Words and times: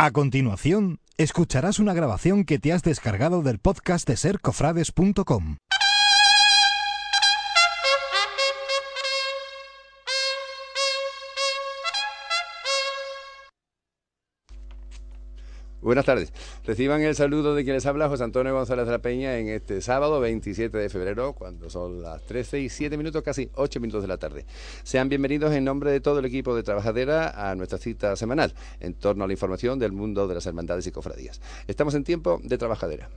A 0.00 0.12
continuación, 0.12 1.00
escucharás 1.16 1.80
una 1.80 1.92
grabación 1.92 2.44
que 2.44 2.60
te 2.60 2.72
has 2.72 2.84
descargado 2.84 3.42
del 3.42 3.58
podcast 3.58 4.06
de 4.06 4.16
sercofrades.com. 4.16 5.56
Buenas 15.80 16.06
tardes. 16.06 16.32
Reciban 16.66 17.02
el 17.02 17.14
saludo 17.14 17.54
de 17.54 17.62
quien 17.62 17.76
les 17.76 17.86
habla, 17.86 18.08
José 18.08 18.24
Antonio 18.24 18.52
González 18.52 18.84
de 18.84 18.90
la 18.90 18.98
Peña, 18.98 19.38
en 19.38 19.48
este 19.48 19.80
sábado 19.80 20.18
27 20.18 20.76
de 20.76 20.88
febrero, 20.88 21.34
cuando 21.34 21.70
son 21.70 22.02
las 22.02 22.20
13 22.22 22.58
y 22.58 22.68
7 22.68 22.96
minutos, 22.96 23.22
casi 23.22 23.48
8 23.54 23.78
minutos 23.78 24.02
de 24.02 24.08
la 24.08 24.16
tarde. 24.16 24.44
Sean 24.82 25.08
bienvenidos 25.08 25.52
en 25.54 25.62
nombre 25.62 25.92
de 25.92 26.00
todo 26.00 26.18
el 26.18 26.24
equipo 26.24 26.56
de 26.56 26.64
Trabajadera 26.64 27.50
a 27.50 27.54
nuestra 27.54 27.78
cita 27.78 28.16
semanal 28.16 28.54
en 28.80 28.94
torno 28.94 29.22
a 29.22 29.28
la 29.28 29.32
información 29.32 29.78
del 29.78 29.92
mundo 29.92 30.26
de 30.26 30.34
las 30.34 30.46
hermandades 30.46 30.84
y 30.88 30.90
cofradías. 30.90 31.40
Estamos 31.68 31.94
en 31.94 32.02
tiempo 32.02 32.40
de 32.42 32.58
Trabajadera. 32.58 33.08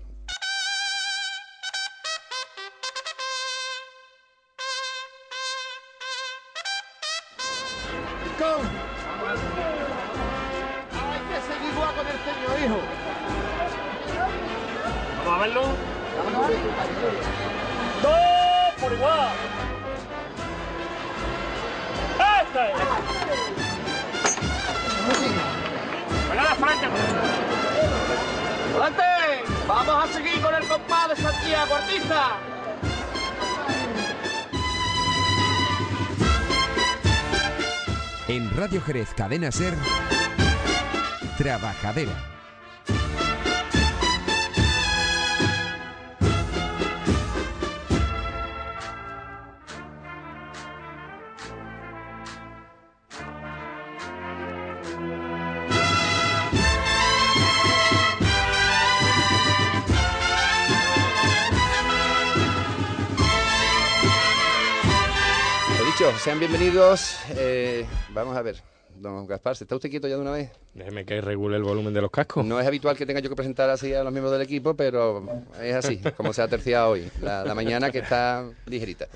En 38.32 38.50
Radio 38.56 38.80
Jerez 38.80 39.14
Cadena 39.14 39.52
Ser, 39.52 39.74
Trabajadera. 41.38 42.31
Sean 66.20 66.40
bienvenidos. 66.40 67.18
Eh, 67.36 67.86
vamos 68.10 68.36
a 68.36 68.42
ver, 68.42 68.58
don 68.96 69.26
Gaspar, 69.26 69.56
¿se 69.56 69.64
está 69.64 69.76
usted 69.76 69.90
quieto 69.90 70.08
ya 70.08 70.16
de 70.16 70.22
una 70.22 70.32
vez? 70.32 70.52
Déjeme 70.74 71.06
que 71.06 71.20
regule 71.22 71.58
el 71.58 71.64
volumen 71.64 71.94
de 71.94 72.02
los 72.02 72.12
cascos. 72.12 72.46
No 72.46 72.60
es 72.60 72.68
habitual 72.68 72.96
que 72.96 73.06
tenga 73.06 73.20
yo 73.20 73.30
que 73.30 73.36
presentar 73.36 73.70
así 73.70 73.94
a 73.94 74.04
los 74.04 74.12
miembros 74.12 74.32
del 74.32 74.42
equipo, 74.42 74.76
pero 74.76 75.26
es 75.62 75.74
así, 75.74 76.00
como 76.18 76.34
se 76.34 76.42
ha 76.42 76.48
terciado 76.48 76.92
hoy, 76.92 77.10
la, 77.22 77.44
la 77.44 77.56
mañana 77.56 77.90
que 77.92 78.00
está 78.00 78.46
ligerita. 78.66 79.08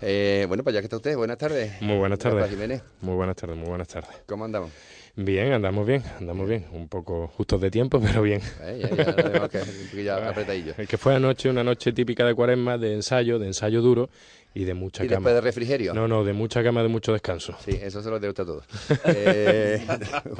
Eh, 0.00 0.44
bueno, 0.48 0.62
pues 0.62 0.74
ya 0.74 0.80
que 0.80 0.86
está 0.86 0.96
usted, 0.96 1.16
buenas 1.16 1.38
tardes. 1.38 1.80
Muy 1.80 1.96
buenas 1.98 2.18
tardes. 2.18 2.48
Jiménez, 2.48 2.82
Muy 3.00 3.14
buenas 3.14 3.36
tardes, 3.36 3.56
muy 3.56 3.68
buenas 3.68 3.88
tardes. 3.88 4.10
¿cómo 4.26 4.44
andamos? 4.44 4.70
Bien, 5.16 5.52
andamos 5.52 5.86
bien, 5.86 6.02
andamos 6.18 6.48
bien. 6.48 6.66
Un 6.72 6.88
poco 6.88 7.28
justos 7.28 7.60
de 7.60 7.70
tiempo, 7.70 8.00
pero 8.00 8.22
bien. 8.22 8.40
Eh, 8.62 8.80
ya, 8.82 8.96
ya, 8.96 9.48
que 9.48 9.58
poquillo 9.60 10.14
apretadillo. 10.28 10.74
El 10.76 10.88
que 10.88 10.98
fue 10.98 11.14
anoche, 11.14 11.48
una 11.48 11.62
noche 11.62 11.92
típica 11.92 12.24
de 12.24 12.34
cuaresma, 12.34 12.78
de 12.78 12.94
ensayo, 12.94 13.38
de 13.38 13.46
ensayo 13.46 13.80
duro 13.80 14.10
y 14.54 14.64
de 14.64 14.74
mucha 14.74 15.04
¿Y 15.04 15.08
cama. 15.08 15.16
después 15.18 15.34
de 15.34 15.40
refrigerio? 15.40 15.94
No, 15.94 16.06
no, 16.08 16.24
de 16.24 16.32
mucha 16.32 16.62
cama, 16.62 16.82
de 16.82 16.88
mucho 16.88 17.12
descanso. 17.12 17.56
Sí, 17.64 17.72
eso 17.82 18.02
se 18.02 18.08
lo 18.10 18.20
debe 18.20 18.30
a 18.30 18.34
todos. 18.44 18.64
Eh, 19.06 19.84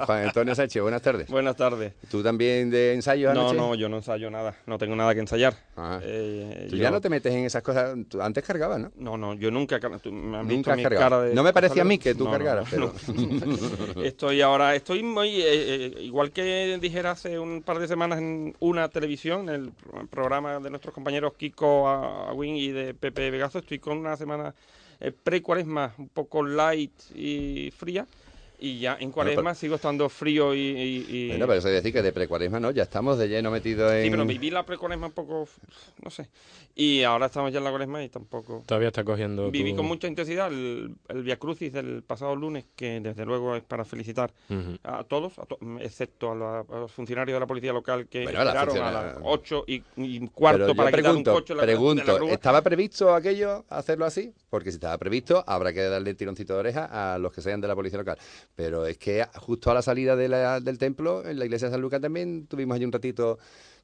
Juan 0.06 0.24
Antonio 0.26 0.54
Sánchez, 0.54 0.82
buenas 0.82 1.02
tardes. 1.02 1.28
Buenas 1.28 1.56
tardes. 1.56 1.92
¿Tú 2.10 2.22
también 2.22 2.70
de 2.70 2.94
ensayo 2.94 3.32
No, 3.34 3.40
anoche? 3.42 3.56
no, 3.56 3.74
yo 3.74 3.88
no 3.88 3.96
ensayo 3.98 4.30
nada. 4.30 4.54
No 4.66 4.78
tengo 4.78 4.94
nada 4.96 5.14
que 5.14 5.20
ensayar. 5.20 5.54
Ah. 5.76 6.00
Eh, 6.02 6.66
Tú 6.70 6.76
yo- 6.76 6.82
ya 6.82 6.90
no 6.90 7.00
te 7.00 7.08
metes 7.10 7.32
en 7.32 7.44
esas 7.44 7.62
cosas. 7.62 7.96
Tú 8.08 8.20
antes 8.22 8.44
cargabas, 8.44 8.78
¿no? 8.80 8.92
No, 8.96 9.16
no, 9.16 9.34
yo 9.34 9.50
nunca. 9.50 9.78
tú 9.80 10.12
me 10.12 10.38
has 10.38 10.46
visto 10.46 10.70
Nunca 10.70 10.76
mi 10.76 10.82
cara 10.84 11.20
de 11.22 11.34
No 11.34 11.42
me 11.42 11.52
parecía 11.52 11.82
a 11.82 11.84
mí 11.84 11.98
que 11.98 12.14
tú 12.14 12.24
No, 12.24 12.30
no, 12.30 12.36
cargaras, 12.38 12.72
no, 12.72 12.92
no. 13.96 14.02
Estoy 14.02 14.40
ahora, 14.40 14.74
estoy 14.74 15.02
muy. 15.02 15.40
eh, 15.40 15.44
eh, 15.44 15.94
igual 16.02 16.30
que 16.32 16.78
dijera 16.80 17.12
hace 17.12 17.38
un 17.38 17.62
par 17.62 17.78
de 17.78 17.88
semanas 17.88 18.18
en 18.18 18.54
una 18.60 18.88
televisión, 18.88 19.48
en 19.48 19.54
el 19.54 19.72
pro- 19.72 20.06
programa 20.08 20.58
de 20.60 20.70
nuestros 20.70 20.94
compañeros 20.94 21.34
Kiko 21.34 21.88
Awin 21.88 22.56
y 22.56 22.68
de 22.68 22.94
Pepe 22.94 23.30
Vegazo, 23.30 23.58
estoy 23.58 23.78
con 23.78 24.03
una 24.08 24.16
semana 24.16 24.54
eh, 25.00 25.12
pre-cuaresma 25.12 25.94
un 25.98 26.08
poco 26.08 26.42
light 26.44 26.92
y 27.14 27.72
fría. 27.76 28.06
Y 28.58 28.78
ya 28.78 28.96
en 29.00 29.10
cuaresma 29.10 29.42
pero- 29.42 29.54
sigo 29.54 29.74
estando 29.74 30.08
frío 30.08 30.54
y. 30.54 30.58
y- 30.58 31.06
y- 31.08 31.28
Bueno, 31.28 31.46
pero 31.46 31.58
eso 31.58 31.68
es 31.68 31.74
decir 31.74 31.92
que 31.92 32.02
de 32.02 32.12
precuaresma 32.12 32.60
no, 32.60 32.70
ya 32.70 32.84
estamos 32.84 33.18
de 33.18 33.28
lleno 33.28 33.50
metidos 33.50 33.92
en. 33.92 34.04
Sí, 34.04 34.10
pero 34.10 34.24
viví 34.24 34.50
la 34.50 34.64
pre-cuaresma 34.64 35.06
un 35.08 35.12
poco, 35.12 35.48
no 36.02 36.10
sé. 36.10 36.28
Y 36.76 37.02
ahora 37.04 37.26
estamos 37.26 37.52
ya 37.52 37.58
en 37.58 37.64
la 37.64 37.70
cuaresma 37.70 38.02
y 38.02 38.08
tampoco... 38.08 38.64
Todavía 38.66 38.88
está 38.88 39.04
cogiendo. 39.04 39.48
Viví 39.48 39.70
tu- 39.70 39.76
con 39.76 39.86
mucha 39.86 40.08
intensidad 40.08 40.48
el, 40.48 40.96
el 41.08 41.22
Via 41.22 41.36
Crucis 41.38 41.72
del 41.72 42.02
pasado 42.02 42.34
lunes, 42.34 42.64
que 42.74 42.98
desde 43.00 43.24
luego 43.24 43.54
es 43.54 43.62
para 43.62 43.84
felicitar 43.84 44.32
a 44.82 45.04
todos, 45.04 45.38
a 45.38 45.46
to- 45.46 45.58
excepto 45.80 46.32
a, 46.32 46.34
la- 46.34 46.60
a 46.68 46.80
los 46.80 46.90
funcionarios 46.90 47.36
de 47.36 47.40
la 47.40 47.46
policía 47.46 47.72
local 47.72 48.08
que 48.08 48.24
Bueno, 48.24 48.40
a 48.40 48.44
la 48.44 48.54
las 48.54 49.18
8 49.22 49.64
y, 49.68 49.82
y 49.96 50.26
cuarto 50.28 50.62
Pero 50.62 50.74
para 50.74 50.90
quitar 50.90 51.00
un 51.14 51.22
pregunto, 51.22 51.32
coche 51.32 51.52
en 51.52 51.56
la- 51.58 51.62
de 51.66 51.72
la 51.72 51.78
pregunto, 51.78 52.14
grúa. 52.16 52.32
¿estaba 52.32 52.62
previsto 52.62 53.14
aquello, 53.14 53.64
hacerlo 53.68 54.04
así? 54.04 54.32
Porque 54.50 54.70
si 54.72 54.76
estaba 54.76 54.98
previsto, 54.98 55.44
habrá 55.46 55.72
que 55.72 55.80
darle 55.80 56.10
el 56.10 56.16
tironcito 56.16 56.54
de 56.54 56.58
oreja 56.60 57.14
a 57.14 57.18
los 57.18 57.32
que 57.32 57.40
sean 57.40 57.60
de 57.60 57.68
la 57.68 57.76
policía 57.76 57.98
local. 58.00 58.18
Pero 58.54 58.86
es 58.86 58.98
que 58.98 59.24
justo 59.36 59.70
a 59.70 59.74
la 59.74 59.82
salida 59.82 60.16
de 60.16 60.28
la- 60.28 60.60
del 60.60 60.78
templo, 60.78 61.26
en 61.26 61.38
la 61.38 61.44
iglesia 61.44 61.68
de 61.68 61.72
San 61.72 61.80
Lucas 61.80 62.00
también, 62.00 62.46
tuvimos 62.46 62.74
allí 62.76 62.84
un 62.84 62.92
ratito 62.92 63.38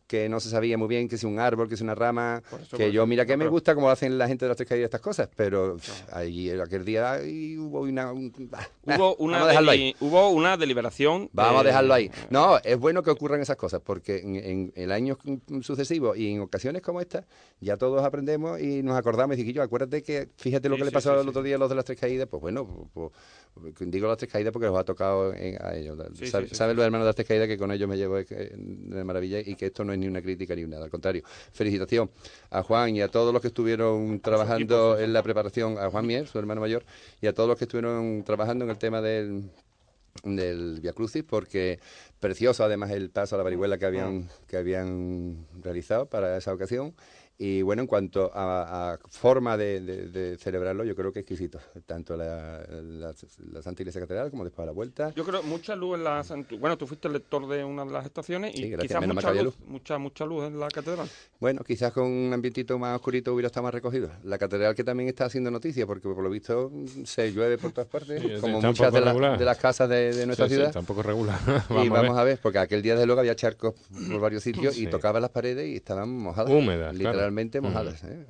que 0.06 0.28
no 0.28 0.40
se 0.40 0.48
sabía 0.50 0.76
muy 0.76 0.88
bien 0.88 1.08
que 1.08 1.16
si 1.16 1.24
un 1.24 1.38
árbol, 1.38 1.68
que 1.68 1.76
si 1.76 1.84
una 1.84 1.94
rama, 1.94 2.42
eso, 2.60 2.76
que 2.76 2.90
yo 2.90 3.06
mira 3.06 3.24
que 3.24 3.36
me 3.36 3.46
gusta 3.46 3.76
como 3.76 3.86
lo 3.86 3.92
hacen 3.92 4.18
la 4.18 4.26
gente 4.26 4.44
de 4.44 4.48
las 4.48 4.56
tres 4.56 4.68
caídas 4.68 4.86
estas 4.86 5.00
cosas, 5.00 5.28
pero 5.36 5.76
pff, 5.76 6.12
ahí 6.12 6.50
aquel 6.50 6.84
día 6.84 7.12
ahí 7.12 7.56
hubo 7.56 7.82
una... 7.82 8.12
un- 8.12 8.32
bah, 8.50 8.68
bah, 8.84 8.96
Hubo 8.96 9.14
una, 9.18 9.34
vamos 9.34 9.46
a 9.46 9.48
dejarlo 9.50 9.70
ahí. 9.70 9.78
deli- 9.78 9.96
hubo 10.00 10.30
una 10.30 10.56
deliberación. 10.56 11.30
Vamos 11.32 11.60
a 11.60 11.62
eh, 11.62 11.66
dejarlo 11.68 11.94
ahí. 11.94 12.10
No, 12.28 12.58
es 12.58 12.76
bueno 12.76 13.04
que 13.04 13.10
ocurran 13.10 13.40
esas 13.40 13.54
cosas, 13.56 13.82
porque 13.84 14.18
en, 14.18 14.34
en, 14.34 14.72
en 14.74 14.90
años 14.90 15.16
sucesivos 15.62 16.16
y 16.18 16.32
en 16.32 16.40
ocasiones 16.40 16.82
como 16.82 17.00
esta, 17.00 17.24
ya 17.60 17.76
todos 17.76 18.02
aprendemos 18.04 18.60
y 18.60 18.82
nos 18.82 18.96
acordamos 18.98 19.36
y 19.36 19.42
decimos, 19.42 19.54
yo, 19.54 19.62
acuérdate 19.62 20.02
que, 20.02 20.28
fíjate 20.36 20.68
lo 20.68 20.74
Sí, 20.74 20.80
que 20.80 20.84
le 20.86 20.90
pasó 20.90 21.14
sí, 21.14 21.20
el 21.22 21.28
otro 21.28 21.42
día 21.44 21.54
a 21.54 21.58
los 21.60 21.68
de 21.68 21.76
las 21.76 21.84
tres 21.84 22.00
caídas, 22.00 22.26
pues 22.28 22.40
bueno, 22.40 22.66
pues, 22.66 22.88
pues, 22.92 23.10
digo 23.80 24.08
las 24.08 24.16
tres 24.16 24.30
caídas 24.32 24.52
porque 24.52 24.66
los 24.66 24.78
ha 24.78 24.84
tocado 24.84 25.34
en- 25.34 25.56
a 25.62 25.74
ellos. 25.74 25.98
Sí, 26.14 26.26
Sabe- 26.28 26.48
sí, 26.48 26.54
los 26.54 26.84
hermanos 26.84 27.04
de 27.04 27.08
las 27.08 27.14
tres 27.16 27.28
caídas 27.28 27.46
que 27.48 27.58
con 27.58 27.70
ellos 27.72 27.88
me 27.88 27.96
llevo 27.96 28.18
eh, 28.18 28.26
de 28.56 29.04
maravilla 29.04 29.40
y 29.40 29.54
que 29.54 29.66
esto 29.66 29.84
no 29.84 29.92
es 29.92 29.98
ni 29.98 30.06
una 30.06 30.22
crítica 30.22 30.54
ni 30.54 30.64
nada, 30.64 30.84
al 30.84 30.90
contrario. 30.90 31.22
Felicitación 31.52 32.10
a 32.50 32.62
Juan 32.62 32.96
y 32.96 33.02
a 33.02 33.08
todos 33.08 33.32
los 33.32 33.42
que 33.42 33.48
estuvieron 33.48 34.20
trabajando 34.20 34.98
en 34.98 35.12
la 35.12 35.22
preparación, 35.22 35.78
a 35.78 35.90
Juan 35.90 36.06
Mier, 36.06 36.26
su 36.26 36.38
hermano 36.38 36.60
mayor, 36.60 36.84
y 37.20 37.26
a 37.26 37.34
todos 37.34 37.48
los 37.48 37.58
que 37.58 37.64
estuvieron 37.64 38.22
trabajando 38.24 38.64
en 38.64 38.70
el 38.70 38.78
tema 38.78 39.00
del 39.02 39.50
del 40.24 40.80
Via 40.80 40.92
Crucis 40.92 41.22
porque 41.22 41.78
precioso 42.18 42.64
además 42.64 42.90
el 42.90 43.10
paso 43.10 43.36
a 43.36 43.38
la 43.38 43.44
varihuela 43.44 43.78
que 43.78 43.86
habían 43.86 44.28
que 44.48 44.56
habían 44.56 45.46
realizado 45.62 46.06
para 46.06 46.36
esa 46.36 46.52
ocasión 46.52 46.94
Y 47.42 47.62
bueno, 47.62 47.80
en 47.80 47.86
cuanto 47.88 48.30
a, 48.34 48.92
a 48.92 48.98
forma 49.08 49.56
de, 49.56 49.80
de- 49.80 50.08
de 50.10 50.36
celebrarlo, 50.36 50.84
yo 50.84 50.94
creo 50.94 51.10
que 51.10 51.20
exquisito. 51.20 51.58
Tanto 51.86 52.14
la, 52.14 52.62
la, 52.68 53.14
la 53.50 53.62
Santa 53.62 53.80
Iglesia 53.82 53.98
Catedral 54.02 54.30
como 54.30 54.44
después 54.44 54.62
a 54.64 54.66
la 54.66 54.72
vuelta. 54.72 55.10
Yo 55.16 55.24
creo 55.24 55.42
mucha 55.42 55.74
luz 55.74 55.96
en 55.96 56.04
la... 56.04 56.22
Bueno, 56.58 56.76
tú 56.76 56.86
fuiste 56.86 57.08
el 57.08 57.14
lector 57.14 57.48
de 57.48 57.64
una 57.64 57.86
de 57.86 57.92
las 57.92 58.04
estaciones 58.04 58.54
Sí, 58.54 58.64
y 58.64 58.68
gracias, 58.70 59.00
quizás 59.00 59.14
mucha 59.14 59.28
había 59.28 59.42
luz, 59.44 59.54
mucha, 59.66 59.96
mucha 59.96 60.26
luz 60.26 60.44
en 60.44 60.60
la 60.60 60.68
catedral. 60.68 61.08
Bueno, 61.38 61.62
quizás 61.64 61.94
con 61.94 62.04
un 62.08 62.30
ambientito 62.34 62.78
más 62.78 62.94
oscurito 62.96 63.32
hubiera 63.32 63.46
estado 63.46 63.64
más 63.64 63.72
recogido. 63.72 64.10
La 64.22 64.36
catedral 64.36 64.74
que 64.74 64.84
también 64.84 65.08
está 65.08 65.24
haciendo 65.24 65.50
noticia, 65.50 65.86
porque 65.86 66.10
por 66.10 66.22
lo 66.22 66.28
visto 66.28 66.70
se 67.06 67.32
llueve 67.32 67.56
por 67.56 67.72
todas 67.72 67.88
partes, 67.88 68.20
Sí, 68.20 68.28
como 68.42 68.60
muchas 68.60 68.92
de, 68.92 69.00
la- 69.00 69.38
de 69.38 69.44
las 69.46 69.56
casas 69.56 69.88
de, 69.88 70.12
de 70.14 70.26
nuestra 70.26 70.44
Sí, 70.44 70.50
sí, 70.50 70.54
ciudad. 70.56 70.68
está 70.68 70.80
un 70.80 70.84
poco 70.86 71.02
regular. 71.02 71.38
y 71.82 71.88
vamos 71.88 72.18
a 72.18 72.24
ver. 72.24 72.38
porque 72.42 72.58
aquel 72.58 72.82
día 72.82 72.92
desde 72.92 73.06
luego 73.06 73.20
había 73.20 73.34
charcos 73.34 73.74
por 74.10 74.20
varios 74.20 74.42
sitios 74.42 74.76
y 74.76 74.80
Sí. 74.80 74.86
tocaba 74.88 75.20
las 75.20 75.30
paredes 75.30 75.66
y 75.70 75.76
estaban 75.76 76.10
mojadas. 76.10 76.52
Húmedas, 76.52 76.94
claro. 76.98 77.29
Mojadas. 77.60 78.02
¿eh? 78.04 78.26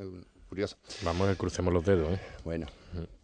Curioso. 0.48 0.76
Vamos, 1.04 1.22
a 1.22 1.28
ver, 1.28 1.36
crucemos 1.36 1.72
los 1.72 1.84
dedos, 1.84 2.12
¿eh? 2.12 2.20
Bueno, 2.44 2.66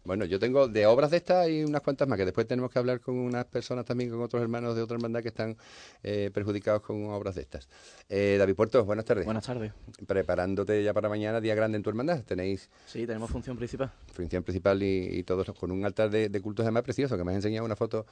bueno, 0.05 0.23
yo 0.23 0.39
tengo 0.39 0.69
de 0.69 0.85
obras 0.85 1.11
de 1.11 1.17
estas 1.17 1.49
y 1.49 1.61
unas 1.65 1.81
cuantas 1.81 2.07
más, 2.07 2.17
que 2.17 2.23
después 2.23 2.47
tenemos 2.47 2.71
que 2.71 2.79
hablar 2.79 3.01
con 3.01 3.17
unas 3.17 3.43
personas 3.43 3.83
también, 3.83 4.09
con 4.09 4.21
otros 4.21 4.41
hermanos 4.41 4.77
de 4.77 4.81
otra 4.81 4.95
hermandad 4.95 5.21
que 5.21 5.27
están 5.27 5.57
eh, 6.03 6.31
perjudicados 6.33 6.81
con 6.83 7.03
obras 7.07 7.35
de 7.35 7.41
estas. 7.41 7.67
Eh, 8.07 8.37
David 8.39 8.55
Puerto, 8.55 8.85
buenas 8.85 9.03
tardes. 9.03 9.25
Buenas 9.25 9.45
tardes. 9.45 9.73
Preparándote 10.07 10.81
ya 10.81 10.93
para 10.93 11.09
mañana, 11.09 11.41
día 11.41 11.53
grande 11.53 11.75
en 11.75 11.83
tu 11.83 11.89
hermandad. 11.89 12.23
Tenéis 12.23 12.69
Sí, 12.85 13.05
tenemos 13.05 13.29
función 13.29 13.57
principal. 13.57 13.91
función 14.13 14.41
principal 14.43 14.81
y, 14.81 15.09
y 15.19 15.23
todos 15.23 15.51
con 15.59 15.71
un 15.71 15.83
altar 15.83 16.09
de, 16.09 16.29
de 16.29 16.41
cultos 16.41 16.63
además 16.63 16.83
precioso, 16.83 17.17
que 17.17 17.25
me 17.25 17.31
has 17.31 17.35
enseñado 17.35 17.65
una 17.65 17.75
foto 17.75 18.05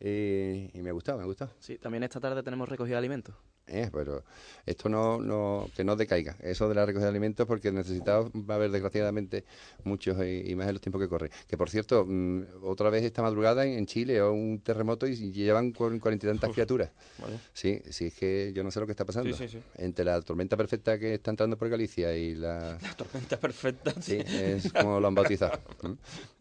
eh, 0.00 0.70
y 0.74 0.82
me 0.82 0.90
ha 0.90 0.92
gustado, 0.92 1.18
me 1.18 1.24
ha 1.24 1.26
gustado. 1.26 1.52
Sí, 1.60 1.78
también 1.78 2.02
esta 2.02 2.20
tarde 2.20 2.42
tenemos 2.42 2.68
recogida 2.68 2.94
de 2.94 2.98
alimentos. 2.98 3.34
Eh, 3.72 3.88
pero 3.92 4.24
esto 4.66 4.88
no, 4.88 5.20
no, 5.20 5.70
que 5.76 5.84
no 5.84 5.94
decaiga, 5.94 6.34
eso 6.40 6.68
de 6.68 6.74
la 6.74 6.84
recogida 6.84 7.04
de 7.06 7.10
alimentos, 7.10 7.46
porque 7.46 7.70
necesitados 7.70 8.28
va 8.32 8.54
a 8.54 8.56
haber 8.56 8.72
desgraciadamente 8.72 9.44
muchos 9.84 10.16
y, 10.26 10.50
y 10.50 10.56
más 10.56 10.66
en 10.66 10.72
los 10.72 10.80
tiempos 10.80 11.00
que 11.00 11.08
corren. 11.08 11.30
Que 11.46 11.56
por 11.56 11.70
cierto, 11.70 12.04
mm, 12.04 12.42
otra 12.64 12.90
vez 12.90 13.04
esta 13.04 13.22
madrugada 13.22 13.64
en, 13.64 13.78
en 13.78 13.86
Chile 13.86 14.20
o 14.22 14.32
un 14.32 14.58
terremoto 14.60 15.06
y, 15.06 15.12
y 15.12 15.30
llevan 15.30 15.72
cuar- 15.72 16.00
cuarenta 16.00 16.26
y 16.26 16.30
tantas 16.30 16.50
criaturas. 16.50 16.90
Vale. 17.18 17.38
Sí, 17.52 17.80
sí, 17.90 18.06
es 18.06 18.14
que 18.14 18.52
yo 18.52 18.64
no 18.64 18.72
sé 18.72 18.80
lo 18.80 18.86
que 18.86 18.92
está 18.92 19.04
pasando. 19.04 19.36
Sí, 19.36 19.46
sí, 19.48 19.58
sí. 19.58 19.62
Entre 19.76 20.04
la 20.04 20.20
tormenta 20.20 20.56
perfecta 20.56 20.98
que 20.98 21.14
está 21.14 21.30
entrando 21.30 21.56
por 21.56 21.68
Galicia 21.68 22.16
y 22.16 22.34
la... 22.34 22.76
La 22.82 22.94
tormenta 22.96 23.38
perfecta. 23.38 23.92
Sí, 24.02 24.18
es 24.26 24.72
como 24.72 24.98
lo 24.98 25.06
han 25.06 25.14
bautizado. 25.14 25.60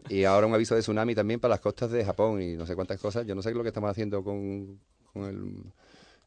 Y 0.08 0.24
ahora 0.24 0.48
un 0.48 0.54
aviso 0.56 0.74
de 0.74 0.82
tsunami 0.82 1.14
también 1.14 1.40
para 1.40 1.52
las 1.52 1.60
costas 1.62 1.92
de 1.92 2.04
Japón 2.04 2.42
y 2.42 2.56
no 2.56 2.66
sé 2.66 2.74
cuántas 2.74 3.00
cosas. 3.00 3.28
Yo 3.28 3.36
no 3.36 3.44
sé 3.44 3.49
lo 3.56 3.64
que 3.64 3.70
estamos 3.70 3.90
haciendo 3.90 4.24
con, 4.24 4.80
con 5.14 5.24
el, 5.26 5.74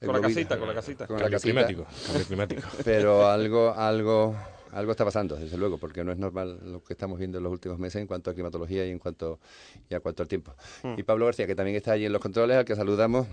el 0.00 0.06
Con 0.06 0.16
la 0.16 0.20
casita, 0.20 0.58
con 0.58 0.68
la 0.68 0.74
casita. 0.74 1.06
Con 1.06 1.16
la 1.16 1.22
Cambio 1.22 1.38
casita. 1.38 1.52
climático, 1.52 1.86
cambio 2.06 2.26
climático. 2.26 2.62
Pero 2.84 3.26
algo, 3.28 3.72
algo, 3.74 4.36
algo 4.72 4.90
está 4.90 5.04
pasando, 5.04 5.36
desde 5.36 5.56
luego, 5.56 5.78
porque 5.78 6.02
no 6.04 6.12
es 6.12 6.18
normal 6.18 6.58
lo 6.64 6.82
que 6.82 6.92
estamos 6.94 7.18
viendo 7.18 7.38
en 7.38 7.44
los 7.44 7.52
últimos 7.52 7.78
meses 7.78 8.00
en 8.00 8.06
cuanto 8.06 8.30
a 8.30 8.34
climatología 8.34 8.86
y 8.86 8.90
en 8.90 8.98
cuanto 8.98 9.38
y 9.88 9.94
a 9.94 10.00
cuanto 10.00 10.22
al 10.22 10.28
tiempo. 10.28 10.54
Hmm. 10.82 10.94
Y 10.96 11.02
Pablo 11.02 11.26
García, 11.26 11.46
que 11.46 11.54
también 11.54 11.76
está 11.76 11.92
allí 11.92 12.04
en 12.06 12.12
los 12.12 12.20
controles, 12.22 12.56
al 12.56 12.64
que 12.64 12.74
saludamos, 12.76 13.26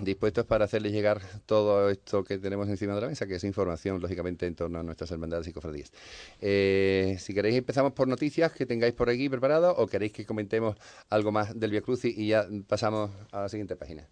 dispuestos 0.00 0.44
para 0.44 0.66
hacerles 0.66 0.92
llegar 0.92 1.22
todo 1.46 1.90
esto 1.90 2.24
que 2.24 2.38
tenemos 2.38 2.68
encima 2.68 2.94
de 2.94 3.00
la 3.00 3.08
mesa, 3.08 3.26
que 3.26 3.36
es 3.36 3.44
información, 3.44 4.00
lógicamente, 4.00 4.46
en 4.46 4.54
torno 4.54 4.78
a 4.78 4.82
nuestras 4.82 5.10
hermandades 5.10 5.46
y 5.48 5.52
cofradías. 5.52 5.92
Eh, 6.40 7.16
si 7.18 7.34
queréis, 7.34 7.56
empezamos 7.56 7.92
por 7.92 8.08
noticias 8.08 8.52
que 8.52 8.66
tengáis 8.66 8.94
por 8.94 9.08
aquí 9.08 9.28
preparadas 9.28 9.74
o 9.76 9.86
queréis 9.86 10.12
que 10.12 10.26
comentemos 10.26 10.76
algo 11.08 11.32
más 11.32 11.58
del 11.58 11.70
Via 11.70 11.80
Crucis 11.80 12.16
y 12.16 12.28
ya 12.28 12.46
pasamos 12.68 13.10
a 13.32 13.42
la 13.42 13.48
siguiente 13.48 13.76
página. 13.76 14.06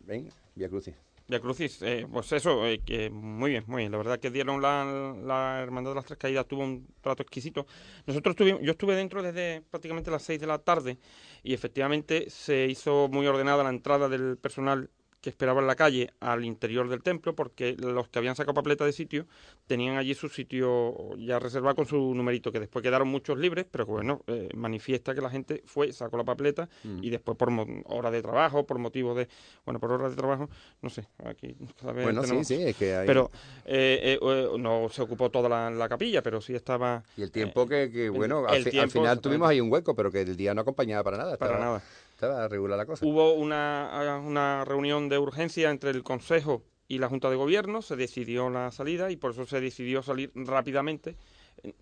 Ven, 0.00 0.30
Via 0.54 0.68
Crucis. 0.68 0.94
Via 1.26 1.40
Crucis, 1.40 1.80
eh, 1.80 2.06
pues 2.12 2.30
eso, 2.32 2.66
eh, 2.66 3.08
muy 3.10 3.52
bien, 3.52 3.64
muy 3.66 3.82
bien. 3.82 3.92
La 3.92 3.96
verdad 3.98 4.20
que 4.20 4.30
dieron 4.30 4.60
la, 4.60 5.14
la 5.24 5.62
Hermandad 5.62 5.92
de 5.92 5.94
las 5.94 6.04
Tres 6.04 6.18
Caídas, 6.18 6.46
tuvo 6.46 6.64
un 6.64 6.86
trato 7.00 7.22
exquisito. 7.22 7.66
Nosotros 8.06 8.36
tuvimos, 8.36 8.60
yo 8.62 8.72
estuve 8.72 8.94
dentro 8.94 9.22
desde 9.22 9.62
prácticamente 9.70 10.10
las 10.10 10.22
6 10.22 10.38
de 10.38 10.46
la 10.46 10.58
tarde 10.58 10.98
y 11.42 11.54
efectivamente 11.54 12.28
se 12.28 12.66
hizo 12.66 13.08
muy 13.08 13.26
ordenada 13.26 13.62
la 13.62 13.70
entrada 13.70 14.10
del 14.10 14.36
personal 14.36 14.90
que 15.24 15.30
esperaba 15.30 15.62
en 15.62 15.66
la 15.66 15.74
calle 15.74 16.12
al 16.20 16.44
interior 16.44 16.86
del 16.86 17.02
templo 17.02 17.34
porque 17.34 17.74
los 17.78 18.08
que 18.10 18.18
habían 18.18 18.36
sacado 18.36 18.52
papeleta 18.52 18.84
de 18.84 18.92
sitio 18.92 19.24
tenían 19.66 19.96
allí 19.96 20.12
su 20.14 20.28
sitio 20.28 21.16
ya 21.16 21.38
reservado 21.38 21.74
con 21.76 21.86
su 21.86 21.96
numerito 22.14 22.52
que 22.52 22.60
después 22.60 22.82
quedaron 22.82 23.08
muchos 23.08 23.38
libres 23.38 23.64
pero 23.70 23.86
bueno 23.86 24.20
eh, 24.26 24.50
manifiesta 24.54 25.14
que 25.14 25.22
la 25.22 25.30
gente 25.30 25.62
fue 25.64 25.94
sacó 25.94 26.18
la 26.18 26.24
papeleta 26.24 26.68
y 27.00 27.08
después 27.08 27.38
por 27.38 27.48
hora 27.86 28.10
de 28.10 28.20
trabajo 28.20 28.66
por 28.66 28.78
motivo 28.78 29.14
de 29.14 29.26
bueno 29.64 29.80
por 29.80 29.92
horas 29.92 30.10
de 30.10 30.16
trabajo 30.18 30.50
no 30.82 30.90
sé 30.90 31.08
aquí 31.24 31.56
cada 31.80 31.94
vez 31.94 32.04
Bueno, 32.04 32.20
sí, 32.22 32.26
tenemos- 32.28 32.46
sí, 32.46 32.62
es 32.62 32.76
que 32.76 32.94
hay... 32.94 33.06
pero 33.06 33.30
eh, 33.64 34.00
eh, 34.02 34.18
eh, 34.22 34.48
no 34.58 34.88
se 34.90 35.00
ocupó 35.00 35.30
toda 35.30 35.48
la, 35.48 35.70
la 35.70 35.88
capilla 35.88 36.22
pero 36.22 36.42
sí 36.42 36.54
estaba 36.54 37.02
Y 37.16 37.22
el 37.22 37.30
tiempo 37.30 37.66
que, 37.66 37.90
que, 37.90 38.10
bueno, 38.10 38.46
al, 38.46 38.56
el 38.56 38.90
final 38.90 39.20
tuvimos 39.20 39.48
ahí 39.48 39.58
un 39.60 39.72
hueco, 39.72 39.94
pero 39.94 40.10
que 40.10 40.20
el 40.20 40.36
día 40.36 40.52
no 40.52 40.60
acompañaba 40.60 41.02
para 41.02 41.16
nada. 41.16 41.36
para 41.38 41.58
nada 41.58 41.82
Estaba 42.14 42.48
regular 42.48 42.78
la 42.78 42.86
cosa. 42.86 43.04
Hubo 43.04 43.32
una, 43.34 44.20
una 44.24 44.64
reunión 44.64 45.08
de 45.08 45.18
urgencia 45.18 45.70
entre 45.70 45.90
el 45.90 46.02
Consejo 46.02 46.62
y 46.86 46.98
la 46.98 47.08
Junta 47.08 47.30
de 47.30 47.36
Gobierno, 47.36 47.82
se 47.82 47.96
decidió 47.96 48.50
la 48.50 48.70
salida 48.70 49.10
y 49.10 49.16
por 49.16 49.32
eso 49.32 49.46
se 49.46 49.60
decidió 49.60 50.02
salir 50.02 50.30
rápidamente, 50.34 51.16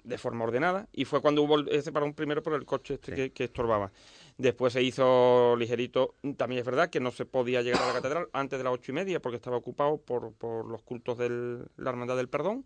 de 0.04 0.18
forma 0.18 0.44
ordenada, 0.44 0.88
y 0.92 1.04
fue 1.06 1.20
cuando 1.20 1.42
hubo 1.42 1.58
ese 1.60 1.90
parón 1.92 2.14
primero 2.14 2.42
por 2.42 2.54
el 2.54 2.64
coche 2.64 2.94
este 2.94 3.10
Sí. 3.10 3.16
que, 3.16 3.32
que 3.32 3.44
estorbaba. 3.44 3.90
Después 4.38 4.72
se 4.72 4.82
hizo 4.82 5.56
ligerito, 5.56 6.14
también 6.36 6.60
es 6.60 6.64
verdad 6.64 6.88
que 6.88 7.00
no 7.00 7.10
se 7.10 7.26
podía 7.26 7.62
llegar 7.62 7.82
a 7.82 7.86
la 7.88 7.92
catedral 7.94 8.28
antes 8.32 8.58
de 8.58 8.64
las 8.64 8.72
ocho 8.72 8.92
y 8.92 8.94
media 8.94 9.20
porque 9.20 9.36
estaba 9.36 9.56
ocupado 9.56 9.98
por, 9.98 10.32
por 10.34 10.66
los 10.66 10.82
cultos 10.82 11.18
de 11.18 11.28
la 11.76 11.90
Hermandad 11.90 12.16
del 12.16 12.28
Perdón, 12.28 12.64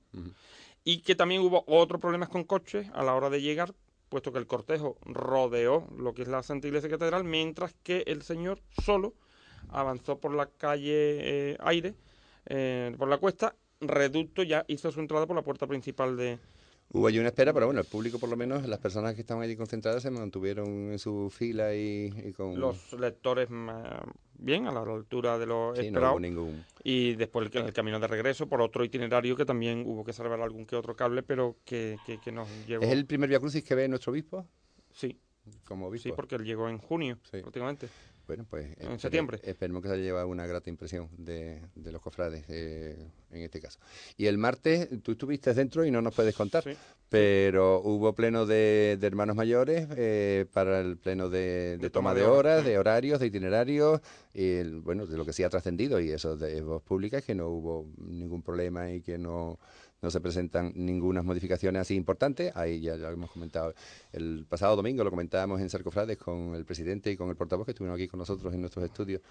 y 0.84 0.98
que 0.98 1.14
también 1.16 1.40
hubo 1.40 1.64
otros 1.66 2.00
problemas 2.00 2.28
con 2.28 2.44
coches 2.44 2.86
a 2.92 3.02
la 3.02 3.14
hora 3.14 3.30
de 3.30 3.40
llegar, 3.40 3.72
puesto 4.08 4.32
que 4.32 4.38
el 4.38 4.46
cortejo 4.46 4.96
rodeó 5.04 5.86
lo 5.96 6.14
que 6.14 6.22
es 6.22 6.28
la 6.28 6.42
Santa 6.42 6.68
Iglesia 6.68 6.90
Catedral, 6.90 7.24
mientras 7.24 7.74
que 7.82 8.04
el 8.06 8.22
señor 8.22 8.60
solo 8.84 9.14
avanzó 9.68 10.18
por 10.18 10.34
la 10.34 10.46
calle 10.46 11.52
eh, 11.52 11.56
Aire, 11.60 11.94
eh, 12.46 12.94
por 12.98 13.08
la 13.08 13.18
cuesta, 13.18 13.54
reducto 13.80 14.42
ya 14.42 14.64
hizo 14.68 14.90
su 14.92 15.00
entrada 15.00 15.26
por 15.26 15.36
la 15.36 15.42
puerta 15.42 15.66
principal 15.66 16.16
de... 16.16 16.38
Hubo 16.92 17.08
allí 17.08 17.18
una 17.18 17.28
espera, 17.28 17.52
pero 17.52 17.66
bueno, 17.66 17.80
el 17.80 17.86
público 17.86 18.18
por 18.18 18.28
lo 18.28 18.36
menos, 18.36 18.66
las 18.66 18.78
personas 18.78 19.14
que 19.14 19.20
estaban 19.20 19.42
allí 19.42 19.56
concentradas 19.56 20.02
se 20.02 20.10
mantuvieron 20.10 20.92
en 20.92 20.98
su 20.98 21.28
fila 21.30 21.74
y, 21.74 22.12
y 22.24 22.32
con... 22.32 22.58
Los 22.58 22.92
lectores 22.94 23.48
bien, 24.38 24.66
a 24.66 24.72
la 24.72 24.80
altura 24.80 25.36
de 25.38 25.46
lo 25.46 25.72
Sí, 25.74 25.80
no 25.82 25.86
esperado. 25.86 26.12
hubo 26.12 26.20
ningún... 26.20 26.64
Y 26.84 27.14
después 27.16 27.50
el, 27.52 27.62
el 27.66 27.72
camino 27.72 27.98
de 27.98 28.06
regreso 28.06 28.46
por 28.48 28.62
otro 28.62 28.84
itinerario 28.84 29.36
que 29.36 29.44
también 29.44 29.82
hubo 29.86 30.04
que 30.04 30.12
salvar 30.12 30.40
algún 30.40 30.64
que 30.64 30.76
otro 30.76 30.94
cable, 30.94 31.22
pero 31.22 31.56
que, 31.64 31.98
que, 32.06 32.18
que 32.18 32.30
nos 32.32 32.48
llegó... 32.66 32.84
¿Es 32.84 32.90
el 32.92 33.04
primer 33.04 33.28
Via 33.28 33.40
Crucis 33.40 33.64
que 33.64 33.74
ve 33.74 33.88
nuestro 33.88 34.12
obispo? 34.12 34.46
Sí, 34.92 35.18
Como 35.66 35.88
obispo. 35.88 36.08
sí, 36.08 36.12
porque 36.14 36.36
él 36.36 36.44
llegó 36.44 36.68
en 36.68 36.78
junio, 36.78 37.18
Sí. 37.24 37.40
prácticamente. 37.42 37.88
Bueno, 38.26 38.44
pues... 38.48 38.66
En 38.78 38.88
espere- 38.92 38.98
septiembre. 38.98 39.40
Esperemos 39.44 39.82
que 39.82 39.88
se 39.88 39.94
haya 39.94 40.02
llevado 40.02 40.26
una 40.28 40.46
grata 40.46 40.68
impresión 40.68 41.08
de, 41.16 41.62
de 41.76 41.92
los 41.92 42.02
cofrades 42.02 42.44
eh, 42.48 42.96
en 43.30 43.42
este 43.42 43.60
caso. 43.60 43.78
Y 44.16 44.26
el 44.26 44.36
martes 44.36 44.88
tú 45.02 45.12
estuviste 45.12 45.54
dentro 45.54 45.84
y 45.84 45.90
no 45.90 46.02
nos 46.02 46.14
puedes 46.14 46.34
contar, 46.34 46.64
Sí. 46.64 46.72
pero 47.08 47.80
hubo 47.82 48.14
pleno 48.14 48.44
de, 48.46 48.96
de 49.00 49.06
hermanos 49.06 49.36
mayores 49.36 49.86
eh, 49.96 50.46
para 50.52 50.80
el 50.80 50.96
pleno 50.96 51.28
de, 51.30 51.76
toma 51.78 51.90
toma 51.90 52.14
de 52.14 52.24
horas, 52.24 52.64
de 52.64 52.78
horarios, 52.78 53.20
de 53.20 53.26
itinerarios, 53.26 54.00
y 54.34 54.54
el- 54.56 54.80
bueno, 54.80 55.06
de 55.06 55.16
lo 55.16 55.24
que 55.24 55.32
sí 55.32 55.44
ha 55.44 55.48
trascendido 55.50 56.00
y 56.00 56.10
eso 56.10 56.36
de 56.36 56.60
voz 56.62 56.82
pública, 56.82 57.20
que 57.22 57.34
no 57.36 57.48
hubo 57.48 57.86
ningún 57.98 58.42
problema 58.42 58.90
y 58.90 59.02
que 59.02 59.18
no, 59.18 59.58
no 60.02 60.10
se 60.10 60.20
presentan 60.20 60.72
ninguna 60.74 61.22
modificaciones 61.22 61.80
así 61.82 61.94
importantes. 61.94 62.54
Ahí 62.56 62.80
ya 62.80 62.96
lo 62.96 63.08
hemos 63.10 63.30
comentado. 63.30 63.74
El 64.12 64.46
pasado 64.48 64.76
domingo 64.76 65.02
lo 65.02 65.10
comentábamos 65.10 65.60
en 65.60 65.70
Sarcofrades 65.70 66.18
con 66.18 66.54
el 66.54 66.64
presidente 66.64 67.10
y 67.10 67.16
con 67.16 67.28
el 67.30 67.36
portavoz 67.36 67.64
que 67.64 67.72
estuvieron 67.72 67.94
aquí 67.96 68.06
con 68.08 68.18
nosotros 68.18 68.52
en 68.54 68.60
nuestros 68.60 68.84
estudios. 68.84 69.22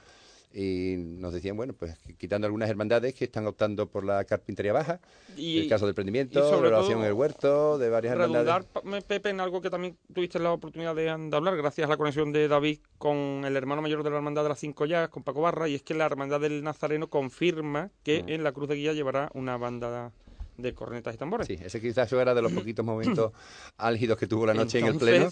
Y 0.53 0.95
nos 0.97 1.33
decían, 1.33 1.57
bueno, 1.57 1.73
pues 1.73 1.97
quitando 2.17 2.45
algunas 2.47 2.69
hermandades 2.69 3.13
que 3.13 3.25
están 3.25 3.45
optando 3.45 3.87
por 3.87 4.05
la 4.05 4.23
carpintería 4.23 4.71
baja, 4.71 5.01
Y, 5.35 5.59
el 5.59 5.67
caso 5.67 5.85
del 5.85 5.95
prendimiento, 5.95 6.49
sobre 6.49 6.69
la 6.69 6.77
todo 6.77 6.91
en 6.93 7.01
el 7.01 7.11
huerto, 7.11 7.77
de 7.77 7.89
varias 7.89 8.13
hermandades. 8.13 8.65
Pepe, 9.05 9.31
en 9.31 9.41
algo 9.41 9.61
que 9.61 9.69
también 9.69 9.97
tuviste 10.13 10.39
la 10.39 10.53
oportunidad 10.53 10.95
de, 10.95 11.03
de 11.03 11.35
hablar, 11.35 11.57
gracias 11.57 11.87
a 11.87 11.89
la 11.89 11.97
conexión 11.97 12.31
de 12.31 12.47
David 12.47 12.79
con 12.97 13.43
el 13.43 13.57
hermano 13.57 13.81
mayor 13.81 14.01
de 14.03 14.11
la 14.11 14.15
Hermandad 14.15 14.43
de 14.43 14.49
las 14.49 14.59
Cinco 14.59 14.85
Llagas, 14.85 15.09
con 15.09 15.23
Paco 15.23 15.41
Barra, 15.41 15.67
y 15.67 15.75
es 15.75 15.83
que 15.83 15.93
la 15.93 16.05
Hermandad 16.05 16.39
del 16.39 16.63
Nazareno 16.63 17.09
confirma 17.09 17.91
que 18.03 18.23
Mm. 18.23 18.29
en 18.29 18.43
la 18.45 18.53
Cruz 18.53 18.69
de 18.69 18.75
Guía 18.75 18.93
llevará 18.93 19.29
una 19.33 19.57
banda 19.57 20.13
de 20.57 20.73
cornetas 20.73 21.15
y 21.15 21.17
tambores. 21.17 21.47
Sí, 21.47 21.57
ese 21.59 21.81
quizás 21.81 22.11
era 22.13 22.33
de 22.33 22.41
los 22.41 22.51
poquitos 22.53 22.85
momentos 22.85 23.31
álgidos 23.77 24.17
que 24.17 24.27
tuvo 24.27 24.45
la 24.45 24.53
noche 24.53 24.79
en 24.79 24.87
el 24.87 24.97
pleno. 24.97 25.29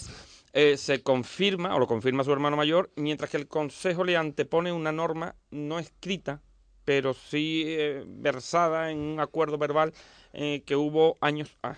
Eh, 0.54 0.78
se 0.78 1.02
confirma, 1.02 1.76
o 1.76 1.80
lo 1.80 1.88
confirma 1.88 2.24
su 2.24 2.32
hermano 2.32 2.56
mayor, 2.56 2.92
mientras 2.96 3.30
que 3.32 3.38
el 3.38 3.48
Consejo 3.48 4.04
le 4.04 4.16
antepone 4.18 4.72
una 4.72 4.92
norma 4.92 5.36
no 5.50 5.80
escrita, 5.80 6.42
pero 6.86 7.14
sí 7.14 7.64
eh, 7.66 8.04
versada 8.08 8.92
en 8.92 9.00
un 9.00 9.20
acuerdo 9.20 9.58
verbal 9.58 9.94
eh, 10.34 10.64
que 10.66 10.76
hubo 10.76 11.18
años 11.22 11.58
ah, 11.64 11.78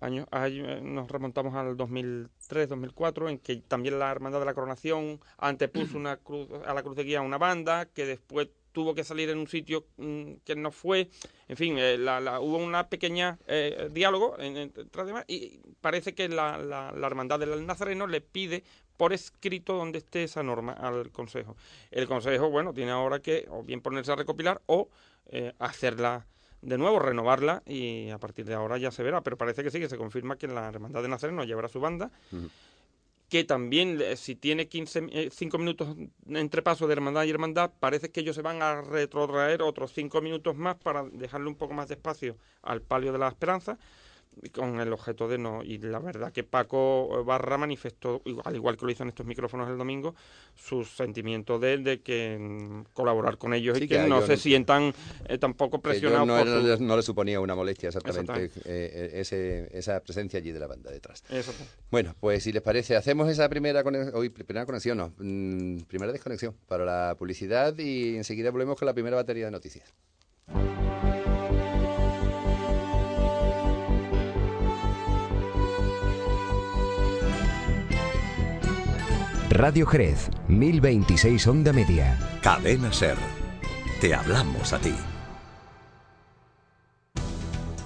años 0.00 0.26
ay, 0.30 0.60
eh, 0.60 0.80
nos 0.82 1.10
remontamos 1.10 1.54
al 1.54 1.76
2003 1.76 2.68
2004 2.68 3.28
en 3.28 3.38
que 3.38 3.56
también 3.56 3.98
la 3.98 4.10
hermandad 4.10 4.40
de 4.40 4.46
la 4.46 4.54
coronación 4.54 5.20
antepuso 5.38 5.96
una 5.96 6.16
cruz 6.16 6.48
a 6.66 6.74
la 6.74 6.82
cruz 6.82 6.96
de 6.96 7.04
guía 7.04 7.20
una 7.20 7.38
banda 7.38 7.86
que 7.86 8.04
después 8.04 8.48
tuvo 8.72 8.94
que 8.94 9.04
salir 9.04 9.30
en 9.30 9.38
un 9.38 9.46
sitio 9.46 9.86
mm, 9.98 10.32
que 10.44 10.56
no 10.56 10.70
fue. 10.70 11.08
En 11.48 11.56
fin, 11.56 11.76
eh, 11.78 11.96
la- 11.98 12.20
la- 12.20 12.40
hubo 12.40 12.56
una 12.56 12.88
pequeña 12.88 13.38
eh, 13.46 13.88
diálogo 13.92 14.36
en- 14.38 14.56
entre 14.56 15.04
demás 15.04 15.24
y 15.28 15.60
parece 15.80 16.14
que 16.14 16.28
la, 16.28 16.58
la- 16.58 16.92
Hermandad 17.06 17.38
del 17.38 17.66
Nazareno 17.66 18.06
le 18.06 18.20
pide 18.20 18.64
por 18.96 19.12
escrito 19.12 19.74
donde 19.74 19.98
esté 19.98 20.24
esa 20.24 20.42
norma 20.42 20.72
al 20.72 21.10
Consejo. 21.10 21.56
El 21.90 22.06
Consejo, 22.06 22.50
bueno, 22.50 22.72
tiene 22.72 22.90
ahora 22.92 23.20
que 23.20 23.46
o 23.50 23.62
bien 23.62 23.80
ponerse 23.80 24.12
a 24.12 24.16
recopilar 24.16 24.60
o 24.66 24.88
eh, 25.26 25.52
hacerla 25.58 26.26
de 26.60 26.78
nuevo, 26.78 27.00
renovarla 27.00 27.62
y 27.66 28.10
a 28.10 28.18
partir 28.18 28.44
de 28.44 28.54
ahora 28.54 28.78
ya 28.78 28.92
se 28.92 29.02
verá. 29.02 29.20
Pero 29.22 29.36
parece 29.36 29.64
que 29.64 29.70
sí, 29.72 29.80
que 29.80 29.88
se 29.88 29.96
confirma 29.98 30.36
que 30.36 30.46
la 30.46 30.68
Hermandad 30.68 31.02
de 31.02 31.08
Nazareno 31.08 31.42
llevará 31.42 31.66
su 31.68 31.80
banda 31.80 32.10
que 33.32 33.44
también 33.44 33.98
eh, 34.02 34.16
si 34.16 34.36
tiene 34.36 34.68
15, 34.68 35.06
eh, 35.10 35.30
5 35.32 35.56
minutos 35.56 35.96
entre 36.28 36.60
paso 36.60 36.86
de 36.86 36.92
hermandad 36.92 37.24
y 37.24 37.30
hermandad, 37.30 37.70
parece 37.80 38.10
que 38.10 38.20
ellos 38.20 38.36
se 38.36 38.42
van 38.42 38.60
a 38.60 38.82
retrotraer 38.82 39.62
otros 39.62 39.90
5 39.94 40.20
minutos 40.20 40.54
más 40.54 40.76
para 40.76 41.04
dejarle 41.04 41.48
un 41.48 41.54
poco 41.54 41.72
más 41.72 41.88
de 41.88 41.94
espacio 41.94 42.36
al 42.60 42.82
palio 42.82 43.10
de 43.10 43.18
la 43.18 43.28
esperanza 43.28 43.78
con 44.54 44.80
el 44.80 44.92
objeto 44.92 45.28
de 45.28 45.38
no 45.38 45.62
y 45.62 45.78
la 45.78 45.98
verdad 45.98 46.32
que 46.32 46.42
Paco 46.42 47.22
Barra 47.24 47.58
manifestó 47.58 48.22
al 48.44 48.56
igual 48.56 48.76
que 48.76 48.86
lo 48.86 48.90
hizo 48.90 49.02
en 49.02 49.10
estos 49.10 49.26
micrófonos 49.26 49.68
el 49.68 49.76
domingo 49.78 50.14
sus 50.54 50.88
sentimientos 50.96 51.60
de 51.60 51.78
de 51.78 52.00
que 52.00 52.38
mm, 52.40 52.92
colaborar 52.94 53.38
con 53.38 53.52
ellos 53.54 53.76
Sí, 53.78 53.84
y 53.84 53.88
que 53.88 53.98
no 53.98 54.22
se 54.22 54.32
no- 54.32 54.38
sientan 54.38 54.94
eh, 55.28 55.38
tampoco 55.38 55.80
presionados 55.80 56.26
no, 56.26 56.36
por 56.38 56.46
su- 56.78 56.84
no 56.84 56.96
le 56.96 57.02
suponía 57.02 57.40
una 57.40 57.54
molestia 57.54 57.88
exactamente 57.88 58.44
eh, 58.44 58.50
eh, 58.64 59.10
ese- 59.20 59.68
esa 59.76 60.00
presencia 60.00 60.38
allí 60.38 60.50
de 60.52 60.60
la 60.60 60.66
banda 60.66 60.90
detrás. 60.90 61.22
Bueno, 61.90 62.14
pues 62.18 62.42
si 62.42 62.52
les 62.52 62.62
parece, 62.62 62.96
hacemos 62.96 63.28
esa 63.28 63.48
primera 63.48 63.82
conexión, 63.84 64.14
hoy 64.16 64.30
primera 64.30 64.64
conexión, 64.66 64.96
no, 64.98 65.12
mm, 65.18 65.82
primera 65.88 66.10
desconexión 66.12 66.54
para 66.66 66.84
la 66.84 67.14
publicidad 67.18 67.76
y 67.78 68.16
enseguida 68.16 68.50
volvemos 68.50 68.78
con 68.78 68.86
la 68.86 68.94
primera 68.94 69.16
batería 69.16 69.44
de 69.46 69.50
noticias. 69.50 69.92
Radio 79.52 79.86
Jerez, 79.86 80.30
1026 80.48 81.46
Onda 81.46 81.74
Media. 81.74 82.18
Cadena 82.40 82.90
Ser. 82.90 83.18
Te 84.00 84.14
hablamos 84.14 84.72
a 84.72 84.78
ti. 84.78 84.94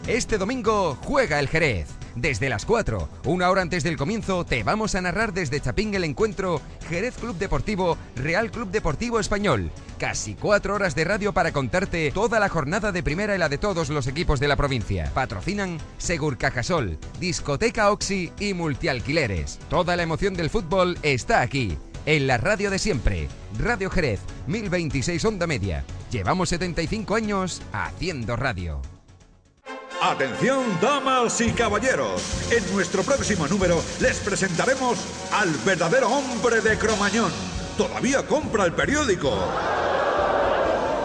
Este 0.07 0.39
domingo 0.39 0.97
juega 1.03 1.41
el 1.41 1.49
Jerez. 1.49 1.89
Desde 2.17 2.49
las 2.49 2.65
4, 2.65 3.11
una 3.27 3.51
hora 3.51 3.61
antes 3.61 3.85
del 3.85 3.99
comienzo, 3.99 4.47
te 4.47 4.63
vamos 4.63 4.95
a 4.95 5.03
narrar 5.03 5.35
desde 5.35 5.61
Chapín 5.61 5.95
el 5.95 6.03
encuentro 6.03 6.63
Jerez 6.89 7.15
Club 7.19 7.37
Deportivo, 7.37 7.99
Real 8.17 8.51
Club 8.51 8.71
Deportivo 8.71 9.21
Español. 9.21 9.71
Casi 9.99 10.35
cuatro 10.35 10.75
horas 10.75 10.95
de 10.95 11.05
radio 11.05 11.35
para 11.35 11.53
contarte 11.53 12.11
toda 12.13 12.41
la 12.41 12.49
jornada 12.49 12.91
de 12.91 13.03
primera 13.03 13.35
y 13.35 13.39
la 13.39 13.51
de 13.51 13.59
todos 13.59 13.91
los 13.91 14.07
equipos 14.07 14.41
de 14.41 14.49
la 14.49 14.57
provincia. 14.57 15.11
Patrocinan 15.13 15.77
Segur 15.99 16.39
Cajasol, 16.39 16.99
Discoteca 17.21 17.91
Oxy 17.91 18.33
y 18.41 18.55
Multialquileres. 18.55 19.59
Toda 19.69 19.95
la 19.95 20.03
emoción 20.03 20.33
del 20.33 20.49
fútbol 20.49 20.99
está 21.03 21.43
aquí, 21.43 21.77
en 22.07 22.27
la 22.27 22.39
radio 22.39 22.71
de 22.71 22.79
siempre. 22.79 23.29
Radio 23.59 23.91
Jerez, 23.91 24.21
1026 24.47 25.23
Onda 25.27 25.47
Media. 25.47 25.85
Llevamos 26.11 26.49
75 26.49 27.15
años 27.15 27.61
haciendo 27.75 28.37
radio. 28.37 28.81
Atención, 30.01 30.63
damas 30.81 31.41
y 31.41 31.53
caballeros. 31.53 32.53
En 32.53 32.75
nuestro 32.75 33.03
próximo 33.03 33.49
número 33.49 33.83
les 34.01 34.19
presentaremos 34.19 34.99
al 35.33 35.51
verdadero 35.65 36.09
hombre 36.09 36.61
de 36.61 36.77
Cromañón. 36.77 37.33
Todavía 37.79 38.27
compra 38.27 38.67
el 38.67 38.73
periódico. 38.73 39.33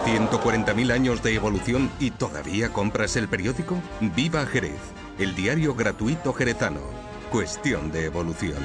140.000 0.04 0.92
años 0.92 1.22
de 1.22 1.34
evolución 1.34 1.90
y 2.00 2.10
todavía 2.10 2.70
compras 2.72 3.16
el 3.16 3.28
periódico? 3.28 3.80
Viva 4.00 4.44
Jerez, 4.44 4.80
el 5.18 5.34
diario 5.34 5.74
gratuito 5.74 6.34
jerezano. 6.34 6.80
Cuestión 7.30 7.90
de 7.92 8.04
evolución. 8.04 8.58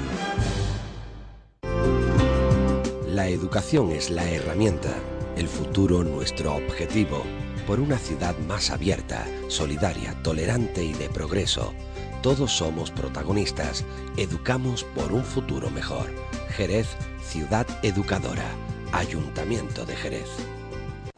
La 3.06 3.28
educación 3.28 3.92
es 3.92 4.10
la 4.10 4.28
herramienta, 4.28 4.94
el 5.36 5.48
futuro 5.48 6.04
nuestro 6.04 6.54
objetivo. 6.54 7.24
Por 7.68 7.80
una 7.80 7.98
ciudad 7.98 8.34
más 8.48 8.70
abierta, 8.70 9.26
solidaria, 9.48 10.14
tolerante 10.22 10.82
y 10.82 10.94
de 10.94 11.10
progreso. 11.10 11.74
Todos 12.22 12.50
somos 12.50 12.90
protagonistas. 12.90 13.84
Educamos 14.16 14.84
por 14.84 15.12
un 15.12 15.22
futuro 15.22 15.68
mejor. 15.68 16.06
Jerez, 16.48 16.88
ciudad 17.22 17.66
educadora. 17.82 18.46
Ayuntamiento 18.92 19.84
de 19.84 19.96
Jerez. 19.96 20.30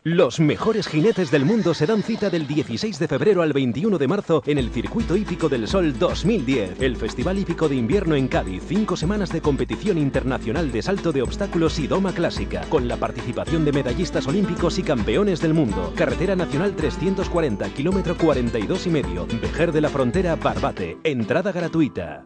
Los 0.02 0.40
mejores 0.40 0.88
jinetes 0.88 1.30
del 1.30 1.44
mundo 1.44 1.74
se 1.74 1.84
dan 1.84 2.02
cita 2.02 2.30
del 2.30 2.46
16 2.46 2.98
de 2.98 3.06
febrero 3.06 3.42
al 3.42 3.52
21 3.52 3.98
de 3.98 4.08
marzo 4.08 4.42
en 4.46 4.56
el 4.56 4.70
Circuito 4.70 5.14
Hípico 5.14 5.50
del 5.50 5.68
Sol 5.68 5.98
2010, 5.98 6.80
el 6.80 6.96
Festival 6.96 7.38
Hípico 7.38 7.68
de 7.68 7.76
Invierno 7.76 8.14
en 8.14 8.26
Cádiz. 8.26 8.62
Cinco 8.66 8.96
semanas 8.96 9.30
de 9.30 9.42
competición 9.42 9.98
internacional 9.98 10.72
de 10.72 10.80
salto 10.80 11.12
de 11.12 11.20
obstáculos 11.20 11.78
y 11.78 11.86
doma 11.86 12.14
clásica, 12.14 12.62
con 12.70 12.88
la 12.88 12.96
participación 12.96 13.66
de 13.66 13.72
medallistas 13.72 14.26
olímpicos 14.26 14.78
y 14.78 14.82
campeones 14.84 15.42
del 15.42 15.52
mundo. 15.52 15.92
Carretera 15.94 16.34
Nacional 16.34 16.74
340, 16.74 17.68
kilómetro 17.74 18.16
42 18.16 18.86
y 18.86 18.90
medio, 18.90 19.26
Vejer 19.26 19.70
de 19.70 19.82
la 19.82 19.90
Frontera, 19.90 20.34
Barbate. 20.34 20.96
Entrada 21.04 21.52
gratuita. 21.52 22.24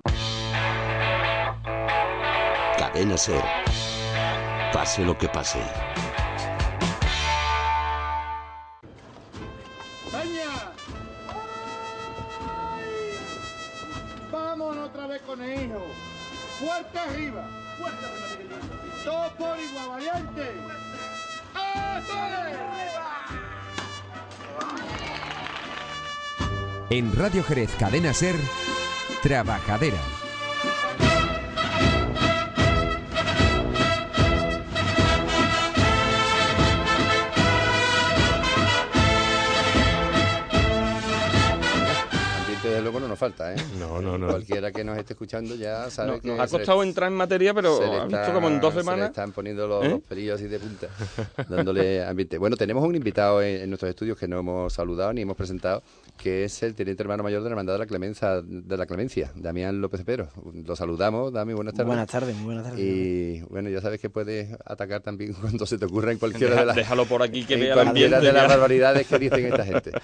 Cadena 2.78 3.16
Ser. 3.16 3.42
Pase 4.72 5.04
lo 5.04 5.18
que 5.18 5.26
pase. 5.26 5.58
Fuerte 16.64 16.98
arriba. 16.98 17.46
Fuerte 17.78 18.06
arriba. 18.06 18.56
Todo 19.04 19.30
por 19.36 19.58
igual, 19.60 19.88
valiente. 19.90 20.52
En 26.90 27.16
Radio 27.16 27.42
Jerez 27.44 27.70
Cadena 27.78 28.14
Ser, 28.14 28.36
Trabajadera. 29.22 30.23
Desde 42.64 42.80
luego 42.80 42.98
no 42.98 43.08
nos 43.08 43.18
falta, 43.18 43.52
¿eh? 43.54 43.56
No, 43.78 44.00
no, 44.00 44.16
no. 44.16 44.28
Cualquiera 44.28 44.72
que 44.72 44.82
nos 44.84 44.96
esté 44.96 45.12
escuchando 45.12 45.54
ya 45.54 45.90
sabe 45.90 46.12
No, 46.12 46.20
que 46.20 46.28
nos 46.28 46.40
ha 46.40 46.46
costado 46.48 46.82
entrar 46.82 47.10
en 47.10 47.16
materia, 47.16 47.52
pero 47.52 47.76
se 47.76 47.86
le 47.86 47.96
ha 47.96 48.04
visto 48.04 48.20
está- 48.20 48.32
como 48.32 48.48
en 48.48 48.58
dos 48.60 48.72
Se 48.74 48.80
semanas. 48.80 49.10
están 49.10 49.32
poniendo 49.32 49.66
los, 49.68 49.84
¿Eh? 49.84 49.88
los 49.90 50.00
pelillos 50.00 50.40
así 50.40 50.48
de 50.48 50.58
punta, 50.58 50.88
dándole 51.48 52.04
ambiente. 52.04 52.38
Bueno, 52.38 52.56
tenemos 52.56 52.82
un 52.84 52.94
invitado 52.96 53.42
en, 53.42 53.62
en 53.62 53.68
nuestros 53.70 53.90
estudios 53.90 54.18
que 54.18 54.26
no 54.28 54.38
hemos 54.38 54.72
saludado 54.72 55.12
ni 55.12 55.20
hemos 55.22 55.36
presentado, 55.36 55.82
que 56.16 56.44
es 56.44 56.62
el 56.62 56.74
teniente 56.74 57.02
hermano 57.02 57.22
mayor 57.22 57.42
de 57.42 57.48
la 57.50 57.52
Hermandad 57.52 57.74
de 57.74 57.78
la 57.80 57.86
Clemencia, 57.86 58.40
de 58.42 58.76
la 58.76 58.86
Clemencia 58.86 59.30
Damián 59.34 59.80
López 59.80 60.00
Cepero. 60.00 60.28
Lo 60.64 60.74
saludamos, 60.76 61.32
Dami, 61.32 61.52
buenas 61.52 61.74
tardes. 61.74 61.86
Buenas 61.88 62.08
tardes, 62.08 62.34
muy 62.36 62.46
buenas 62.46 62.64
tardes. 62.64 62.80
Y 62.80 63.40
bueno, 63.50 63.68
ya 63.68 63.80
sabes 63.80 64.00
que 64.00 64.08
puedes 64.10 64.48
atacar 64.64 65.02
también 65.02 65.32
cuando 65.40 65.66
se 65.66 65.76
te 65.76 65.84
ocurra 65.84 66.12
en 66.12 66.18
cualquiera 66.18 66.52
Deja- 66.52 66.60
de 66.62 66.66
las... 66.66 66.76
déjalo 66.76 67.04
por 67.04 67.22
aquí 67.22 67.44
que 67.44 67.54
en 67.54 67.60
vea 67.60 67.80
ambiente 67.82 68.20
de 68.20 68.32
las 68.32 68.48
barbaridades 68.48 69.06
que 69.06 69.18
dicen 69.18 69.44
esta 69.46 69.64
gente. 69.64 69.92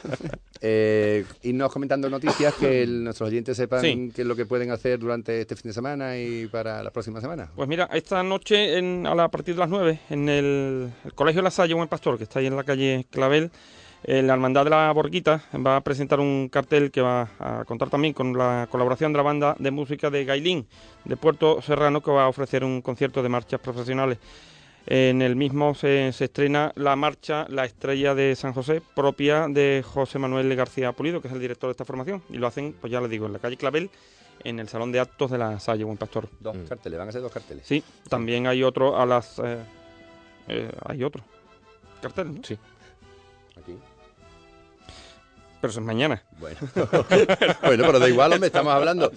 Eh, 0.63 1.25
irnos 1.43 1.73
comentando 1.73 2.11
noticias 2.11 2.50
que 2.55 2.83
el- 2.83 3.05
nuestros 3.05 3.29
oyentes 3.29 3.57
sepan 3.57 3.81
Sí. 3.81 4.13
qué 4.15 4.23
es 4.23 4.29
lo 4.29 4.37
que 4.37 4.47
pueden 4.47 4.71
hacer 4.71 4.99
durante 4.99 5.41
este 5.41 5.57
fin 5.57 5.69
de 5.71 5.73
semana 5.75 6.19
y 6.19 6.47
para 6.47 6.83
la 6.83 6.91
próxima 6.91 7.21
semana. 7.21 7.51
Pues 7.55 7.69
mira, 7.69 7.89
esta 7.93 8.23
noche 8.23 8.79
en- 8.79 9.07
a, 9.07 9.15
la, 9.15 9.25
a 9.25 9.29
partir 9.31 9.55
de 9.55 9.61
las 9.61 9.69
9 9.69 10.01
en 10.11 10.29
el, 10.29 10.91
el 11.05 11.15
Colegio 11.15 11.43
La 11.43 11.51
Salle 11.51 11.75
Buen 11.75 11.89
Pastor, 11.89 12.17
que 12.19 12.25
está 12.25 12.39
ahí 12.41 12.47
en 12.47 12.57
la 12.57 12.65
calle 12.65 13.07
Clavel, 13.11 13.51
eh, 14.05 14.23
la 14.23 14.33
Hermandad 14.33 14.65
de 14.65 14.71
la 14.71 14.91
Borguita 14.93 15.43
va 15.65 15.77
a 15.77 15.81
presentar 15.83 16.21
un 16.21 16.49
cartel 16.51 16.91
que 16.91 17.03
va 17.03 17.29
a 17.39 17.65
contar 17.67 17.91
también 17.91 18.15
con 18.15 18.33
la 18.37 18.67
colaboración 18.71 19.13
de 19.13 19.19
la 19.19 19.23
banda 19.23 19.55
de 19.59 19.71
música 19.71 20.09
de 20.09 20.25
Gailín 20.25 20.67
de 21.05 21.17
Puerto 21.19 21.61
Serrano, 21.61 22.01
que 22.03 22.11
va 22.11 22.25
a 22.25 22.29
ofrecer 22.29 22.65
un 22.65 22.81
concierto 22.81 23.23
de 23.23 23.29
marchas 23.29 23.61
profesionales. 23.61 24.17
En 24.93 25.23
el 25.23 25.37
mismo 25.37 25.77
se, 25.77 26.13
se 26.13 26.25
estrena 26.25 26.73
la 26.75 26.97
marcha 26.97 27.47
La 27.49 27.65
Estrella 27.65 28.17
de 28.17 28.35
San 28.35 28.53
José, 28.53 28.83
propia 28.97 29.47
de 29.47 29.85
José 29.87 30.19
Manuel 30.19 30.53
García 30.57 30.91
Pulido, 30.91 31.23
que 31.23 31.29
es 31.29 31.35
el 31.35 31.39
director 31.39 31.69
de 31.69 31.73
esta 31.73 31.85
formación. 31.85 32.25
Y 32.29 32.39
lo 32.39 32.49
hacen, 32.49 32.75
pues 32.81 32.91
ya 32.93 33.01
les 33.01 33.09
digo, 33.09 33.27
en 33.27 33.33
la 33.35 33.39
calle 33.39 33.57
Clavel, 33.57 33.89
en 34.43 34.59
el 34.59 34.69
Salón 34.69 34.91
de 34.91 34.99
Actos 34.99 35.31
de 35.31 35.39
la 35.39 35.61
Salle 35.61 35.85
Buen 35.85 35.97
Pastor. 35.97 36.29
Dos 36.41 36.57
carteles, 36.69 36.99
van 36.99 37.09
a 37.09 37.13
ser 37.13 37.23
dos 37.23 37.31
carteles. 37.31 37.65
Sí, 37.65 37.85
también 38.09 38.49
hay 38.49 38.65
otro 38.65 38.99
a 38.99 39.07
las... 39.07 39.39
eh, 39.39 39.59
eh, 40.49 40.73
hay 40.85 41.05
otro 41.05 41.23
cartel, 42.03 42.35
¿no? 42.35 42.41
Sí. 42.43 42.59
Aquí. 43.63 43.77
Pero 45.61 45.71
eso 45.71 45.81
es 45.81 45.87
mañana. 45.87 46.23
Bueno, 46.39 46.57
bueno 47.63 47.85
pero 47.87 47.99
da 47.99 48.09
igual, 48.09 48.33
hombre, 48.33 48.47
estamos 48.47 48.73
hablando. 48.73 49.13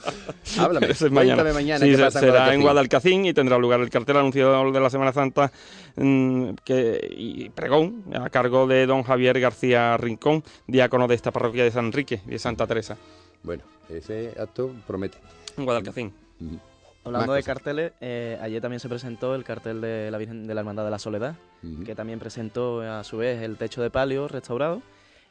Háblame, 0.59 0.87
Eso 0.87 1.05
es 1.05 1.11
mañana. 1.11 1.35
cuéntame 1.41 1.53
mañana 1.53 1.85
Sí, 1.85 1.91
qué 1.91 1.97
se- 1.97 2.03
pasa 2.03 2.19
en 2.19 2.25
será 2.25 2.53
en 2.53 2.61
Guadalcacín 2.61 3.25
y 3.25 3.33
tendrá 3.33 3.57
lugar 3.57 3.79
el 3.79 3.89
cartel 3.89 4.17
anunciado 4.17 4.71
de 4.71 4.79
la 4.79 4.89
Semana 4.89 5.13
Santa 5.13 5.51
mm, 5.95 6.49
que, 6.65 6.99
y 7.17 7.49
pregón 7.49 8.03
a 8.13 8.29
cargo 8.29 8.67
de 8.67 8.85
don 8.85 9.03
Javier 9.03 9.39
García 9.39 9.95
Rincón, 9.97 10.43
diácono 10.67 11.07
de 11.07 11.15
esta 11.15 11.31
parroquia 11.31 11.63
de 11.63 11.71
San 11.71 11.85
Enrique 11.85 12.21
y 12.27 12.31
de 12.31 12.39
Santa 12.39 12.67
Teresa. 12.67 12.97
Bueno, 13.43 13.63
ese 13.89 14.33
acto 14.37 14.71
promete. 14.85 15.17
En 15.57 15.65
Guadalcacín. 15.65 16.13
Hablando 17.05 17.27
Más 17.27 17.35
de 17.35 17.43
carteles, 17.43 17.91
eh, 17.99 18.37
ayer 18.41 18.61
también 18.61 18.79
se 18.79 18.87
presentó 18.87 19.35
el 19.35 19.43
cartel 19.43 19.81
de 19.81 20.09
la 20.09 20.17
Virgen 20.17 20.47
de 20.47 20.53
la 20.53 20.61
Hermandad 20.61 20.85
de 20.85 20.91
la 20.91 20.99
Soledad, 20.99 21.35
que 21.85 21.95
también 21.95 22.19
presentó 22.19 22.81
a 22.81 23.03
su 23.03 23.17
vez 23.17 23.41
el 23.41 23.57
techo 23.57 23.81
de 23.81 23.89
palio 23.89 24.27
restaurado. 24.29 24.81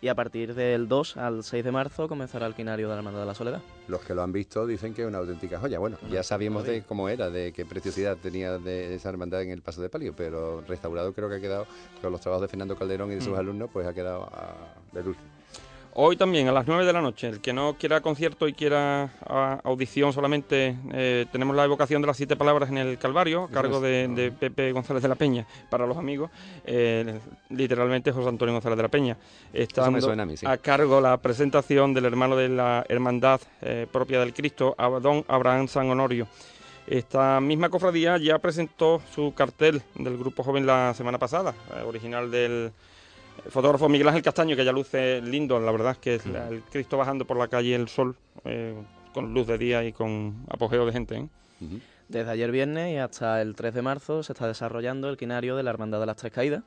Y 0.03 0.09
a 0.09 0.17
partir 0.17 0.53
del 0.57 0.89
2 0.89 1.17
al 1.17 1.45
6 1.45 1.63
de 1.63 1.71
marzo 1.71 2.09
comenzará 2.09 2.49
el 2.49 2.55
quinario 2.57 2.89
de 2.89 2.95
la 2.95 2.99
Hermandad 2.99 3.21
de 3.21 3.27
la 3.27 3.35
Soledad. 3.37 3.63
Los 3.87 4.01
que 4.01 4.15
lo 4.17 4.23
han 4.25 4.33
visto 4.33 4.67
dicen 4.67 4.93
que 4.95 5.03
es 5.03 5.09
una 5.09 5.19
auténtica 5.19 5.61
joya. 5.61 5.79
Bueno, 5.79 5.97
ya 6.11 6.25
sabíamos 6.25 6.65
de 6.65 6.83
cómo 6.83 7.09
era, 7.09 7.31
de 7.31 7.53
qué 7.53 7.65
preciosidad 7.65 8.17
tenía 8.17 8.59
de 8.59 8.97
esa 8.97 9.11
hermandad 9.11 9.43
en 9.43 9.51
el 9.51 9.63
Paso 9.63 9.81
de 9.81 9.89
Palio, 9.89 10.13
pero 10.17 10.61
restaurado 10.67 11.13
creo 11.13 11.29
que 11.29 11.37
ha 11.37 11.41
quedado, 11.41 11.67
con 12.01 12.11
los 12.11 12.21
trabajos 12.21 12.43
de 12.43 12.49
Fernando 12.49 12.75
Calderón 12.75 13.13
y 13.13 13.15
de 13.15 13.21
sus 13.21 13.33
Mm. 13.33 13.39
alumnos, 13.39 13.71
pues 13.73 13.87
ha 13.87 13.95
quedado 13.95 14.25
a- 14.25 14.75
de 14.93 15.03
dulce. 15.05 15.21
Hoy 15.95 16.17
también, 16.17 16.49
a 16.49 16.53
las 16.53 16.67
9 16.67 16.87
de 16.87 16.93
la 16.95 17.03
noche, 17.03 17.29
el 17.29 17.43
que 17.43 17.53
no 17.53 17.77
quiera 17.79 18.01
concierto 18.01 18.49
y 18.49 18.55
quiera 18.55 19.11
ah, 19.27 19.61
audición 19.63 20.15
solamente, 20.15 20.75
eh, 20.91 21.27
tenemos 21.31 21.55
la 21.55 21.65
evocación 21.65 22.01
de 22.01 22.07
las 22.07 22.17
siete 22.17 22.35
palabras 22.35 22.71
en 22.71 22.79
el 22.79 22.97
Calvario, 22.97 23.45
a 23.45 23.49
cargo 23.49 23.79
de, 23.79 24.09
de 24.09 24.33
Pepe 24.33 24.73
González 24.73 25.03
de 25.03 25.11
la 25.11 25.17
Peña, 25.17 25.47
para 25.69 25.87
los 25.87 25.99
amigos, 25.99 26.31
eh, 26.65 27.21
literalmente 27.51 28.11
José 28.11 28.31
Antonio 28.31 28.55
González 28.55 28.79
de 28.79 28.83
la 28.83 28.89
Peña. 28.89 29.19
Suena 30.01 30.23
a 30.23 30.37
sí. 30.37 30.47
cargo 30.63 30.99
la 31.03 31.19
presentación 31.19 31.93
del 31.93 32.07
hermano 32.07 32.37
de 32.37 32.49
la 32.49 32.87
hermandad 32.89 33.43
eh, 33.61 33.87
propia 33.93 34.21
del 34.21 34.33
Cristo, 34.33 34.75
a 34.79 34.89
don 34.89 35.27
Abraham 35.29 35.69
San 35.69 35.91
Honorio. 35.91 36.27
Esta 36.87 37.39
misma 37.41 37.69
cofradía 37.69 38.17
ya 38.17 38.39
presentó 38.39 39.03
su 39.15 39.35
cartel 39.35 39.83
del 39.95 40.17
Grupo 40.17 40.43
Joven 40.43 40.65
la 40.65 40.95
semana 40.95 41.19
pasada, 41.19 41.55
original 41.87 42.31
del 42.31 42.73
fotógrafo 43.49 43.89
Miguel 43.89 44.09
Ángel 44.09 44.23
Castaño, 44.23 44.57
que 44.57 44.65
ya 44.65 44.73
luce 44.73 45.21
lindo, 45.21 45.59
la 45.61 45.73
verdad, 45.73 45.97
que 45.97 46.17
es 46.17 46.27
la- 46.27 46.49
el 46.49 46.63
Cristo 46.63 46.97
bajando 46.97 47.27
por 47.27 47.37
la 47.37 47.49
calle 47.49 47.75
El 47.75 47.89
Sol, 47.89 48.17
eh, 48.45 48.75
con 49.13 49.35
luz 49.35 49.47
de 49.47 49.59
día 49.59 49.85
y 49.85 49.93
con 49.93 50.45
apogeo 50.49 50.87
de 50.87 50.93
gente. 50.93 51.17
¿eh? 51.17 51.29
Desde 52.09 52.31
ayer 52.31 52.51
viernes 52.51 52.93
y 52.95 52.97
hasta 52.99 53.41
el 53.41 53.55
3 53.55 53.73
de 53.75 53.83
marzo 53.83 54.23
se 54.23 54.33
está 54.33 54.47
desarrollando 54.47 55.09
el 55.09 55.17
quinario 55.17 55.57
de 55.57 55.63
la 55.63 55.71
Hermandad 55.71 56.01
de 56.01 56.07
las 56.07 56.17
Tres 56.17 56.33
Caídas. 56.33 56.63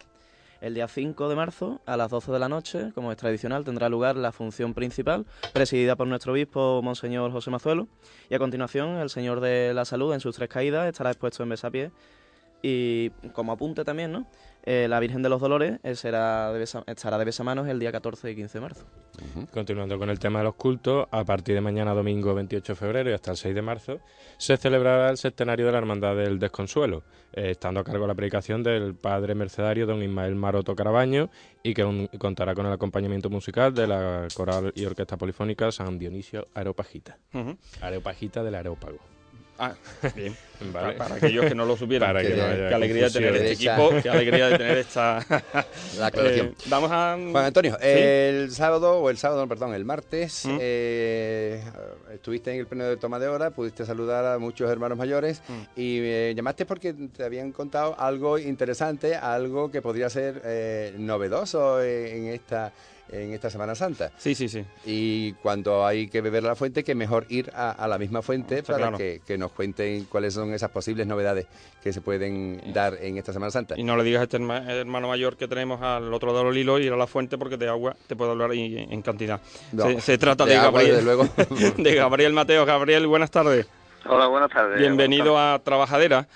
El 0.62 0.74
día 0.74 0.88
5 0.88 1.28
de 1.30 1.36
marzo, 1.36 1.82
a 1.86 1.98
las 1.98 2.10
12 2.10 2.32
de 2.32 2.40
la 2.40 2.48
noche, 2.50 2.92
como 2.96 3.12
es 3.12 3.18
tradicional, 3.18 3.64
tendrá 3.66 3.90
lugar 3.90 4.16
la 4.16 4.32
función 4.32 4.74
principal, 4.74 5.26
presidida 5.54 5.96
por 5.96 6.08
nuestro 6.08 6.32
obispo, 6.34 6.82
Monseñor 6.82 7.32
José 7.32 7.52
Mazuelo. 7.52 7.88
Y 8.30 8.36
a 8.36 8.40
continuación, 8.40 8.98
el 8.98 9.10
Señor 9.10 9.42
de 9.42 9.74
la 9.74 9.86
Salud, 9.86 10.14
en 10.14 10.22
sus 10.22 10.36
tres 10.36 10.50
caídas, 10.50 10.88
estará 10.88 11.12
expuesto 11.12 11.44
en 11.44 11.50
besapié. 11.50 11.92
Y 12.64 13.10
como 13.34 13.52
apunte 13.52 13.84
también, 13.84 14.12
¿no? 14.14 14.26
Eh, 14.68 14.88
la 14.90 15.00
Virgen 15.00 15.22
de 15.22 15.30
los 15.30 15.40
Dolores 15.40 15.80
eh, 15.84 15.96
será 15.96 16.52
de 16.52 16.60
besa- 16.60 16.84
estará 16.88 17.18
de 17.20 17.26
besamanos 17.26 17.68
el 17.68 17.80
día 17.80 17.92
14 17.92 18.32
y 18.32 18.36
15 18.36 18.58
de 18.58 18.62
marzo. 18.62 18.86
Continuando 19.54 19.98
con 19.98 20.10
el 20.10 20.20
tema 20.20 20.40
de 20.40 20.46
los 20.46 20.56
cultos, 20.56 21.08
a 21.12 21.24
partir 21.24 21.56
de 21.56 21.62
mañana 21.62 21.94
domingo 21.94 22.34
28 22.34 22.74
de 22.74 22.76
febrero 22.76 23.10
y 23.10 23.14
hasta 23.14 23.32
el 23.32 23.38
6 23.38 23.54
de 23.56 23.62
marzo 23.62 24.00
se 24.38 24.58
celebrará 24.58 25.10
el 25.10 25.18
centenario 25.18 25.68
de 25.68 25.72
la 25.72 25.78
Hermandad 25.78 26.16
del 26.16 26.38
Desconsuelo, 26.40 27.04
eh, 27.32 27.52
estando 27.52 27.80
a 27.80 27.84
cargo 27.84 28.08
la 28.08 28.16
predicación 28.16 28.64
del 28.64 28.96
padre 28.96 29.36
mercedario 29.36 29.86
don 29.86 30.02
Ismael 30.04 30.36
Maroto 30.36 30.76
Carabaño 30.76 31.30
y 31.64 31.74
que 31.74 31.84
un- 31.86 32.08
contará 32.18 32.54
con 32.56 32.66
el 32.66 32.74
acompañamiento 32.74 33.30
musical 33.30 33.74
de 33.74 33.88
la 33.88 34.28
coral 34.36 34.74
y 34.76 34.84
orquesta 34.86 35.16
polifónica 35.16 35.72
San 35.72 35.98
Dionisio 36.00 36.48
Areopagita. 36.56 37.18
Areopagita 37.82 38.44
del 38.44 38.56
Areópago. 38.56 38.98
Ah, 39.58 39.74
bien. 40.16 40.36
Vale. 40.72 40.94
Para, 40.96 40.98
para 40.98 41.16
aquellos 41.16 41.46
que 41.46 41.56
no 41.56 41.66
lo 41.66 41.76
supieran. 41.78 42.10
Para 42.10 42.22
qué, 42.22 42.30
que 42.30 42.36
no 42.36 42.44
haya 42.46 42.70
qué 42.70 42.74
alegría 42.76 43.04
de 43.06 43.12
tener 43.12 43.36
este 43.36 43.52
equipo, 43.54 43.90
qué 44.02 44.10
alegría 44.10 44.48
de 44.50 44.58
tener 44.58 44.78
esta... 44.78 45.26
La 45.98 46.08
aclaración. 46.08 46.48
Eh, 46.48 46.54
vamos 46.68 46.90
a... 46.92 47.18
Juan 47.32 47.46
Antonio, 47.46 47.74
¿Sí? 47.80 47.88
el 47.88 48.52
sábado, 48.52 49.00
o 49.00 49.10
el 49.10 49.18
sábado, 49.18 49.48
perdón, 49.48 49.74
el 49.74 49.86
martes, 49.86 50.46
Mm. 50.46 50.58
eh, 50.62 51.62
estuviste 52.14 52.54
en 52.54 52.60
el 52.60 52.68
pleno 52.68 52.86
de 52.86 52.98
toma 52.98 53.20
de 53.20 53.28
hora, 53.28 53.52
pudiste 53.52 53.86
saludar 53.86 54.26
a 54.26 54.38
muchos 54.40 54.70
hermanos 54.70 54.98
mayores 54.98 55.42
Mm. 55.48 55.54
y 55.76 56.00
eh, 56.02 56.34
llamaste 56.36 56.66
porque 56.66 56.94
te 56.94 57.24
habían 57.24 57.52
contado 57.52 57.96
algo 58.00 58.38
interesante, 58.38 59.16
algo 59.16 59.72
que 59.72 59.82
podría 59.82 60.10
ser 60.10 60.42
eh, 60.46 60.94
novedoso 60.98 61.82
en 61.82 62.28
esta, 62.28 62.72
en 63.10 63.34
esta 63.34 63.50
Semana 63.50 63.76
Santa. 63.76 64.12
Sí, 64.18 64.34
sí, 64.36 64.50
sí. 64.50 64.64
Y 64.86 65.34
cuando 65.34 65.86
hay 65.86 66.08
que 66.08 66.22
beber 66.22 66.44
la 66.44 66.56
fuente, 66.56 66.84
que 66.84 66.96
mejor 66.96 67.26
ir 67.30 67.52
a, 67.56 67.72
a 67.72 67.88
la 67.88 67.98
misma 67.98 68.22
fuente 68.22 68.60
Está 68.60 68.74
para 68.74 68.84
claro. 68.88 68.98
que, 68.98 69.22
que 69.26 69.38
nos 69.38 69.52
cuenten 69.52 70.06
cuáles 70.06 70.34
son 70.34 70.54
esas 70.54 70.72
posibles 70.72 71.06
novedades 71.08 71.46
que 71.84 71.94
se 71.94 72.02
pueden 72.02 72.62
dar 72.74 72.98
en 73.02 73.18
esta 73.18 73.32
Semana 73.34 73.52
Santa. 73.52 73.76
Y 73.78 73.84
no 73.84 73.96
le 73.96 74.04
digas 74.04 74.22
a 74.22 74.24
este 74.24 74.38
herma- 74.40 74.68
hermano 74.70 75.08
mayor 75.08 75.38
que 75.38 75.48
tenemos 75.48 75.82
al 75.82 76.14
otro 76.14 76.34
lado 76.34 76.46
del 76.50 76.58
hilo 76.58 76.80
ir 76.80 76.92
a 76.94 76.98
la 76.98 77.08
fuente 77.08 77.38
porque 77.38 77.58
de 77.58 77.68
agua 77.70 77.96
te 78.08 78.16
puedo 78.16 78.32
hablar 78.32 78.52
en 78.54 79.02
cantidad. 79.02 79.40
No, 79.72 79.84
se, 79.86 80.02
se 80.02 80.18
trata 80.18 80.46
de 80.46 80.52
de, 80.52 80.58
agua, 80.58 80.82
Gabriel. 80.82 81.06
luego. 81.06 81.28
de 81.78 81.96
Gabriel 81.96 82.34
Mateo. 82.34 82.66
Gabriel, 82.66 83.06
buenas 83.08 83.30
tardes. 83.32 83.68
Hola, 84.08 84.28
buenas 84.28 84.52
tardes. 84.52 84.80
Bienvenido 84.80 85.38
a 85.38 85.60
Trabajadera. 85.64 86.28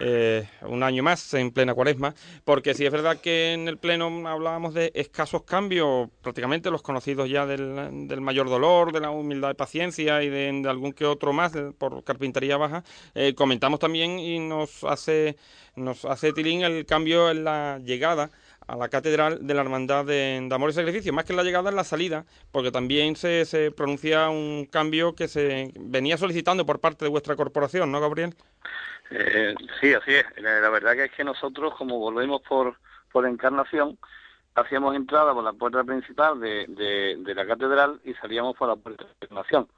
Eh, 0.00 0.48
un 0.62 0.82
año 0.82 1.02
más 1.02 1.34
en 1.34 1.50
plena 1.50 1.74
cuaresma, 1.74 2.14
porque 2.44 2.74
si 2.74 2.86
es 2.86 2.92
verdad 2.92 3.20
que 3.20 3.52
en 3.52 3.68
el 3.68 3.78
pleno 3.78 4.06
hablábamos 4.28 4.74
de 4.74 4.92
escasos 4.94 5.42
cambios, 5.42 6.08
prácticamente 6.22 6.70
los 6.70 6.82
conocidos 6.82 7.28
ya 7.28 7.46
del, 7.46 8.20
mayor 8.20 8.48
dolor, 8.48 8.92
de 8.92 9.00
la 9.00 9.10
humildad 9.10 9.50
y 9.50 9.54
paciencia 9.54 10.22
y 10.22 10.28
de, 10.28 10.62
algún 10.68 10.92
que 10.92 11.04
otro 11.04 11.32
más 11.32 11.52
por 11.78 12.04
carpintería 12.04 12.56
baja, 12.56 12.84
eh, 13.14 13.34
comentamos 13.34 13.80
también 13.80 14.18
y 14.18 14.38
nos 14.38 14.84
hace, 14.84 15.36
nos 15.74 16.04
hace 16.04 16.32
tilín 16.32 16.62
el 16.62 16.86
cambio 16.86 17.30
en 17.30 17.44
la 17.44 17.80
llegada 17.84 18.30
a 18.68 18.76
la 18.76 18.88
catedral 18.88 19.46
de 19.46 19.54
la 19.54 19.62
Hermandad 19.62 20.04
de, 20.04 20.46
Amor 20.52 20.70
y 20.70 20.74
Sacrificio, 20.74 21.12
más 21.12 21.24
que 21.24 21.32
la 21.32 21.42
llegada 21.42 21.70
en 21.70 21.76
la 21.76 21.84
salida, 21.84 22.26
porque 22.52 22.70
también 22.70 23.16
se, 23.16 23.46
se 23.46 23.70
pronuncia 23.70 24.28
un 24.28 24.66
cambio 24.70 25.14
que 25.14 25.26
se 25.26 25.72
venía 25.80 26.18
solicitando 26.18 26.66
por 26.66 26.78
parte 26.78 27.06
de 27.06 27.10
vuestra 27.10 27.34
corporación, 27.34 27.90
¿no, 27.90 28.00
Gabriel? 28.00 28.34
Eh, 29.10 29.54
sí, 29.80 29.94
así 29.94 30.14
es. 30.14 30.26
La, 30.36 30.68
verdad 30.68 30.94
que 30.94 31.04
es 31.04 31.12
que 31.12 31.24
nosotros, 31.24 31.74
como 31.74 31.98
volvemos 31.98 32.42
por, 32.42 32.76
por 33.12 33.26
encarnación, 33.26 33.98
hacíamos 34.54 34.94
entrada 34.96 35.32
por 35.32 35.44
la 35.44 35.52
puerta 35.52 35.84
principal 35.84 36.40
de, 36.40 36.66
de, 37.18 37.34
la 37.34 37.46
catedral 37.46 38.00
y 38.04 38.14
salíamos 38.14 38.56
por 38.56 38.68
la 38.68 38.76
puerta 38.76 39.04
de 39.04 39.12
encarnación. 39.20 39.68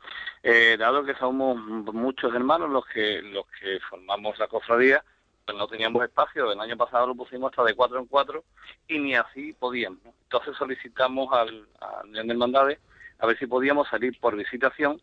Eh, 0.43 0.77
dado 0.79 1.05
que 1.05 1.14
somos 1.14 1.57
muchos 1.57 2.35
hermanos 2.35 2.71
los 2.71 2.87
que 2.87 3.21
los 3.23 3.45
que 3.61 3.79
formamos 3.88 4.38
la 4.38 4.49
cofradía, 4.49 5.05
pues 5.45 5.57
no 5.57 5.69
teníamos 5.69 6.03
espacio. 6.03 6.51
El 6.53 6.61
año 6.61 6.77
pasado 6.77 7.07
lo 7.09 7.14
pusimos 7.14 7.51
hasta 7.51 7.64
de 7.64 7.75
cuatro 7.75 7.99
en 7.99 8.07
cuatro 8.07 8.45
y 8.88 8.99
ni 8.99 9.14
así 9.14 9.53
podíamos. 9.53 10.01
Entonces 10.25 10.57
solicitamos 10.57 11.33
al, 11.33 11.69
al 11.81 12.12
de 12.12 12.33
Hermandades 12.33 12.79
a 13.19 13.27
ver 13.27 13.38
si 13.38 13.47
podíamos 13.47 13.87
salir 13.88 14.19
por 14.19 14.35
visitación, 14.35 15.01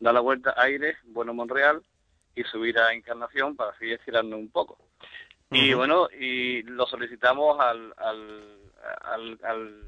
dar 0.00 0.14
la 0.14 0.20
vuelta 0.20 0.54
a 0.56 0.62
Aires, 0.62 0.96
Bueno 1.04 1.34
Monreal 1.34 1.82
y 2.38 2.44
subir 2.44 2.78
a 2.78 2.92
Encarnación 2.92 3.56
para 3.56 3.70
así 3.70 3.90
estirarnos 3.90 4.38
un 4.38 4.50
poco. 4.50 4.78
Y 5.50 5.72
bueno, 5.72 6.08
y 6.10 6.62
lo 6.64 6.86
solicitamos 6.86 7.58
al, 7.58 7.94
al, 7.96 8.58
al, 9.02 9.38
al 9.42 9.82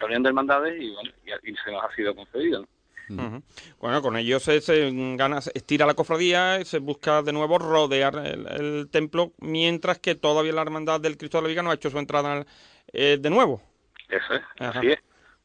la 0.00 0.06
Unión 0.06 0.22
de 0.24 0.28
Hermandades 0.28 0.82
y, 0.82 0.92
bueno, 0.92 1.10
y, 1.24 1.52
y 1.52 1.56
se 1.64 1.70
nos 1.70 1.84
ha 1.84 1.94
sido 1.94 2.14
concedido. 2.16 2.66
¿no? 3.08 3.42
Bueno, 3.78 4.02
con 4.02 4.16
ello 4.16 4.40
se, 4.40 4.60
se 4.60 4.90
gana, 5.16 5.40
se 5.40 5.52
estira 5.54 5.86
la 5.86 5.94
cofradía, 5.94 6.60
y 6.60 6.64
se 6.64 6.78
busca 6.78 7.22
de 7.22 7.32
nuevo 7.32 7.58
rodear 7.58 8.16
el, 8.26 8.46
el 8.48 8.88
templo, 8.90 9.32
mientras 9.38 9.98
que 9.98 10.14
todavía 10.14 10.52
la 10.52 10.62
hermandad 10.62 11.00
del 11.00 11.16
Cristo 11.16 11.38
de 11.38 11.42
la 11.42 11.48
Viga 11.48 11.62
no 11.62 11.70
ha 11.70 11.74
hecho 11.74 11.90
su 11.90 11.98
entrada 11.98 12.44
eh, 12.92 13.18
de 13.20 13.30
nuevo. 13.30 13.62
Eso 14.08 14.34
es, 14.34 14.42
Ajá. 14.58 14.78
así 14.78 14.88
es, 14.88 14.98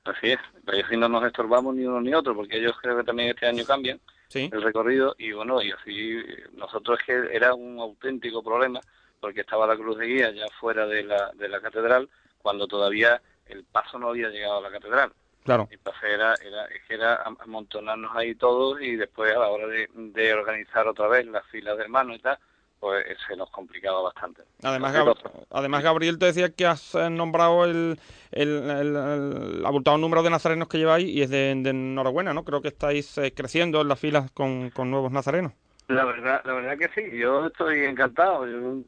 así 0.05 0.31
es. 0.31 0.39
Pero 0.65 0.85
así 0.85 0.97
no 0.97 1.09
nos 1.09 1.23
estorbamos 1.25 1.75
ni 1.75 1.85
uno 1.85 2.01
ni 2.01 2.13
otro, 2.13 2.33
porque 2.33 2.57
ellos 2.57 2.75
creo 2.81 2.97
que 2.97 3.03
también 3.03 3.29
este 3.29 3.45
año 3.45 3.63
cambian 3.65 3.99
el 4.33 4.61
recorrido 4.61 5.15
y 5.17 5.31
bueno, 5.31 5.61
y 5.61 5.71
así 5.71 6.21
nosotros 6.53 6.99
es 6.99 7.05
que 7.05 7.35
era 7.35 7.53
un 7.53 7.79
auténtico 7.79 8.43
problema, 8.43 8.79
porque 9.19 9.41
estaba 9.41 9.67
la 9.67 9.75
cruz 9.75 9.97
de 9.97 10.05
guía 10.05 10.31
ya 10.31 10.47
fuera 10.59 10.85
de 10.85 11.03
la, 11.03 11.31
de 11.33 11.49
la 11.49 11.59
catedral, 11.61 12.09
cuando 12.41 12.67
todavía 12.67 13.21
el 13.47 13.63
paso 13.63 13.97
no 13.99 14.09
había 14.09 14.29
llegado 14.29 14.59
a 14.59 14.61
la 14.61 14.71
catedral. 14.71 15.11
Claro. 15.43 15.67
Entonces 15.71 16.03
era, 16.03 16.35
era, 16.35 16.65
es 16.65 16.83
que 16.87 16.93
era 16.93 17.23
am- 17.23 17.37
amontonarnos 17.39 18.15
ahí 18.15 18.35
todos 18.35 18.81
y 18.81 18.95
después 18.95 19.35
a 19.35 19.39
la 19.39 19.47
hora 19.49 19.67
de, 19.67 19.89
de 19.93 20.33
organizar 20.33 20.87
otra 20.87 21.07
vez 21.07 21.25
las 21.25 21.45
filas 21.47 21.75
de 21.77 21.83
hermanos 21.83 22.17
y 22.17 22.19
tal, 22.19 22.37
pues 22.79 23.05
eh, 23.07 23.15
se 23.27 23.35
nos 23.35 23.49
complicaba 23.51 24.01
bastante. 24.01 24.43
Además, 24.63 24.93
Gab- 24.95 25.15
además 25.51 25.83
Gabriel 25.83 26.17
te 26.17 26.27
decía 26.27 26.49
que 26.49 26.65
has 26.65 26.95
eh, 26.95 27.09
nombrado 27.09 27.65
el, 27.65 27.99
el, 28.31 28.69
el- 28.69 28.95
el 28.95 29.65
abultado 29.65 29.97
número 29.97 30.23
de 30.23 30.29
nazarenos 30.29 30.67
que 30.67 30.77
lleváis 30.77 31.07
y 31.07 31.21
es 31.21 31.29
de, 31.29 31.53
de 31.55 31.69
enhorabuena, 31.69 32.33
¿no? 32.33 32.43
Creo 32.43 32.61
que 32.61 32.69
estáis 32.69 33.17
eh, 33.17 33.33
creciendo 33.33 33.81
en 33.81 33.87
las 33.87 33.99
filas 33.99 34.31
con, 34.31 34.69
con 34.71 34.89
nuevos 34.91 35.11
nazarenos. 35.11 35.53
La 35.87 36.05
verdad, 36.05 36.41
la 36.45 36.53
verdad 36.53 36.77
que 36.77 36.89
sí, 36.89 37.17
yo 37.17 37.47
estoy 37.47 37.85
encantado. 37.85 38.45
Yo, 38.45 38.59
no 38.59 38.85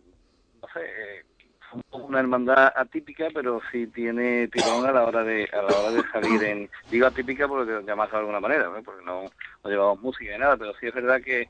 sé, 0.73 0.81
eh, 0.85 1.23
una 1.91 2.19
hermandad 2.19 2.71
atípica, 2.75 3.27
pero 3.33 3.61
sí 3.71 3.87
tiene 3.87 4.47
tirón 4.49 4.85
a 4.85 4.91
la 4.91 5.03
hora 5.05 5.23
de 5.23 5.49
a 5.53 5.61
la 5.61 5.79
hora 5.79 5.91
de 5.91 6.03
salir 6.11 6.43
en 6.43 6.69
digo 6.89 7.07
atípica 7.07 7.47
porque 7.47 7.81
llamarlo 7.85 8.11
de 8.13 8.19
alguna 8.19 8.39
manera, 8.41 8.69
¿no? 8.69 8.83
porque 8.83 9.03
no, 9.05 9.23
no 9.63 9.69
llevamos 9.69 10.01
música 10.01 10.33
ni 10.33 10.37
nada, 10.39 10.57
pero 10.57 10.73
sí 10.79 10.87
es 10.87 10.93
verdad 10.93 11.21
que 11.23 11.47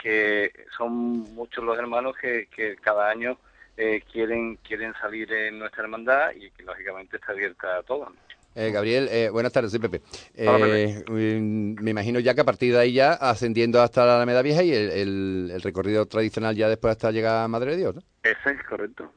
que 0.00 0.52
son 0.76 0.92
muchos 1.34 1.62
los 1.64 1.78
hermanos 1.78 2.14
que, 2.20 2.46
que 2.54 2.76
cada 2.76 3.08
año 3.10 3.38
eh, 3.76 4.02
quieren 4.12 4.56
quieren 4.56 4.92
salir 5.00 5.32
en 5.32 5.58
nuestra 5.58 5.82
hermandad 5.84 6.32
y 6.34 6.50
que 6.50 6.62
lógicamente 6.62 7.16
está 7.16 7.32
abierta 7.32 7.76
a 7.78 7.82
todos. 7.82 8.08
Eh, 8.54 8.70
Gabriel, 8.70 9.08
eh, 9.10 9.30
buenas 9.30 9.50
tardes, 9.50 9.70
soy 9.70 9.80
Pepe. 9.80 10.02
Hola, 10.46 10.66
Eh, 10.78 11.02
mm, 11.08 11.82
me 11.82 11.90
imagino 11.92 12.20
ya 12.20 12.34
que 12.34 12.42
a 12.42 12.44
partir 12.44 12.74
de 12.74 12.80
ahí 12.80 12.92
ya 12.92 13.12
ascendiendo 13.14 13.80
hasta 13.80 14.04
la 14.04 14.16
Alameda 14.16 14.42
Vieja 14.42 14.62
y 14.62 14.72
el, 14.74 14.90
el- 14.90 15.50
el 15.54 15.62
recorrido 15.62 16.04
tradicional 16.04 16.54
ya 16.54 16.68
después 16.68 16.90
hasta 16.92 17.10
llegar 17.12 17.44
a 17.44 17.48
Madre 17.48 17.70
de 17.70 17.76
Dios, 17.78 17.94
¿no? 17.94 18.02
Ese 18.22 18.50
es 18.50 18.62
correcto. 18.64 19.10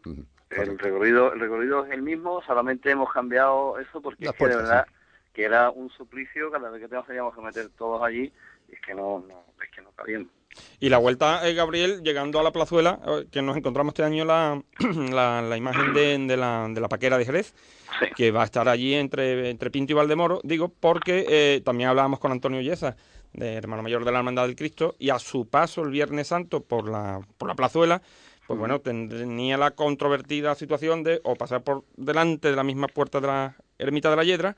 El 0.51 0.79
recorrido 0.79 1.33
el 1.33 1.39
recorrido 1.41 1.85
es 1.85 1.91
el 1.91 2.01
mismo, 2.01 2.41
solamente 2.43 2.89
hemos 2.91 3.11
cambiado 3.11 3.77
eso 3.77 4.01
porque 4.01 4.23
es 4.25 4.31
que 4.31 4.47
de 4.47 4.55
verdad 4.55 4.85
que 5.33 5.43
era 5.43 5.69
un 5.69 5.89
suplicio 5.89 6.49
cada 6.49 6.69
vez 6.69 6.79
que 6.81 6.87
teníamos 6.87 7.35
que 7.35 7.41
meter 7.41 7.67
todos 7.77 8.01
allí 8.01 8.31
y 8.69 8.73
es 8.73 8.79
que 8.79 8.93
no, 8.95 9.19
no 9.27 9.43
es 9.61 9.69
que 9.69 9.81
no 9.81 9.91
cabíamos. 9.91 10.29
Y 10.79 10.89
la 10.89 10.97
vuelta, 10.97 11.47
eh, 11.47 11.53
Gabriel, 11.53 12.01
llegando 12.03 12.39
a 12.39 12.43
la 12.43 12.51
plazuela, 12.51 12.99
eh, 13.07 13.25
que 13.31 13.41
nos 13.41 13.55
encontramos 13.57 13.91
este 13.91 14.03
año 14.03 14.25
la, 14.25 14.61
la, 15.11 15.41
la 15.41 15.57
imagen 15.57 15.93
de, 15.93 16.17
de 16.17 16.37
la, 16.37 16.67
de 16.69 16.81
la 16.81 16.89
paquera 16.89 17.17
de 17.17 17.25
Jerez, 17.25 17.53
que 18.15 18.31
va 18.31 18.41
a 18.41 18.45
estar 18.45 18.67
allí 18.67 18.93
entre, 18.93 19.49
entre 19.49 19.71
Pinto 19.71 19.93
y 19.93 19.95
Valdemoro, 19.95 20.41
digo, 20.43 20.69
porque 20.69 21.25
eh, 21.29 21.61
también 21.63 21.89
hablábamos 21.89 22.19
con 22.19 22.31
Antonio 22.31 22.61
Yesa, 22.61 22.97
de 23.33 23.53
hermano 23.53 23.83
mayor 23.83 24.05
de 24.05 24.11
la 24.11 24.19
Hermandad 24.19 24.47
del 24.47 24.55
Cristo, 24.55 24.95
y 24.99 25.09
a 25.09 25.19
su 25.19 25.47
paso 25.47 25.81
el 25.83 25.91
Viernes 25.91 26.27
Santo 26.27 26.61
por 26.61 26.89
la, 26.89 27.21
por 27.37 27.47
la 27.47 27.55
plazuela, 27.55 28.01
pues 28.47 28.59
bueno, 28.59 28.79
ten- 28.79 29.09
tenía 29.09 29.57
la 29.57 29.71
controvertida 29.71 30.55
situación 30.55 31.03
de 31.03 31.19
o 31.23 31.35
pasar 31.35 31.63
por 31.63 31.83
delante 31.97 32.49
de 32.49 32.55
la 32.55 32.63
misma 32.63 32.87
puerta 32.87 33.19
de 33.19 33.27
la 33.27 33.55
ermita 33.79 34.09
de 34.09 34.15
la 34.15 34.23
Yedra, 34.23 34.55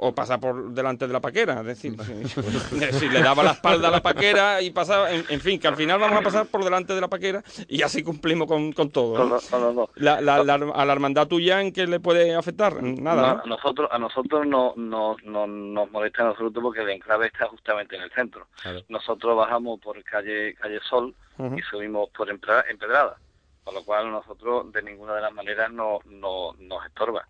o 0.00 0.14
pasar 0.14 0.38
por 0.38 0.70
delante 0.70 1.06
de 1.08 1.12
la 1.12 1.20
paquera, 1.20 1.60
es 1.60 1.66
decir, 1.66 1.96
si, 2.70 2.98
si 2.98 3.08
le 3.08 3.20
daba 3.20 3.42
la 3.42 3.50
espalda 3.50 3.88
a 3.88 3.90
la 3.90 4.00
paquera 4.00 4.62
y 4.62 4.70
pasaba, 4.70 5.10
en, 5.12 5.24
en 5.28 5.40
fin, 5.40 5.58
que 5.58 5.66
al 5.66 5.74
final 5.76 5.98
vamos 5.98 6.18
a 6.18 6.22
pasar 6.22 6.46
por 6.46 6.62
delante 6.62 6.94
de 6.94 7.00
la 7.00 7.08
paquera 7.08 7.42
y 7.66 7.82
así 7.82 8.04
cumplimos 8.04 8.46
con, 8.46 8.72
con 8.72 8.90
todo. 8.90 9.16
Con 9.16 9.28
¿no? 9.28 9.34
los- 9.34 9.46
con 9.48 9.60
los 9.60 9.74
dos. 9.74 9.90
La, 9.96 10.20
la- 10.20 10.44
la- 10.44 10.54
a 10.54 10.84
la 10.84 10.92
hermandad 10.92 11.26
tuya, 11.26 11.60
¿en 11.60 11.72
qué 11.72 11.86
le 11.88 11.98
puede 11.98 12.34
afectar? 12.34 12.80
Nada, 12.82 13.22
No, 13.22 13.34
¿no? 13.34 13.42
a 13.42 13.46
nosotros 13.46 13.88
a 13.90 13.98
nosotros 13.98 14.46
no, 14.46 14.72
no, 14.76 15.16
no 15.24 15.46
nos 15.48 15.90
molesta 15.90 16.22
en 16.22 16.28
absoluto 16.28 16.62
porque 16.62 16.80
el 16.82 16.90
enclave 16.90 17.26
está 17.26 17.46
justamente 17.48 17.96
en 17.96 18.02
el 18.02 18.10
centro. 18.12 18.46
Nosotros 18.88 19.36
bajamos 19.36 19.80
por 19.80 20.02
calle 20.04 20.54
calle 20.54 20.78
Sol 20.88 21.12
y 21.56 21.60
subimos 21.62 22.08
por 22.10 22.30
Empedrada, 22.30 23.16
con 23.64 23.74
lo 23.74 23.84
cual 23.84 24.10
nosotros 24.12 24.72
de 24.72 24.82
ninguna 24.82 25.14
de 25.14 25.22
las 25.22 25.32
maneras 25.32 25.72
no, 25.72 25.98
no 26.06 26.52
nos 26.60 26.86
estorba. 26.86 27.26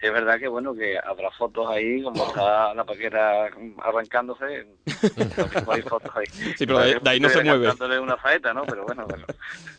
Es 0.00 0.12
verdad 0.12 0.38
que 0.38 0.46
bueno 0.48 0.74
que 0.74 0.98
habrá 0.98 1.30
fotos 1.30 1.66
ahí 1.70 2.02
como 2.02 2.22
está 2.28 2.74
la 2.74 2.84
paquera 2.84 3.48
arrancándose, 3.82 4.66
hay 5.68 5.82
fotos 5.82 6.12
ahí. 6.14 6.26
Sí, 6.56 6.66
pero 6.66 6.78
de 6.80 6.84
ahí- 6.84 6.98
de 7.02 7.10
ahí 7.10 7.20
no 7.20 7.28
se 7.30 7.42
mueve. 7.42 7.66
Dándole 7.66 7.98
una 7.98 8.20
saeta, 8.20 8.52
¿no? 8.52 8.64
Pero 8.64 8.84
bueno, 8.84 9.06
bueno. 9.06 9.26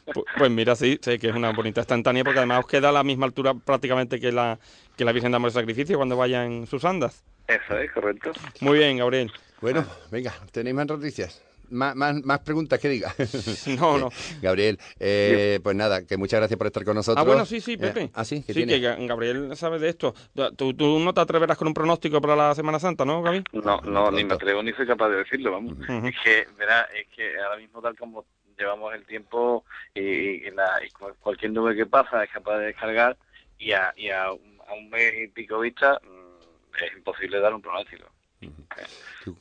Pu- 0.08 0.26
Pues 0.38 0.50
mira, 0.52 0.76
sí, 0.76 0.98
sé 1.02 1.20
que 1.20 1.30
es 1.30 1.36
una 1.36 1.52
bonita 1.52 1.82
instantánea 1.82 2.24
porque 2.24 2.40
además 2.40 2.60
os 2.60 2.68
queda 2.68 2.90
a 2.90 2.92
la 2.92 3.04
misma 3.04 3.26
altura 3.28 3.54
prácticamente 3.54 4.20
que 4.20 4.32
la, 4.32 4.58
que 4.96 5.06
la 5.06 5.12
Virgen 5.12 5.32
de 5.32 5.36
Amor 5.36 5.52
y 5.52 5.54
Sacrificio 5.54 5.98
cuando 5.98 6.18
vaya 6.18 6.46
en 6.46 6.66
sus 6.66 6.84
andas. 6.84 7.24
Eso 7.48 7.78
es 7.78 7.92
correcto. 7.92 8.32
Muy 8.62 8.80
bien, 8.80 8.98
Gabriel. 8.98 9.32
Bueno, 9.62 9.86
venga, 10.12 10.34
¿tenéis 10.52 10.76
más 10.76 10.88
noticias? 10.88 11.44
Más, 11.70 11.96
más, 11.96 12.24
más 12.24 12.40
preguntas 12.40 12.80
que 12.80 12.90
diga. 12.90 13.14
No, 13.80 13.98
no. 13.98 14.10
Gabriel, 14.42 14.80
eh, 15.00 15.60
pues 15.62 15.76
nada, 15.76 16.06
que 16.06 16.18
muchas 16.18 16.40
gracias 16.40 16.58
por 16.58 16.68
estar 16.68 16.84
con 16.86 16.96
nosotros. 16.96 17.22
Ah, 17.22 17.28
bueno, 17.28 17.46
sí, 17.46 17.60
sí, 17.62 17.74
Eh, 17.74 17.78
Pepe. 17.78 18.10
ah, 18.14 18.24
sí, 18.24 18.44
¿qué 18.46 18.54
sí, 18.54 18.66
tiene? 18.66 18.80
que 18.80 18.88
Ga- 18.88 19.08
Gabriel 19.08 19.56
sabe 19.56 19.80
de 19.80 19.90
esto. 19.90 20.14
¿Tú, 20.56 20.74
tú 20.74 21.00
no 21.00 21.14
te 21.14 21.22
atreverás 21.22 21.58
con 21.58 21.68
un 21.68 21.74
pronóstico 21.74 22.22
para 22.22 22.36
la 22.36 22.56
Semana 22.56 22.80
Santa, 22.80 23.04
¿no, 23.06 23.22
Gaby? 23.22 23.44
No, 23.54 23.82
no, 23.82 24.12
ni 24.12 24.24
me 24.24 24.34
atrevo 24.36 24.64
ni 24.64 24.72
soy 24.74 24.88
capaz 24.88 25.10
de 25.10 25.18
decirlo, 25.18 25.52
vamos. 25.52 25.76
Es 26.06 26.16
que, 26.24 26.48
verá, 26.58 26.82
es 26.96 27.08
que 27.16 27.38
ahora 27.40 27.58
mismo 27.58 27.82
tal 27.82 27.98
como 27.98 28.26
llevamos 28.58 28.94
el 28.96 29.06
tiempo 29.06 29.66
y, 29.94 30.02
y 30.02 30.52
la- 30.52 30.80
y 30.86 30.90
cualquier 31.20 31.52
nube 31.52 31.76
que 31.76 31.86
pasa 31.86 32.24
es 32.24 32.32
capaz 32.32 32.58
de 32.60 32.68
descargar 32.68 33.18
y 33.60 33.72
a, 33.74 33.94
y 33.96 34.10
a, 34.10 34.32
un, 34.32 34.60
a 34.68 34.74
un 34.74 34.90
mes 34.90 35.14
y 35.24 35.28
pico 35.28 35.60
vista 35.60 36.00
mm, 36.04 36.84
es 36.86 36.94
imposible 36.98 37.40
dar 37.40 37.54
un 37.54 37.62
pronóstico. 37.62 38.06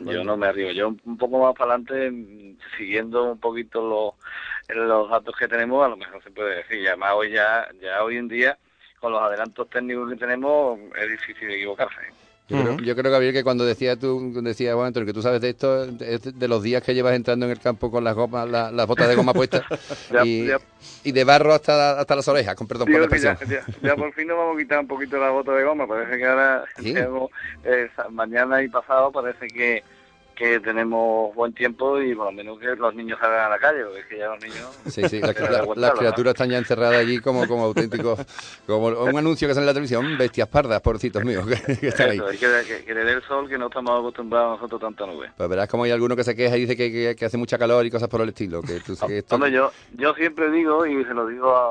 Yo 0.00 0.24
no 0.24 0.36
me 0.36 0.46
arriesgo. 0.46 0.72
Yo 0.72 0.88
un 0.88 1.16
poco 1.16 1.38
más 1.38 1.54
para 1.54 1.74
adelante, 1.74 2.10
mm, 2.10 2.58
siguiendo 2.76 3.32
un 3.32 3.38
poquito 3.38 4.16
los, 4.68 4.76
los 4.76 5.10
datos 5.10 5.34
que 5.36 5.48
tenemos, 5.48 5.84
a 5.84 5.88
lo 5.88 5.96
mejor 5.96 6.22
se 6.22 6.30
puede 6.30 6.56
decir. 6.56 6.80
Y 6.80 6.86
además 6.86 7.12
hoy 7.14 7.30
ya, 7.30 7.68
ya 7.80 8.02
hoy 8.02 8.16
en 8.16 8.28
día, 8.28 8.58
con 9.00 9.12
los 9.12 9.22
adelantos 9.22 9.68
técnicos 9.70 10.10
que 10.10 10.16
tenemos, 10.16 10.78
es 10.96 11.10
difícil 11.10 11.50
equivocarse. 11.50 12.25
Yo, 12.48 12.62
creo, 12.62 12.76
yo 12.78 12.94
creo, 12.94 13.10
Gabriel, 13.10 13.34
que 13.34 13.42
cuando 13.42 13.64
decía 13.66 13.96
tú, 13.96 14.32
decía 14.40 14.74
Juan 14.74 14.86
Antonio, 14.86 15.04
que 15.04 15.12
tú 15.12 15.20
sabes 15.20 15.40
de 15.40 15.48
esto, 15.48 15.82
es 15.84 16.38
de 16.38 16.46
los 16.48 16.62
días 16.62 16.80
que 16.80 16.94
llevas 16.94 17.14
entrando 17.16 17.44
en 17.46 17.50
el 17.52 17.58
campo 17.58 17.90
con 17.90 18.04
las 18.04 18.14
gomas, 18.14 18.48
la- 18.48 18.70
las 18.70 18.86
botas 18.86 19.08
de 19.08 19.16
goma 19.16 19.32
puestas 19.34 19.62
y, 20.24 20.46
ya- 20.46 20.58
y 21.02 21.10
de 21.10 21.24
barro 21.24 21.52
hasta, 21.52 21.98
hasta 21.98 22.14
las 22.14 22.28
orejas, 22.28 22.54
con 22.54 22.68
perdón 22.68 22.86
por 22.92 23.00
la 23.00 23.08
ya, 23.18 23.32
expresión. 23.32 23.64
ya- 23.82 23.88
ya 23.88 23.96
por 23.96 24.12
fin 24.12 24.28
nos 24.28 24.38
vamos 24.38 24.54
a 24.56 24.58
quitar 24.60 24.78
un 24.78 24.86
poquito 24.86 25.18
la 25.18 25.30
bota 25.30 25.50
de 25.52 25.64
goma. 25.64 25.88
Parece 25.88 26.16
que 26.18 26.24
ahora 26.24 26.64
Sí. 26.78 26.84
tenemos, 26.94 27.30
eh, 27.64 27.88
mañana 28.10 28.62
y 28.62 28.68
pasado 28.68 29.10
parece 29.10 29.48
que, 29.48 29.82
que 30.36 30.60
tenemos 30.60 31.34
buen 31.34 31.52
tiempo 31.54 32.00
y 32.00 32.14
por 32.14 32.26
lo 32.26 32.32
menos 32.32 32.58
que 32.60 32.66
los 32.76 32.94
niños 32.94 33.18
salgan 33.18 33.46
a 33.46 33.48
la 33.48 33.58
calle, 33.58 33.84
porque 33.84 34.00
es 34.00 34.06
que 34.06 34.18
ya 34.18 34.26
los 34.28 34.40
niños... 34.42 34.78
Sí, 34.86 35.08
sí, 35.08 35.20
las, 35.20 35.34
criaturas 35.98 36.34
están 36.34 36.50
ya 36.50 36.58
encerradas 36.58 36.96
allí 36.98 37.18
como, 37.20 37.48
como 37.48 37.64
auténticos, 37.64 38.20
como 38.66 38.88
un 38.88 39.16
anuncio 39.18 39.48
que 39.48 39.54
sale 39.54 39.64
en 39.64 39.66
la 39.68 39.72
televisión, 39.72 40.18
bestias 40.18 40.46
pardas, 40.48 40.80
pobrecitos 40.82 41.24
míos, 41.24 41.46
que, 41.46 41.76
que 41.78 41.88
están 41.88 42.10
ahí. 42.10 42.18
Eso, 42.18 42.28
es 42.28 42.38
que, 42.38 42.46
que, 42.68 42.84
que 42.84 42.94
le 42.94 43.04
dé 43.04 43.12
el 43.12 43.22
sol, 43.22 43.48
que 43.48 43.56
no 43.56 43.66
estamos 43.68 43.98
acostumbrados 43.98 44.60
nosotros 44.60 44.80
tanta 44.80 45.06
nube. 45.06 45.30
Pues 45.36 45.48
verás 45.48 45.68
como 45.68 45.84
hay 45.84 45.90
alguno 45.90 46.14
que 46.14 46.22
se 46.24 46.36
queja 46.36 46.56
y 46.56 46.60
dice 46.60 46.76
que, 46.76 47.14
que- 47.16 47.24
hace 47.24 47.38
mucha 47.38 47.56
calor 47.58 47.84
y 47.86 47.90
cosas 47.90 48.08
por 48.08 48.20
el 48.20 48.28
estilo. 48.28 48.60
Que 48.62 48.80
tú, 48.80 48.94
que 49.06 49.18
esto- 49.18 49.34
Hombre, 49.34 49.50
yo, 49.50 49.72
yo 49.94 50.14
siempre 50.14 50.50
digo, 50.50 50.84
y 50.86 51.02
se 51.04 51.14
lo 51.14 51.26
digo 51.26 51.50
a, 51.50 51.62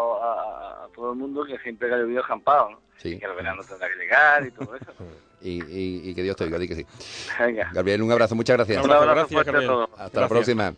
a- 0.81 0.85
a 0.85 0.87
todo 0.95 1.11
el 1.11 1.19
mundo, 1.19 1.45
que 1.45 1.57
siempre 1.59 1.87
que 1.87 1.93
ha 1.93 1.97
llovido 1.99 2.23
¿no? 2.27 2.79
Sí. 2.97 3.19
Que 3.19 3.25
el 3.25 3.33
verano 3.33 3.61
tendrá 3.63 3.87
que 3.89 3.95
llegar 3.95 4.45
y 4.45 4.51
todo 4.51 4.75
eso. 4.75 4.91
y, 5.49 5.61
y- 5.63 6.09
y 6.09 6.15
que 6.15 6.23
Dios 6.23 6.35
te 6.35 6.43
oiga, 6.45 6.57
di 6.57 6.67
que 6.67 6.75
sí. 6.75 6.85
Venga. 7.39 7.69
Gabriel, 7.73 8.01
un 8.01 8.11
abrazo, 8.11 8.35
muchas 8.35 8.57
gracias. 8.57 8.83
Un 8.83 8.91
abrazo 8.91 9.39
a 9.39 9.43
todos. 9.43 9.89
Hasta 9.91 10.01
la 10.21 10.27
Gracias. 10.27 10.29
próxima. 10.29 10.75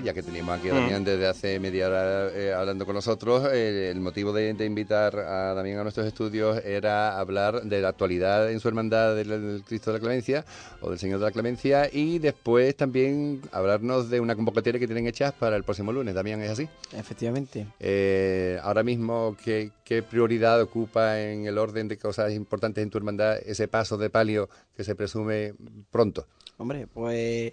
Ya 0.00 0.14
que 0.14 0.22
teníamos 0.22 0.58
aquí 0.58 0.68
a 0.70 0.72
Mm. 0.72 0.76
Damián 0.76 1.04
desde 1.04 1.26
hace 1.26 1.60
media 1.60 1.88
hora 1.88 2.28
eh, 2.34 2.54
hablando 2.54 2.86
con 2.86 2.94
nosotros. 2.94 3.46
eh, 3.52 3.90
el 3.90 4.00
motivo 4.00 4.32
de, 4.32 4.54
de 4.54 4.64
invitar 4.64 5.16
a 5.18 5.54
Damián 5.54 5.78
a 5.80 5.82
nuestros 5.82 6.06
estudios 6.06 6.64
era 6.64 7.18
hablar 7.18 7.62
de 7.62 7.80
la 7.80 7.88
actualidad 7.88 8.50
en 8.50 8.60
su 8.60 8.68
hermandad 8.68 9.14
del, 9.16 9.28
del 9.28 9.62
Cristo 9.66 9.90
de 9.92 9.98
la 9.98 10.00
Clemencia 10.00 10.44
o 10.80 10.88
del 10.90 10.98
Señor 10.98 11.18
de 11.18 11.26
la 11.26 11.32
Clemencia 11.32 11.88
y 11.92 12.18
después 12.18 12.76
también 12.76 13.42
hablarnos 13.52 14.08
de 14.08 14.20
una 14.20 14.34
convocatoria 14.36 14.78
que 14.80 14.86
tienen 14.86 15.06
hechas 15.06 15.32
para 15.32 15.56
el 15.56 15.64
próximo 15.64 15.92
lunes. 15.92 16.14
Damián, 16.14 16.40
¿es 16.42 16.50
así? 16.50 16.68
Efectivamente. 16.96 17.66
Eh, 17.80 18.58
ahora 18.62 18.82
mismo, 18.82 19.36
¿qué, 19.44 19.70
¿qué 19.84 20.02
prioridad 20.02 20.60
ocupa 20.62 21.20
en 21.20 21.46
el 21.46 21.58
orden 21.58 21.88
de 21.88 21.98
cosas 21.98 22.32
importantes 22.32 22.82
en 22.82 22.90
tu 22.90 22.98
hermandad 22.98 23.38
ese 23.44 23.68
paso 23.68 23.96
de 23.98 24.08
palio 24.10 24.48
que 24.76 24.84
se 24.84 24.94
presume 24.94 25.54
pronto? 25.90 26.26
Hombre, 26.58 26.86
pues 26.86 27.52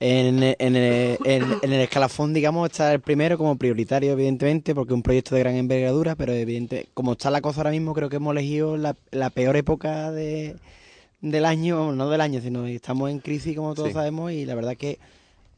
en, 0.00 0.42
en, 0.42 0.76
el- 0.76 1.18
en- 1.24 1.56
en 1.62 1.72
el 1.72 1.80
escalafón, 1.82 2.32
digamos, 2.32 2.70
está 2.70 2.92
el 2.92 3.00
primero 3.00 3.36
como 3.36 3.56
prioritario, 3.56 4.12
evidentemente, 4.12 4.74
porque 4.74 4.92
es 4.92 4.96
un 4.96 5.02
proyecto 5.02 5.34
de 5.34 5.40
gran 5.42 5.54
envergadura, 5.56 6.14
pero 6.16 6.32
evidente, 6.32 6.86
como 6.94 7.12
está 7.12 7.30
la 7.30 7.42
cosa 7.42 7.60
ahora 7.60 7.70
mismo, 7.70 7.92
creo 7.94 8.08
que 8.08 8.16
hemos 8.16 8.32
elegido 8.32 8.76
la, 8.78 8.96
la 9.10 9.28
peor 9.30 9.56
época 9.56 10.10
de, 10.10 10.56
del 11.20 11.44
año, 11.44 11.92
no 11.92 12.08
del 12.08 12.22
año, 12.22 12.40
sino 12.40 12.66
estamos 12.66 13.10
en 13.10 13.18
crisis, 13.20 13.54
como 13.54 13.74
todos 13.74 13.88
Sí. 13.88 13.94
sabemos, 13.94 14.32
y 14.32 14.46
la 14.46 14.54
verdad 14.54 14.76
que 14.76 14.98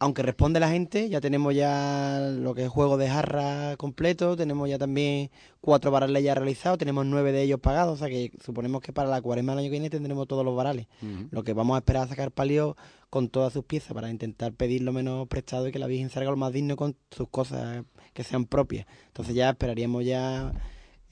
aunque 0.03 0.23
responde 0.23 0.59
la 0.59 0.69
gente, 0.69 1.09
ya 1.09 1.21
tenemos 1.21 1.55
ya 1.55 2.19
lo 2.33 2.57
que 2.57 2.65
es 2.65 2.69
juego 2.69 2.97
de 2.97 3.09
jarra 3.09 3.77
completo, 3.77 4.37
tenemos 4.37 4.69
ya 4.69 4.77
también 4.77 5.31
cuatro 5.61 5.93
varales 5.93 6.25
ya 6.25 6.35
realizados, 6.35 6.77
tenemos 6.77 7.07
nueve 7.07 7.31
de 7.31 7.43
ellos 7.43 7.61
pagados, 7.61 7.95
o 7.95 7.97
sea 7.97 8.09
que 8.09 8.33
suponemos 8.45 8.83
que 8.83 8.93
para 8.93 9.09
la 9.09 9.23
cuaresma 9.23 9.53
del 9.53 9.61
año 9.61 9.67
que 9.67 9.71
viene 9.71 9.91
tendremos 9.91 10.27
todos 10.27 10.45
los 10.45 10.57
varales. 10.57 10.89
Lo 11.31 11.45
que 11.45 11.53
vamos 11.53 11.77
a 11.77 11.79
esperar 11.79 12.03
a 12.03 12.09
sacar 12.09 12.33
palio 12.33 12.77
con 13.11 13.29
todas 13.29 13.53
sus 13.53 13.65
piezas 13.65 13.93
para 13.93 14.11
intentar 14.11 14.53
pedir 14.55 14.83
lo 14.83 14.93
menos 14.93 15.29
prestado 15.29 15.69
y 15.69 15.73
que 15.73 15.79
la 15.79 15.87
Virgen 15.87 16.11
salga 16.11 16.33
lo 16.33 16.37
más 16.37 16.53
digno 16.53 16.75
con 16.75 16.97
sus 17.13 17.29
cosas 17.29 17.85
que 18.13 18.25
sean 18.25 18.47
propias. 18.47 18.87
Entonces 19.07 19.37
ya 19.37 19.51
esperaríamos 19.51 20.05
ya 20.05 20.53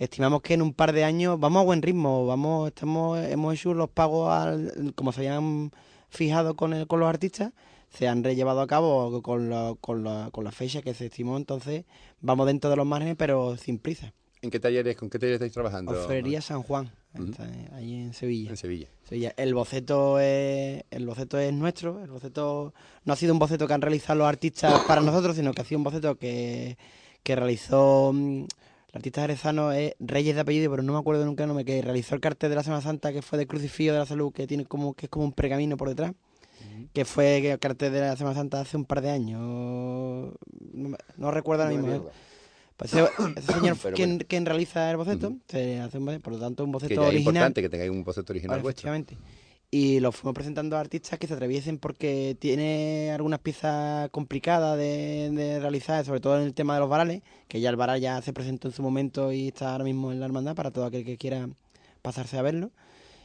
estimamos 0.00 0.42
que 0.42 0.54
en 0.54 0.62
un 0.62 0.74
par 0.74 0.92
de 0.92 1.04
años 1.04 1.38
vamos 1.38 1.60
a 1.60 1.64
buen 1.64 1.80
ritmo, 1.80 2.26
vamos 2.26 2.66
estamos 2.66 3.20
hemos 3.20 3.54
hecho 3.54 3.72
los 3.72 3.90
pagos 3.90 4.32
al, 4.32 4.94
como 4.96 5.12
se 5.12 5.20
habían 5.20 5.70
fijado 6.08 6.56
con 6.56 6.72
el, 6.72 6.88
con 6.88 6.98
los 6.98 7.08
artistas 7.08 7.52
se 7.90 8.08
han 8.08 8.22
llevado 8.22 8.60
a 8.60 8.66
cabo 8.66 9.20
con 9.22 9.50
la, 9.50 9.74
con, 9.80 10.04
la, 10.04 10.30
con 10.32 10.44
la 10.44 10.52
fecha 10.52 10.82
que 10.82 10.94
se 10.94 11.06
estimó, 11.06 11.36
entonces 11.36 11.84
vamos 12.20 12.46
dentro 12.46 12.70
de 12.70 12.76
los 12.76 12.86
márgenes, 12.86 13.16
pero 13.16 13.56
sin 13.56 13.78
prisa. 13.78 14.12
¿En 14.42 14.50
qué 14.50 14.58
talleres, 14.58 14.96
con 14.96 15.10
qué 15.10 15.18
talleres 15.18 15.36
estáis 15.36 15.52
trabajando? 15.52 15.92
Orfebrería 15.92 16.40
San 16.40 16.62
Juan, 16.62 16.90
ahí 17.74 17.94
en 17.94 18.14
Sevilla. 18.14 18.50
En 18.50 18.56
Sevilla. 18.56 18.88
Sevilla. 19.06 19.34
El 19.36 19.54
boceto 19.54 20.18
es, 20.18 20.84
el 20.90 21.06
boceto 21.06 21.38
es 21.38 21.52
nuestro, 21.52 22.02
el 22.02 22.10
boceto 22.10 22.72
no 23.04 23.12
ha 23.12 23.16
sido 23.16 23.34
un 23.34 23.38
boceto 23.38 23.66
que 23.66 23.74
han 23.74 23.82
realizado 23.82 24.20
los 24.20 24.28
artistas 24.28 24.84
para 24.86 25.02
nosotros, 25.02 25.36
sino 25.36 25.52
que 25.52 25.60
ha 25.60 25.64
sido 25.64 25.78
un 25.78 25.84
boceto 25.84 26.16
que, 26.16 26.78
que 27.22 27.36
realizó 27.36 28.12
mm, 28.14 28.44
el 28.92 28.96
artista 28.96 29.20
jerezano 29.20 29.72
es 29.72 29.94
Reyes 30.00 30.36
de 30.36 30.40
apellido, 30.40 30.70
pero 30.70 30.82
no 30.82 30.94
me 30.94 30.98
acuerdo 30.98 31.26
nunca 31.26 31.44
el 31.44 31.48
nombre, 31.48 31.66
que 31.66 31.82
realizó 31.82 32.14
el 32.14 32.20
cartel 32.22 32.50
de 32.50 32.56
la 32.56 32.62
Semana 32.62 32.82
Santa 32.82 33.12
que 33.12 33.20
fue 33.20 33.38
de 33.38 33.46
Crucifijo 33.46 33.92
de 33.92 33.98
la 33.98 34.06
Salud, 34.06 34.32
que 34.32 34.46
tiene 34.46 34.64
como 34.64 34.94
que 34.94 35.06
es 35.06 35.10
como 35.10 35.26
un 35.26 35.32
pergamino 35.32 35.76
por 35.76 35.88
detrás 35.88 36.14
que 36.92 37.04
fue 37.04 37.52
el 37.52 37.58
cartel 37.58 37.92
de 37.92 38.00
la 38.00 38.16
Semana 38.16 38.36
Santa 38.36 38.60
hace 38.60 38.76
un 38.76 38.84
par 38.84 39.00
de 39.00 39.10
años. 39.10 40.34
No, 41.16 41.30
recuerdo 41.30 41.64
ahora 41.64 41.74
mismo. 41.74 41.92
¿eh? 41.92 42.00
Pues 42.76 42.94
ese, 42.94 43.08
ese 43.36 43.52
señor 43.52 43.76
quien, 43.94 44.18
quien, 44.20 44.46
realiza 44.46 44.90
el 44.90 44.96
boceto, 44.96 45.34
se 45.48 45.80
hace 45.80 45.98
un, 45.98 46.20
por 46.20 46.32
lo 46.32 46.38
tanto 46.38 46.64
un 46.64 46.72
boceto 46.72 46.94
que 46.94 46.98
original. 46.98 47.16
Es 47.16 47.26
importante 47.26 47.62
que 47.62 47.68
tengáis 47.68 47.90
un 47.90 48.04
boceto 48.04 48.32
original 48.32 48.60
vuestro. 48.60 48.92
Y 49.72 50.00
lo 50.00 50.10
fuimos 50.10 50.34
presentando 50.34 50.76
a 50.76 50.80
artistas 50.80 51.16
que 51.20 51.28
se 51.28 51.34
atreviesen 51.34 51.78
porque 51.78 52.36
tiene 52.40 53.12
algunas 53.12 53.38
piezas 53.38 54.10
complicadas 54.10 54.76
de, 54.76 55.30
de, 55.32 55.60
realizar, 55.60 56.04
sobre 56.04 56.18
todo 56.18 56.40
en 56.40 56.42
el 56.42 56.54
tema 56.54 56.74
de 56.74 56.80
los 56.80 56.88
varales, 56.88 57.22
que 57.46 57.60
ya 57.60 57.70
el 57.70 57.76
varal 57.76 58.00
ya 58.00 58.20
se 58.20 58.32
presentó 58.32 58.66
en 58.66 58.74
su 58.74 58.82
momento 58.82 59.30
y 59.30 59.48
está 59.48 59.70
ahora 59.70 59.84
mismo 59.84 60.10
en 60.10 60.18
la 60.18 60.26
hermandad 60.26 60.56
para 60.56 60.72
todo 60.72 60.86
aquel 60.86 61.04
que 61.04 61.18
quiera 61.18 61.48
pasarse 62.02 62.36
a 62.36 62.42
verlo 62.42 62.72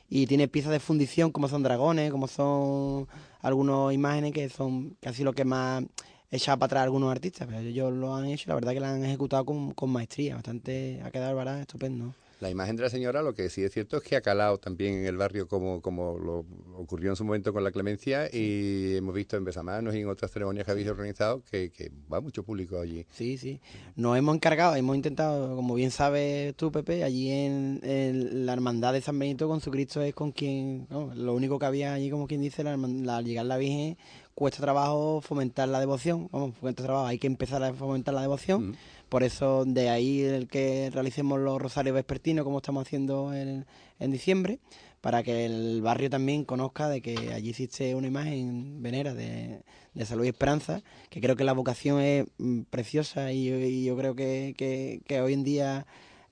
y 0.09 0.27
tiene 0.27 0.47
piezas 0.47 0.71
de 0.71 0.79
fundición 0.79 1.31
como 1.31 1.47
son 1.47 1.63
dragones, 1.63 2.11
como 2.11 2.27
son 2.27 3.07
algunas 3.41 3.93
imágenes 3.93 4.33
que 4.33 4.49
son 4.49 4.97
casi 5.01 5.23
lo 5.23 5.33
que 5.33 5.45
más 5.45 5.83
echado 6.31 6.59
para 6.59 6.67
atrás 6.67 6.83
algunos 6.83 7.11
artistas, 7.11 7.47
pero 7.47 7.59
ellos 7.59 7.93
lo 7.93 8.15
han 8.15 8.25
hecho, 8.25 8.49
la 8.49 8.55
verdad 8.55 8.73
que 8.73 8.79
lo 8.79 8.87
han 8.87 9.03
ejecutado 9.03 9.45
con, 9.45 9.73
con 9.73 9.89
maestría, 9.89 10.35
bastante, 10.35 11.01
ha 11.03 11.11
quedado 11.11 11.39
el 11.41 11.61
estupendo. 11.61 12.13
La 12.41 12.50
imagen 12.50 12.76
de 12.76 12.84
la 12.84 12.89
señora, 12.89 13.21
lo 13.21 13.34
que 13.34 13.50
sí 13.50 13.63
es 13.63 13.71
cierto 13.71 13.98
es 13.98 14.04
que 14.04 14.15
ha 14.15 14.21
calado 14.21 14.58
también 14.58 14.95
en 14.95 15.06
el 15.06 15.15
barrio 15.15 15.48
como, 15.48 15.82
como 15.82 16.19
lo 16.19 16.45
ocurrió 16.76 17.12
en 17.12 17.15
su 17.15 17.24
momento 17.24 17.54
con 17.54 17.63
la 17.63 17.71
clemencia 17.71 18.30
y 18.32 18.95
hemos 18.98 19.15
visto 19.15 19.38
en 19.38 19.45
Besamanos 19.45 19.95
y 19.95 20.00
en 20.00 20.10
otras 20.10 20.32
ceremonias 20.32 20.65
que 20.65 20.71
habéis 20.71 20.89
organizado 20.89 21.43
que, 21.50 21.71
que, 21.71 21.91
va 22.12 22.19
mucho 22.19 22.43
público 22.43 22.80
allí. 22.80 23.06
Sí, 23.12 23.38
sí. 23.38 23.62
Nos 23.95 24.17
hemos 24.17 24.36
encargado, 24.36 24.76
hemos 24.76 24.95
intentado, 24.95 25.56
como 25.56 25.76
bien 25.76 25.91
sabes 25.91 26.56
tú, 26.56 26.71
Pepe, 26.71 27.04
allí 27.04 27.32
en, 27.32 27.80
en 27.84 28.45
la 28.45 28.54
hermandad 28.54 28.93
de 28.93 29.02
San 29.02 29.17
Benito 29.17 29.48
con 29.48 29.62
su 29.62 29.71
Cristo 29.71 30.02
es 30.02 30.13
con 30.13 30.32
quien, 30.32 30.88
no, 30.89 31.13
lo 31.15 31.34
único 31.34 31.58
que 31.58 31.65
había 31.65 31.93
allí, 31.93 32.10
como 32.10 32.28
quien 32.28 32.41
dice, 32.41 32.63
la, 32.63 32.76
la, 32.76 33.17
al 33.17 33.26
llegar 33.26 33.45
la 33.45 33.58
Virgen 33.58 33.98
cuesta 34.36 34.62
trabajo 34.62 35.21
fomentar 35.21 35.69
la 35.69 35.80
devoción, 35.80 36.28
vamos, 36.32 36.56
cuesta 36.60 36.84
trabajo, 36.84 37.08
hay 37.08 37.17
que 37.17 37.28
empezar 37.28 37.63
a 37.63 37.74
fomentar 37.74 38.13
la 38.13 38.21
devoción. 38.21 38.69
Mm. 38.69 38.76
Por 39.15 39.23
eso 39.23 39.63
de 39.63 39.88
ahí 39.88 40.23
el 40.23 40.49
que 40.49 40.89
realicemos 40.91 41.39
los 41.39 41.62
rosarios 41.62 41.95
vespertinos 41.95 42.43
como 42.43 42.58
estamos 42.58 42.86
haciendo 42.86 43.34
en, 43.34 43.65
en 43.97 44.12
diciembre, 44.12 44.60
para 44.99 45.23
que 45.23 45.45
el 45.45 45.82
barrio 45.82 46.10
también 46.10 46.43
conozca 46.43 46.89
de 46.89 47.01
que 47.01 47.32
allí 47.32 47.51
existe 47.51 47.95
una 47.95 48.08
imagen 48.08 48.84
venera 48.84 49.13
de, 49.13 49.63
de 49.93 50.06
salud 50.06 50.25
y 50.25 50.28
esperanza, 50.28 50.82
que 51.10 51.21
creo 51.21 51.38
que 51.38 51.45
la 51.45 51.54
vocación 51.54 52.01
es 52.01 52.25
mm, 52.39 52.63
preciosa 52.63 53.32
y, 53.32 53.86
yo 53.86 53.95
creo 53.95 54.15
que, 54.17 55.01
que 55.08 55.21
hoy 55.21 55.32
en 55.32 55.45
día 55.45 55.88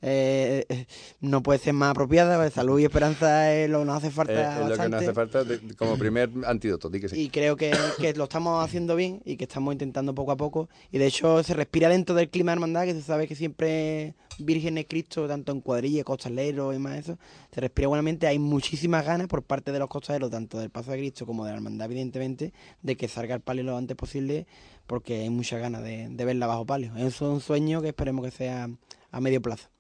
eh, 0.05 0.85
no 1.21 1.41
puede 1.41 1.59
ser 1.59 1.73
más 1.73 1.91
apropiada. 1.91 2.37
Pues, 2.37 2.53
salud 2.53 2.77
y 2.77 2.83
esperanza 2.83 3.53
es 3.53 3.69
lo 3.69 3.79
que 3.79 3.85
nos 3.85 3.97
hace 3.97 4.11
falta. 4.11 4.33
Eh, 4.33 4.63
es 4.63 4.69
lo 4.69 4.77
que 4.77 4.89
nos 4.89 5.01
hace 5.01 5.13
falta 5.13 5.43
como 5.77 5.97
primer 5.97 6.29
antídoto. 6.45 6.89
Di 6.89 6.99
que 6.99 7.07
sí. 7.07 7.21
Y 7.21 7.29
creo 7.29 7.55
que, 7.55 7.71
que, 7.97 8.13
lo 8.13 8.25
estamos 8.25 8.63
haciendo 8.63 8.97
bien 8.97 9.21
y 9.23 9.37
que 9.37 9.45
estamos 9.45 9.73
intentando 9.73 10.13
poco 10.13 10.33
a 10.33 10.35
poco. 10.35 10.69
Y 10.91 10.97
de 10.97 11.07
hecho 11.07 11.41
se 11.41 11.53
respira 11.53 11.87
dentro 11.87 12.13
del 12.15 12.29
clima 12.29 12.51
de 12.51 12.55
hermandad, 12.55 12.83
que 12.83 12.93
se 12.93 13.01
sabe 13.01 13.29
que 13.29 13.35
siempre 13.35 14.13
Virgen 14.39 14.75
de 14.75 14.85
Cristo, 14.85 15.25
tanto 15.25 15.53
en 15.53 15.61
cuadrilla, 15.61 16.03
costaleros 16.03 16.75
y 16.75 16.79
más 16.79 16.97
eso, 16.97 17.17
se 17.53 17.61
respira 17.61 17.87
buenamente. 17.87 18.27
Hay 18.27 18.39
muchísimas 18.39 19.05
ganas 19.05 19.27
por 19.27 19.43
parte 19.43 19.71
de 19.71 19.79
los 19.79 19.87
costaleros, 19.87 20.29
tanto 20.29 20.59
del 20.59 20.69
Paso 20.69 20.91
de 20.91 20.97
Cristo 20.97 21.25
como 21.25 21.45
de 21.45 21.51
la 21.51 21.57
hermandad, 21.57 21.85
evidentemente, 21.85 22.51
de 22.81 22.97
que 22.97 23.07
salga 23.07 23.35
el 23.35 23.41
palio 23.41 23.63
lo 23.63 23.77
antes 23.77 23.95
posible, 23.95 24.47
porque 24.85 25.21
hay 25.21 25.29
muchas 25.29 25.61
ganas 25.61 25.81
de, 25.81 26.09
de 26.09 26.25
verla 26.25 26.45
bajo 26.45 26.65
palio. 26.65 26.93
Es 26.97 27.21
un 27.21 27.39
sueño 27.39 27.81
que 27.81 27.87
esperemos 27.87 28.25
que 28.25 28.31
sea 28.31 28.69
a 29.11 29.21
medio 29.21 29.41
plazo. 29.41 29.72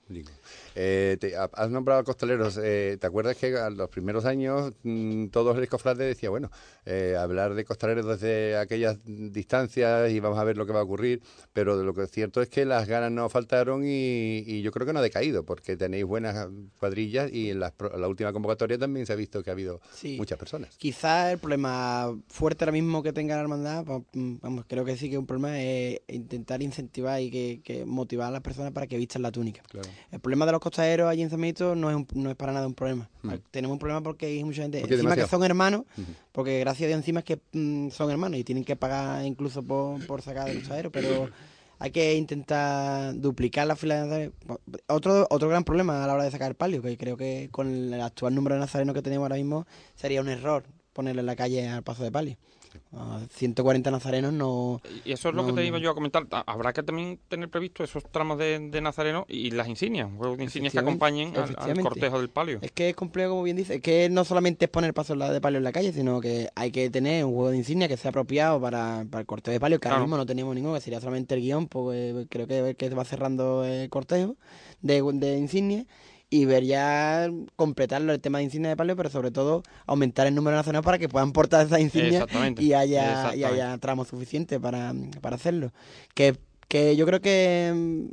Eh, 0.75 1.17
te, 1.19 1.35
has 1.35 1.69
nombrado 1.69 2.01
a 2.01 2.03
costaleros. 2.03 2.59
Eh, 2.61 2.97
¿Te 2.99 3.07
acuerdas 3.07 3.37
que 3.37 3.55
a 3.55 3.69
los 3.69 3.89
primeros 3.89 4.25
años 4.25 4.73
mmm, 4.83 5.27
todos 5.27 5.57
el 5.57 5.67
cofrade 5.67 6.05
decía, 6.05 6.29
bueno, 6.29 6.49
eh, 6.85 7.15
hablar 7.19 7.53
de 7.53 7.63
costaleros 7.63 8.05
desde 8.05 8.57
aquellas 8.57 8.97
distancias 9.05 10.11
y 10.11 10.19
vamos 10.19 10.39
a 10.39 10.43
ver 10.43 10.57
lo 10.57 10.65
que 10.65 10.73
va 10.73 10.79
a 10.79 10.83
ocurrir? 10.83 11.21
Pero 11.53 11.81
lo 11.83 11.93
que 11.93 12.03
es 12.03 12.11
cierto 12.11 12.41
es 12.41 12.49
que 12.49 12.65
las 12.65 12.87
ganas 12.87 13.11
no 13.11 13.29
faltaron 13.29 13.83
y, 13.85 14.43
y 14.45 14.61
yo 14.61 14.71
creo 14.71 14.87
que 14.87 14.93
no 14.93 14.99
ha 14.99 15.03
decaído 15.03 15.43
porque 15.43 15.77
tenéis 15.77 16.05
buenas 16.05 16.47
cuadrillas 16.79 17.31
y 17.31 17.51
en 17.51 17.59
la, 17.59 17.73
la 17.97 18.07
última 18.07 18.33
convocatoria 18.33 18.77
también 18.77 19.05
se 19.05 19.13
ha 19.13 19.15
visto 19.15 19.43
que 19.43 19.49
ha 19.49 19.53
habido 19.53 19.81
sí. 19.93 20.17
muchas 20.17 20.37
personas. 20.37 20.75
Quizás 20.77 21.33
el 21.33 21.39
problema 21.39 22.17
fuerte 22.27 22.63
ahora 22.63 22.71
mismo 22.71 23.03
que 23.03 23.13
tenga 23.13 23.35
la 23.35 23.41
hermandad, 23.41 23.85
vamos, 23.85 24.65
creo 24.67 24.85
que 24.85 24.97
sí 24.97 25.09
que 25.09 25.17
un 25.17 25.25
problema 25.25 25.61
es 25.61 26.01
intentar 26.07 26.61
incentivar 26.61 27.21
y 27.21 27.29
que, 27.29 27.61
que 27.63 27.85
motivar 27.85 28.29
a 28.29 28.31
las 28.31 28.41
personas 28.41 28.71
para 28.71 28.87
que 28.87 28.97
vistan 28.97 29.21
la 29.21 29.31
túnica. 29.31 29.61
Claro. 29.69 29.89
El 30.11 30.19
problema 30.19 30.45
de 30.45 30.51
los 30.51 30.61
costaderos 30.61 31.09
allí 31.09 31.21
en 31.21 31.29
San 31.29 31.41
Benito 31.41 31.75
no 31.75 31.89
es, 31.89 31.95
un, 31.95 32.07
no 32.13 32.29
es 32.29 32.35
para 32.35 32.51
nada 32.51 32.67
un 32.67 32.73
problema. 32.73 33.09
Mm. 33.23 33.33
Tenemos 33.51 33.73
un 33.73 33.79
problema 33.79 34.01
porque 34.01 34.27
hay 34.27 34.43
mucha 34.43 34.61
gente 34.61 34.79
porque 34.81 34.95
encima 34.95 35.15
que 35.15 35.27
son 35.27 35.43
hermanos, 35.43 35.81
uh 35.97 36.01
-huh. 36.01 36.05
porque 36.31 36.59
gracias 36.59 36.85
a 36.85 36.87
Dios 36.87 36.97
encima 36.97 37.19
es 37.21 37.25
que 37.25 37.39
mm, 37.51 37.89
son 37.89 38.11
hermanos 38.11 38.39
y 38.39 38.43
tienen 38.43 38.63
que 38.63 38.75
pagar 38.75 39.25
incluso 39.25 39.63
por, 39.63 40.05
por 40.05 40.21
sacar 40.21 40.45
del 40.45 40.59
costadero, 40.59 40.91
pero 40.91 41.29
hay 41.79 41.91
que 41.91 42.13
intentar 42.15 43.13
duplicar 43.19 43.67
la 43.67 43.75
fila 43.75 44.05
de 44.05 44.31
otro 44.87 45.27
otro 45.29 45.49
gran 45.49 45.63
problema 45.63 46.03
a 46.03 46.07
la 46.07 46.13
hora 46.13 46.23
de 46.23 46.31
sacar 46.31 46.49
el 46.49 46.55
palio, 46.55 46.81
que 46.81 46.97
creo 46.97 47.17
que 47.17 47.49
con 47.51 47.93
el 47.93 48.01
actual 48.01 48.33
número 48.35 48.55
de 48.55 48.61
nazarenos 48.61 48.93
que 48.93 49.01
tenemos 49.01 49.25
ahora 49.25 49.35
mismo 49.35 49.65
sería 49.95 50.21
un 50.21 50.29
error 50.29 50.63
ponerle 50.93 51.21
en 51.21 51.25
la 51.25 51.35
calle 51.35 51.67
al 51.67 51.83
paso 51.83 52.03
de 52.03 52.11
palio. 52.11 52.37
Uh, 52.91 53.19
140 53.29 53.91
nazarenos 53.91 54.33
no. 54.33 54.81
Y 55.05 55.11
eso 55.11 55.29
es 55.29 55.35
lo 55.35 55.41
no, 55.43 55.47
que 55.47 55.53
te 55.53 55.65
iba 55.65 55.77
yo 55.79 55.91
a 55.91 55.95
comentar. 55.95 56.25
Habrá 56.45 56.73
que 56.73 56.83
también 56.83 57.19
tener 57.27 57.49
previsto 57.49 57.83
esos 57.83 58.03
tramos 58.03 58.37
de, 58.37 58.59
de 58.69 58.81
nazareno 58.81 59.25
y 59.27 59.51
las 59.51 59.67
insignias, 59.67 60.09
juegos 60.15 60.37
de 60.37 60.45
insignias 60.45 60.73
que 60.73 60.79
acompañen 60.79 61.35
al, 61.37 61.55
al, 61.57 61.81
cortejo 61.81 62.19
del 62.19 62.29
palio. 62.29 62.59
Es 62.61 62.71
que 62.71 62.89
es 62.89 62.95
complejo, 62.95 63.31
como 63.31 63.43
bien 63.43 63.57
dice. 63.57 63.75
Es 63.75 63.81
que 63.81 64.09
no 64.09 64.25
solamente 64.25 64.65
es 64.65 64.71
poner 64.71 64.93
pasos 64.93 65.17
de 65.17 65.41
palio 65.41 65.57
en 65.57 65.63
la 65.63 65.71
calle, 65.71 65.91
sino 65.93 66.21
que 66.21 66.49
hay 66.55 66.71
que 66.71 66.89
tener 66.89 67.25
un 67.25 67.33
juego 67.33 67.51
de 67.51 67.57
insignia 67.57 67.87
que 67.87 67.97
sea 67.97 68.09
apropiado 68.09 68.59
para, 68.61 69.05
para 69.09 69.21
el 69.21 69.25
cortejo 69.25 69.53
de 69.53 69.59
palio, 69.59 69.77
que 69.79 69.83
claro. 69.83 69.95
ahora 69.95 70.05
mismo 70.05 70.17
no 70.17 70.25
tenemos 70.25 70.55
ninguno, 70.55 70.75
que 70.75 70.81
sería 70.81 70.99
solamente 70.99 71.35
el 71.35 71.41
guion, 71.41 71.67
pues 71.67 72.27
creo 72.29 72.47
que, 72.47 72.75
que 72.75 72.89
va 72.89 73.05
cerrando 73.05 73.63
el 73.65 73.89
cortejo 73.89 74.35
de, 74.81 75.01
de 75.13 75.37
insignias 75.37 75.85
y 76.33 76.45
ver 76.45 76.63
ya 76.63 77.29
completarlo 77.55 78.11
el 78.11 78.19
tema 78.19 78.39
de 78.39 78.45
insignia 78.45 78.69
de 78.71 78.75
palio, 78.75 78.95
pero 78.95 79.07
sobre 79.07 79.29
todo 79.29 79.61
aumentar 79.85 80.25
el 80.25 80.33
número 80.33 80.57
nacional 80.57 80.81
para 80.81 80.97
que 80.97 81.07
puedan 81.07 81.31
portar 81.31 81.67
esa 81.67 81.79
insignia 81.79 82.25
y 82.57 82.73
haya, 82.73 83.35
y 83.35 83.43
haya 83.43 83.77
tramos 83.77 84.07
suficientes 84.07 84.59
para, 84.59 84.95
para 85.21 85.35
hacerlo. 85.35 85.71
Que, 86.15 86.35
que 86.67 86.95
yo 86.95 87.05
creo 87.05 87.21
que 87.21 87.71
mm, 87.75 88.05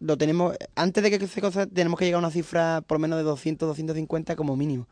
lo 0.00 0.18
tenemos, 0.18 0.56
antes 0.74 1.00
de 1.00 1.16
que 1.16 1.24
se 1.28 1.40
cosa, 1.40 1.68
tenemos 1.68 1.96
que 1.96 2.06
llegar 2.06 2.16
a 2.16 2.26
una 2.26 2.32
cifra 2.32 2.80
por 2.84 2.96
lo 2.96 3.02
menos 3.02 3.18
de 3.18 3.22
200, 3.22 3.68
250 3.68 4.34
como 4.34 4.56
mínimo. 4.56 4.88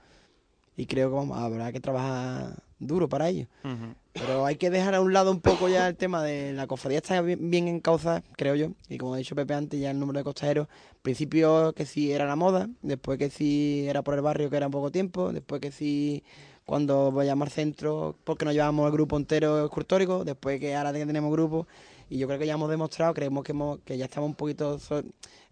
Y 0.76 0.86
creo 0.86 1.08
que 1.10 1.16
vamos, 1.16 1.36
habrá 1.36 1.72
que 1.72 1.80
trabajar 1.80 2.62
duro 2.78 3.08
para 3.08 3.28
ello. 3.28 3.48
Uh 3.64 3.68
-huh. 3.70 3.94
Pero 4.18 4.44
hay 4.44 4.56
que 4.56 4.70
dejar 4.70 4.94
a 4.94 5.00
un 5.00 5.12
lado 5.12 5.30
un 5.30 5.40
poco 5.40 5.68
ya 5.68 5.88
el 5.88 5.96
tema 5.96 6.22
de 6.22 6.52
la 6.52 6.66
cofradía 6.66 6.98
está 6.98 7.20
bien, 7.20 7.50
bien 7.50 7.68
en 7.68 7.80
causa, 7.80 8.22
creo 8.36 8.54
yo. 8.54 8.72
Y 8.88 8.98
como 8.98 9.14
ha 9.14 9.18
dicho 9.18 9.34
Pepe 9.34 9.54
antes, 9.54 9.80
ya 9.80 9.90
el 9.90 9.98
número 9.98 10.18
de 10.18 10.24
costajeros, 10.24 10.68
principio 11.02 11.72
que 11.74 11.86
sí 11.86 12.12
era 12.12 12.26
la 12.26 12.36
moda, 12.36 12.68
después 12.82 13.18
que 13.18 13.30
sí 13.30 13.86
era 13.88 14.02
por 14.02 14.14
el 14.14 14.22
barrio 14.22 14.50
que 14.50 14.56
era 14.56 14.68
poco 14.68 14.90
tiempo, 14.90 15.32
después 15.32 15.60
que 15.60 15.70
sí 15.70 16.24
cuando 16.64 17.10
vayamos 17.12 17.46
al 17.46 17.52
centro 17.52 18.14
porque 18.24 18.44
nos 18.44 18.52
llevamos 18.52 18.86
el 18.86 18.92
grupo 18.92 19.16
entero 19.16 19.64
escultórico, 19.64 20.24
después 20.24 20.60
que 20.60 20.74
ahora 20.74 20.92
tenemos 20.92 21.32
grupo 21.32 21.66
y 22.10 22.18
yo 22.18 22.26
creo 22.26 22.38
que 22.38 22.46
ya 22.46 22.54
hemos 22.54 22.68
demostrado, 22.70 23.14
creemos 23.14 23.44
que, 23.44 23.52
hemos, 23.52 23.78
que 23.80 23.96
ya 23.96 24.06
estamos 24.06 24.28
un 24.28 24.34
poquito, 24.34 24.78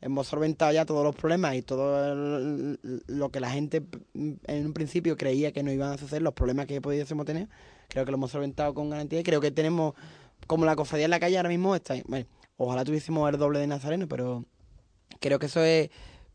hemos 0.00 0.26
solventado 0.26 0.72
ya 0.72 0.84
todos 0.84 1.04
los 1.04 1.14
problemas 1.14 1.54
y 1.54 1.62
todo 1.62 2.76
lo 3.06 3.30
que 3.30 3.40
la 3.40 3.50
gente 3.50 3.82
en 4.14 4.66
un 4.66 4.72
principio 4.72 5.16
creía 5.16 5.52
que 5.52 5.62
no 5.62 5.72
iban 5.72 5.92
a 5.92 5.98
suceder, 5.98 6.22
los 6.22 6.34
problemas 6.34 6.66
que 6.66 6.80
pudiésemos 6.80 7.26
tener, 7.26 7.48
creo 7.88 8.04
que 8.04 8.10
lo 8.10 8.16
hemos 8.16 8.30
solventado 8.30 8.74
con 8.74 8.90
garantía 8.90 9.20
y 9.20 9.22
creo 9.22 9.40
que 9.40 9.50
tenemos 9.50 9.94
como 10.46 10.64
la 10.64 10.76
cofradía 10.76 11.06
en 11.06 11.10
la 11.10 11.20
calle 11.20 11.36
ahora 11.36 11.48
mismo 11.48 11.74
está, 11.74 11.94
bueno, 12.06 12.26
ojalá 12.56 12.84
tuviésemos 12.84 13.30
el 13.30 13.38
doble 13.38 13.58
de 13.58 13.66
nazarenos, 13.66 14.08
pero 14.08 14.44
creo 15.20 15.38
que 15.38 15.46
eso 15.46 15.62
es 15.62 15.90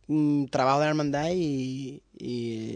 un 0.07 0.49
trabajo 0.51 0.79
de 0.79 0.85
la 0.85 0.89
hermandad 0.89 1.29
y, 1.33 2.03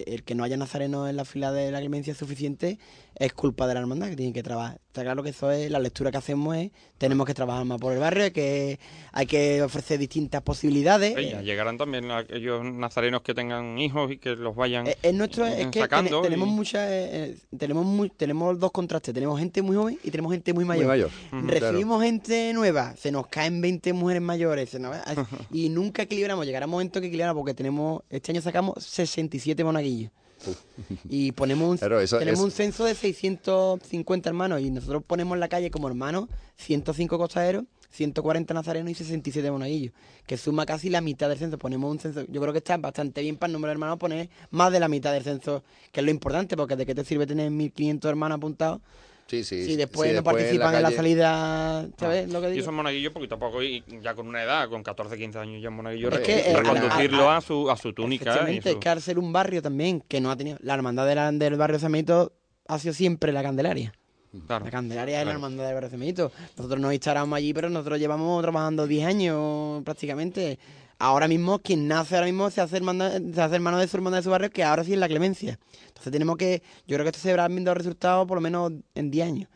el 0.07 0.23
que 0.23 0.33
no 0.33 0.43
haya 0.43 0.57
nazarenos 0.57 1.07
en 1.09 1.17
la 1.17 1.25
fila 1.25 1.51
de 1.51 1.71
la 1.71 1.79
clemencia 1.79 2.15
suficiente 2.15 2.79
es 3.15 3.33
culpa 3.33 3.67
de 3.67 3.75
la 3.75 3.81
hermandad 3.81 4.09
que 4.09 4.15
tienen 4.15 4.33
que 4.33 4.41
trabajar. 4.41 4.81
Está 4.88 5.03
claro 5.03 5.21
que 5.21 5.29
eso 5.29 5.51
es 5.51 5.69
la 5.69 5.77
lectura 5.77 6.09
que 6.09 6.17
hacemos 6.17 6.55
es 6.55 6.71
tenemos 6.97 7.27
que 7.27 7.34
trabajar 7.34 7.65
más 7.65 7.79
por 7.79 7.91
el 7.93 7.99
barrio, 7.99 8.31
que 8.31 8.79
hay 9.12 9.25
que 9.25 9.62
ofrecer 9.62 9.99
distintas 9.99 10.41
posibilidades. 10.41 11.13
Ya 11.29 11.41
llegarán 11.41 11.77
también 11.77 12.10
aquellos 12.12 12.63
nazarenos 12.63 13.21
que 13.21 13.34
tengan 13.34 13.77
hijos 13.77 14.12
y 14.12 14.17
que 14.17 14.36
los 14.36 14.55
vayan 14.55 14.88
Eh, 14.88 14.97
Es 15.01 15.13
nuestro, 15.13 15.45
es 15.45 15.67
que 15.67 15.79
sacando. 15.81 16.21
tene- 16.21 16.29
tenemos 16.36 16.47
y- 16.47 16.51
muchas, 16.51 16.89
eh, 16.89 17.10
eh, 17.12 17.38
tenemos 17.58 17.86
muy, 17.86 18.10
tenemos 18.10 18.58
dos 18.60 18.71
contrastes, 18.71 19.13
tenemos 19.13 19.38
gente 19.39 19.62
muy 19.62 19.75
joven 19.75 19.99
y 20.03 20.12
tenemos 20.12 20.31
gente 20.31 20.53
muy 20.53 20.63
mayor. 20.65 20.86
Recibimos 21.31 22.01
gente 22.03 22.53
nueva, 22.53 22.95
se 22.97 23.12
nos 23.12 23.27
caen 23.27 23.60
20 23.62 23.91
mujeres 23.93 24.21
mayores, 24.21 24.69
se 24.69 24.79
nos- 24.79 24.95
y 25.51 25.69
nunca 25.69 26.03
equilibramos, 26.03 26.45
llegará 26.45 26.65
un 26.65 26.71
momento 26.71 27.01
que 27.01 27.08
equilibramos 27.08 27.41
porque 27.41 27.53
tenemos, 27.53 28.03
este 28.10 28.31
año 28.31 28.41
sacamos 28.41 28.75
67 28.84 29.63
monaguillos. 29.63 30.12
Y 31.10 31.32
ponemos 31.32 31.69
un, 31.69 31.78
Claro, 31.78 32.00
eso 32.00 32.19
tenemos 32.19 32.41
un 32.41 32.52
censo 32.52 32.86
de 32.86 32.95
650 32.95 34.30
hermanos 34.30 34.62
y 34.62 34.69
nosotros 34.69 35.04
ponemos 35.06 35.36
en 35.36 35.39
la 35.39 35.48
calle 35.48 35.71
como 35.71 35.88
hermanos 35.88 36.28
105 36.58 37.17
costaderos, 37.17 37.63
140 37.91 38.54
nazarenos 38.54 38.91
y 38.91 38.95
67 38.95 39.50
monaguillos, 39.52 39.93
que 40.28 40.38
suma 40.38 40.65
casi 40.65 40.89
la 40.89 41.02
mitad 41.02 41.30
del 41.30 41.38
censo. 41.38 41.58
Ponemos 41.58 41.89
un 41.89 42.00
censo, 42.00 42.26
yo 42.28 42.41
creo 42.41 42.54
que 42.54 42.60
está 42.60 42.78
bastante 42.78 43.21
bien 43.21 43.38
para 43.38 43.48
el 43.48 43.54
número 43.54 43.69
de 43.69 43.74
hermanos 43.74 43.98
poner 43.98 44.30
más 44.52 44.71
de 44.71 44.80
la 44.80 44.88
mitad 44.88 45.13
del 45.13 45.24
censo, 45.24 45.63
que 45.91 46.02
es 46.02 46.06
lo 46.06 46.12
importante, 46.12 46.56
porque 46.58 46.76
de 46.76 46.86
qué 46.86 46.93
te 46.93 47.06
sirve 47.06 47.26
tener 47.26 47.50
1500 47.50 48.10
hermanos 48.10 48.38
apuntados 48.38 48.82
Sí, 49.27 49.43
sí. 49.43 49.65
si 49.65 49.75
después 49.75 50.07
sí, 50.09 50.13
no 50.15 50.21
después 50.21 50.35
participan 50.35 50.75
en 50.75 50.81
la 50.83 50.88
calle- 50.89 50.95
salida, 50.97 51.88
¿sabes 51.97 52.31
lo 52.31 52.41
que 52.41 52.47
Y 52.47 52.51
digo? 52.51 52.61
esos 52.61 52.73
monaguillos 52.73 53.11
poquito 53.11 53.35
a 53.35 53.39
poco 53.39 53.63
y 53.63 53.83
ya 54.01 54.13
con 54.13 54.27
una 54.27 54.43
edad, 54.43 54.69
con 54.69 54.83
14, 54.83 55.17
15 55.17 55.39
años 55.39 55.61
ya 55.63 55.71
monaguillo, 55.71 56.09
Es 56.11 56.19
que, 56.19 56.53
reconducirlo 56.55 57.29
a- 57.31 57.38
a, 57.38 57.41
su, 57.41 57.69
a 57.71 57.75
su 57.75 57.91
túnica. 57.93 58.49
y 58.51 58.61
su- 58.61 58.79
que 58.79 58.89
al 58.89 59.01
ser 59.01 59.17
un 59.17 59.33
barrio 59.33 59.61
también 59.63 60.01
que 60.07 60.21
no 60.21 60.29
ha 60.29 60.35
tenido. 60.38 60.57
La 60.61 60.75
hermandad 60.75 61.07
de 61.07 61.15
la- 61.15 61.31
del 61.31 61.55
barrio 61.55 61.79
San 61.79 61.91
Benito 61.91 62.33
ha 62.67 62.77
sido 62.77 62.93
siempre 62.93 63.31
la 63.31 63.41
Candelaria. 63.41 63.93
La 64.49 64.59
Candelaria 64.69 65.15
es 65.21 65.25
la 65.25 65.31
claro. 65.31 65.38
hermandad 65.38 65.63
del 65.65 65.73
barrio 65.73 65.89
San 65.89 65.99
Benito. 65.99 66.31
Nosotros 66.57 66.79
nos 66.79 66.93
instalamos 66.93 67.35
allí, 67.38 67.53
pero 67.53 67.69
nosotros 67.69 67.97
llevamos 67.99 68.41
trabajando 68.43 68.85
10 68.85 69.07
años 69.07 69.81
prácticamente. 69.83 70.59
Ahora 70.99 71.27
mismo, 71.27 71.59
quien 71.59 71.88
nace 71.88 72.15
ahora 72.15 72.25
mismo 72.27 72.49
se 72.51 72.61
hace, 72.61 72.77
hermandad- 72.77 73.19
se 73.33 73.41
hace 73.41 73.55
hermano 73.55 73.79
de 73.79 73.88
su 73.88 73.97
hermandad 73.97 74.19
de 74.19 74.23
su 74.23 74.29
barrio, 74.29 74.49
que 74.49 74.63
ahora 74.63 74.83
sí 74.83 74.93
es 74.93 74.99
la 74.99 75.07
clemencia. 75.07 75.57
Entonces 75.95 76.12
tenemos 76.12 76.36
que. 76.38 76.62
Yo 76.88 76.95
creo 76.97 77.03
que 77.03 77.10
esto 77.10 77.19
se 77.21 77.29
verá 77.31 77.47
viendo 77.47 77.73
resultados 77.73 78.27
por 78.27 78.38
lo 78.38 78.41
menos 78.41 78.71
en 78.93 79.10
10 79.12 79.27
años. 79.27 79.49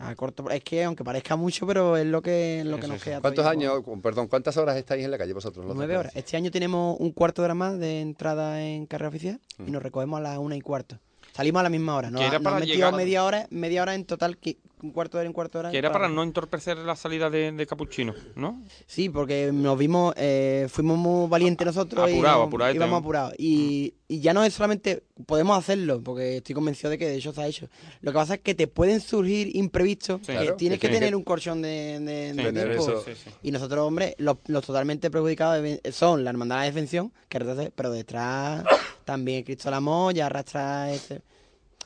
A 0.00 0.14
corto, 0.14 0.48
es 0.50 0.62
que 0.62 0.84
aunque 0.84 1.02
parezca 1.02 1.34
mucho, 1.34 1.66
pero 1.66 1.96
es 1.96 2.06
lo 2.06 2.22
que, 2.22 2.62
lo 2.64 2.78
que 2.78 2.86
nos 2.86 3.02
queda. 3.02 3.20
¿Cuántos 3.20 3.44
por- 3.44 3.52
años, 3.52 3.82
perdón, 4.00 4.28
cuántas 4.28 4.56
horas 4.56 4.76
estáis 4.76 5.04
en 5.04 5.10
la 5.10 5.18
calle 5.18 5.32
vosotros? 5.32 5.66
los 5.66 5.74
Nueve 5.74 5.96
horas. 5.96 6.14
Este 6.14 6.36
año 6.36 6.52
tenemos 6.52 6.96
un 7.00 7.10
cuarto 7.10 7.42
de 7.42 7.46
hora 7.46 7.54
más 7.54 7.78
de 7.80 8.00
entrada 8.00 8.62
en 8.62 8.86
carrera 8.86 9.08
oficial 9.08 9.40
y 9.66 9.70
nos 9.72 9.82
recogemos 9.82 10.18
a 10.18 10.22
las 10.22 10.38
una 10.38 10.54
y 10.54 10.60
cuarto. 10.60 11.00
Salimos 11.32 11.60
a 11.60 11.62
la 11.64 11.68
misma 11.68 11.96
hora. 11.96 12.10
Nos, 12.10 12.20
Que 12.22 12.30
nos 12.30 12.42
para 12.42 12.60
metido 12.60 12.92
media 12.92 13.24
hora, 13.24 13.46
media 13.50 13.82
hora 13.82 13.94
en 13.96 14.04
total, 14.04 14.38
qui- 14.40 14.58
un 14.82 14.90
cuarto 14.92 15.16
de 15.16 15.22
hora 15.22 15.26
en 15.28 15.32
cuarto 15.32 15.58
de 15.58 15.60
hora. 15.60 15.70
Que 15.70 15.78
era 15.78 15.90
para 15.92 16.08
no 16.08 16.22
entorpecer 16.22 16.76
la 16.78 16.96
salida 16.96 17.30
de, 17.30 17.52
de 17.52 17.66
Capuchino, 17.66 18.14
¿no? 18.36 18.62
Sí, 18.86 19.08
porque 19.08 19.50
nos 19.52 19.76
vimos, 19.78 20.14
eh, 20.16 20.66
fuimos 20.70 20.96
muy 20.98 21.28
valientes 21.28 21.66
nosotros 21.66 22.08
Apurado, 22.10 22.36
y 22.36 22.38
nos- 22.40 22.46
apuradete, 22.48 22.76
íbamos 22.76 23.00
apurados. 23.00 23.34
Y, 23.38 23.94
y 24.08 24.20
ya 24.20 24.32
no 24.34 24.44
es 24.44 24.54
solamente, 24.54 25.02
podemos 25.26 25.58
hacerlo, 25.58 26.00
porque 26.02 26.38
estoy 26.38 26.54
convencido 26.54 26.90
de 26.90 26.98
que 26.98 27.06
de 27.08 27.16
hecho 27.16 27.32
se 27.32 27.40
ha 27.42 27.46
hecho. 27.46 27.68
Lo 28.00 28.12
que 28.12 28.16
pasa 28.16 28.34
es 28.34 28.40
que 28.40 28.54
te 28.54 28.66
pueden 28.66 29.00
surgir 29.00 29.54
imprevistos, 29.56 30.20
Sí. 30.20 30.26
que 30.28 30.32
Claro, 30.38 30.56
tienes 30.56 30.78
que 30.78 30.88
tener 30.88 31.10
que- 31.10 31.16
un 31.16 31.24
colchón 31.24 31.60
de, 31.62 31.98
de- 32.00 32.30
Sí, 32.30 32.36
de 32.36 32.42
tener 32.44 32.64
tiempo. 32.76 32.82
eso. 32.82 33.04
Sí, 33.04 33.12
sí. 33.14 33.30
Y 33.42 33.50
nosotros, 33.50 33.86
hombre, 33.86 34.14
los, 34.18 34.36
los 34.46 34.64
totalmente 34.64 35.10
perjudicados 35.10 35.64
son 35.92 36.24
la 36.24 36.30
Hermandad 36.30 36.56
de 36.56 36.60
la 36.60 36.66
Defensión, 36.66 37.12
que 37.28 37.38
retrocede, 37.38 37.72
pero 37.74 37.90
detrás 37.90 38.64
también 39.04 39.42
Cristo 39.42 39.70
la 39.70 39.80
Moya 39.80 40.26
arrastra 40.26 40.92
ese... 40.92 41.22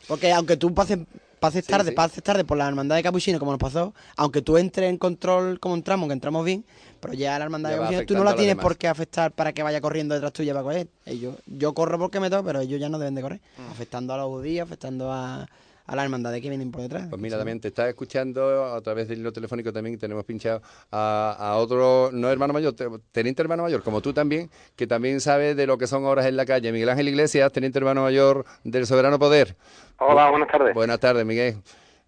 Porque 0.09 0.33
aunque 0.33 0.57
tú 0.57 0.75
pases, 0.75 0.99
pases 1.43 1.67
tarde, 1.67 1.91
sí. 1.91 1.95
pases 1.95 2.23
tarde 2.23 2.45
por 2.45 2.57
la 2.57 2.67
hermandad 2.67 2.97
de 2.97 3.03
Capuchino, 3.03 3.39
como 3.39 3.53
nos 3.53 3.61
pasó, 3.61 3.95
aunque 4.17 4.41
tú 4.41 4.57
entres 4.57 4.89
en 4.89 4.97
control 4.97 5.61
como 5.61 5.75
entramos, 5.75 6.09
que 6.09 6.15
entramos 6.15 6.45
bien, 6.45 6.65
pero 7.01 7.13
ya 7.13 7.39
la 7.39 7.45
hermandad 7.45 7.71
Ya 7.71 7.77
de 7.77 7.83
Capuchino 7.83 8.07
tú 8.07 8.15
no 8.15 8.25
la 8.25 8.35
tienes 8.35 8.57
por 8.57 8.77
qué 8.77 8.89
afectar 8.89 9.33
para 9.33 9.53
que 9.53 9.63
vaya 9.63 9.81
corriendo 9.81 10.15
detrás 10.15 10.33
tuya 10.33 10.55
para 10.55 10.65
coger. 10.65 10.89
Ellos, 11.05 11.37
yo 11.47 11.75
corro 11.75 11.99
porque 11.99 12.21
me 12.21 12.31
toca, 12.31 12.45
pero 12.45 12.61
ellos 12.61 12.81
ya 12.81 12.89
no 12.89 12.99
deben 12.99 13.15
de 13.15 13.23
correr. 13.23 13.41
Mm. 13.59 13.71
Afectando 13.73 14.15
a 14.15 14.17
los 14.17 14.29
judíos, 14.29 14.67
afectando 14.67 15.13
a, 15.13 15.47
a 15.93 15.97
la 15.97 16.05
hermandad 16.05 16.33
que 16.35 16.49
vienen 16.49 16.71
por 16.71 16.81
detrás. 16.81 17.07
Pues 17.11 17.21
mira, 17.21 17.37
también 17.37 17.61
te 17.61 17.69
está 17.69 17.87
escuchando 17.89 18.75
a 18.75 18.81
través 18.81 19.09
del 19.09 19.19
hilo 19.21 19.33
telefónico 19.33 19.73
también 19.73 19.99
tenemos 19.99 20.25
pinchado 20.25 20.63
a, 20.91 21.37
a 21.39 21.57
otro, 21.59 22.09
no 22.13 22.31
hermano 22.31 22.55
mayor, 22.55 22.73
te- 22.73 22.89
teniente 23.13 23.43
hermano 23.43 23.65
mayor, 23.65 23.83
como 23.83 24.01
tú 24.01 24.13
también, 24.15 24.49
que 24.75 24.87
también 24.87 25.21
sabe 25.21 25.55
de 25.55 25.67
lo 25.67 25.77
que 25.77 25.87
son 25.87 26.05
horas 26.07 26.25
en 26.27 26.37
la 26.37 26.47
calle. 26.47 26.73
Miguel 26.73 26.89
Ángel 26.89 27.09
Iglesias, 27.09 27.53
teniente 27.53 27.79
hermano 27.79 28.03
mayor 28.03 28.45
del 28.65 28.87
Soberano 28.87 29.19
Poder. 29.19 29.55
Hola, 29.99 30.31
buenas 30.31 30.49
tardes. 30.49 30.75
Buenas 30.75 30.99
tardes, 30.99 31.27
Miguel. 31.27 31.57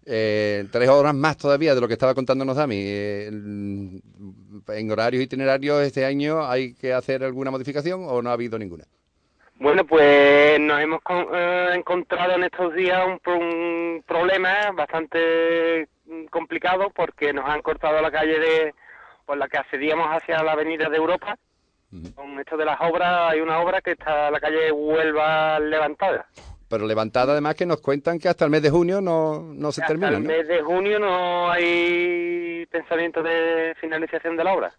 Eh, 0.07 0.67
tres 0.71 0.89
horas 0.89 1.13
más 1.15 1.37
todavía 1.37 1.73
de 1.73 1.81
lo 1.81 1.87
que 1.87 1.93
estaba 1.93 2.13
contándonos 2.13 2.55
Dami. 2.57 2.75
Eh, 2.79 3.27
en 4.67 4.91
horarios 4.91 5.23
itinerarios 5.23 5.81
este 5.83 6.05
año 6.05 6.45
hay 6.45 6.73
que 6.73 6.93
hacer 6.93 7.23
alguna 7.23 7.51
modificación 7.51 8.03
o 8.07 8.21
no 8.21 8.29
ha 8.29 8.33
habido 8.33 8.57
ninguna. 8.57 8.85
Bueno, 9.57 9.85
pues 9.85 10.59
nos 10.59 10.81
hemos 10.81 11.01
con- 11.01 11.27
eh, 11.33 11.69
encontrado 11.75 12.33
en 12.33 12.43
estos 12.43 12.73
días 12.75 13.01
un, 13.07 13.19
pro- 13.19 13.37
un 13.37 14.03
problema 14.05 14.71
bastante 14.73 15.87
complicado 16.29 16.89
porque 16.93 17.31
nos 17.33 17.47
han 17.49 17.61
cortado 17.61 18.01
la 18.01 18.11
calle 18.11 18.37
de 18.39 18.73
por 19.25 19.37
la 19.37 19.47
que 19.47 19.57
accedíamos 19.57 20.07
hacia 20.09 20.43
la 20.43 20.51
Avenida 20.51 20.89
de 20.89 20.97
Europa. 20.97 21.37
Con 22.15 22.37
esto 22.39 22.57
de 22.57 22.65
las 22.65 22.77
obras, 22.81 23.31
hay 23.31 23.39
una 23.39 23.59
obra 23.61 23.79
que 23.79 23.91
está 23.91 24.29
la 24.29 24.39
calle 24.41 24.69
Huelva 24.71 25.59
levantada. 25.61 26.27
Pero 26.67 26.85
levantada 26.85 27.31
además 27.31 27.55
que 27.55 27.65
nos 27.65 27.79
cuentan 27.79 28.19
que 28.19 28.27
hasta 28.27 28.43
el 28.43 28.51
mes 28.51 28.61
de 28.61 28.69
junio 28.69 28.99
no, 28.99 29.39
no 29.41 29.71
se 29.71 29.81
Hasta 29.81 29.93
termina, 29.93 30.17
el 30.17 30.23
¿no? 30.23 30.27
mes 30.27 30.45
de 30.47 30.61
junio 30.61 30.99
no 30.99 31.49
hay 31.49 32.65
pensamiento 32.69 33.23
de 33.23 33.73
finalización 33.79 34.35
de 34.35 34.43
la 34.43 34.53
obra. 34.53 34.73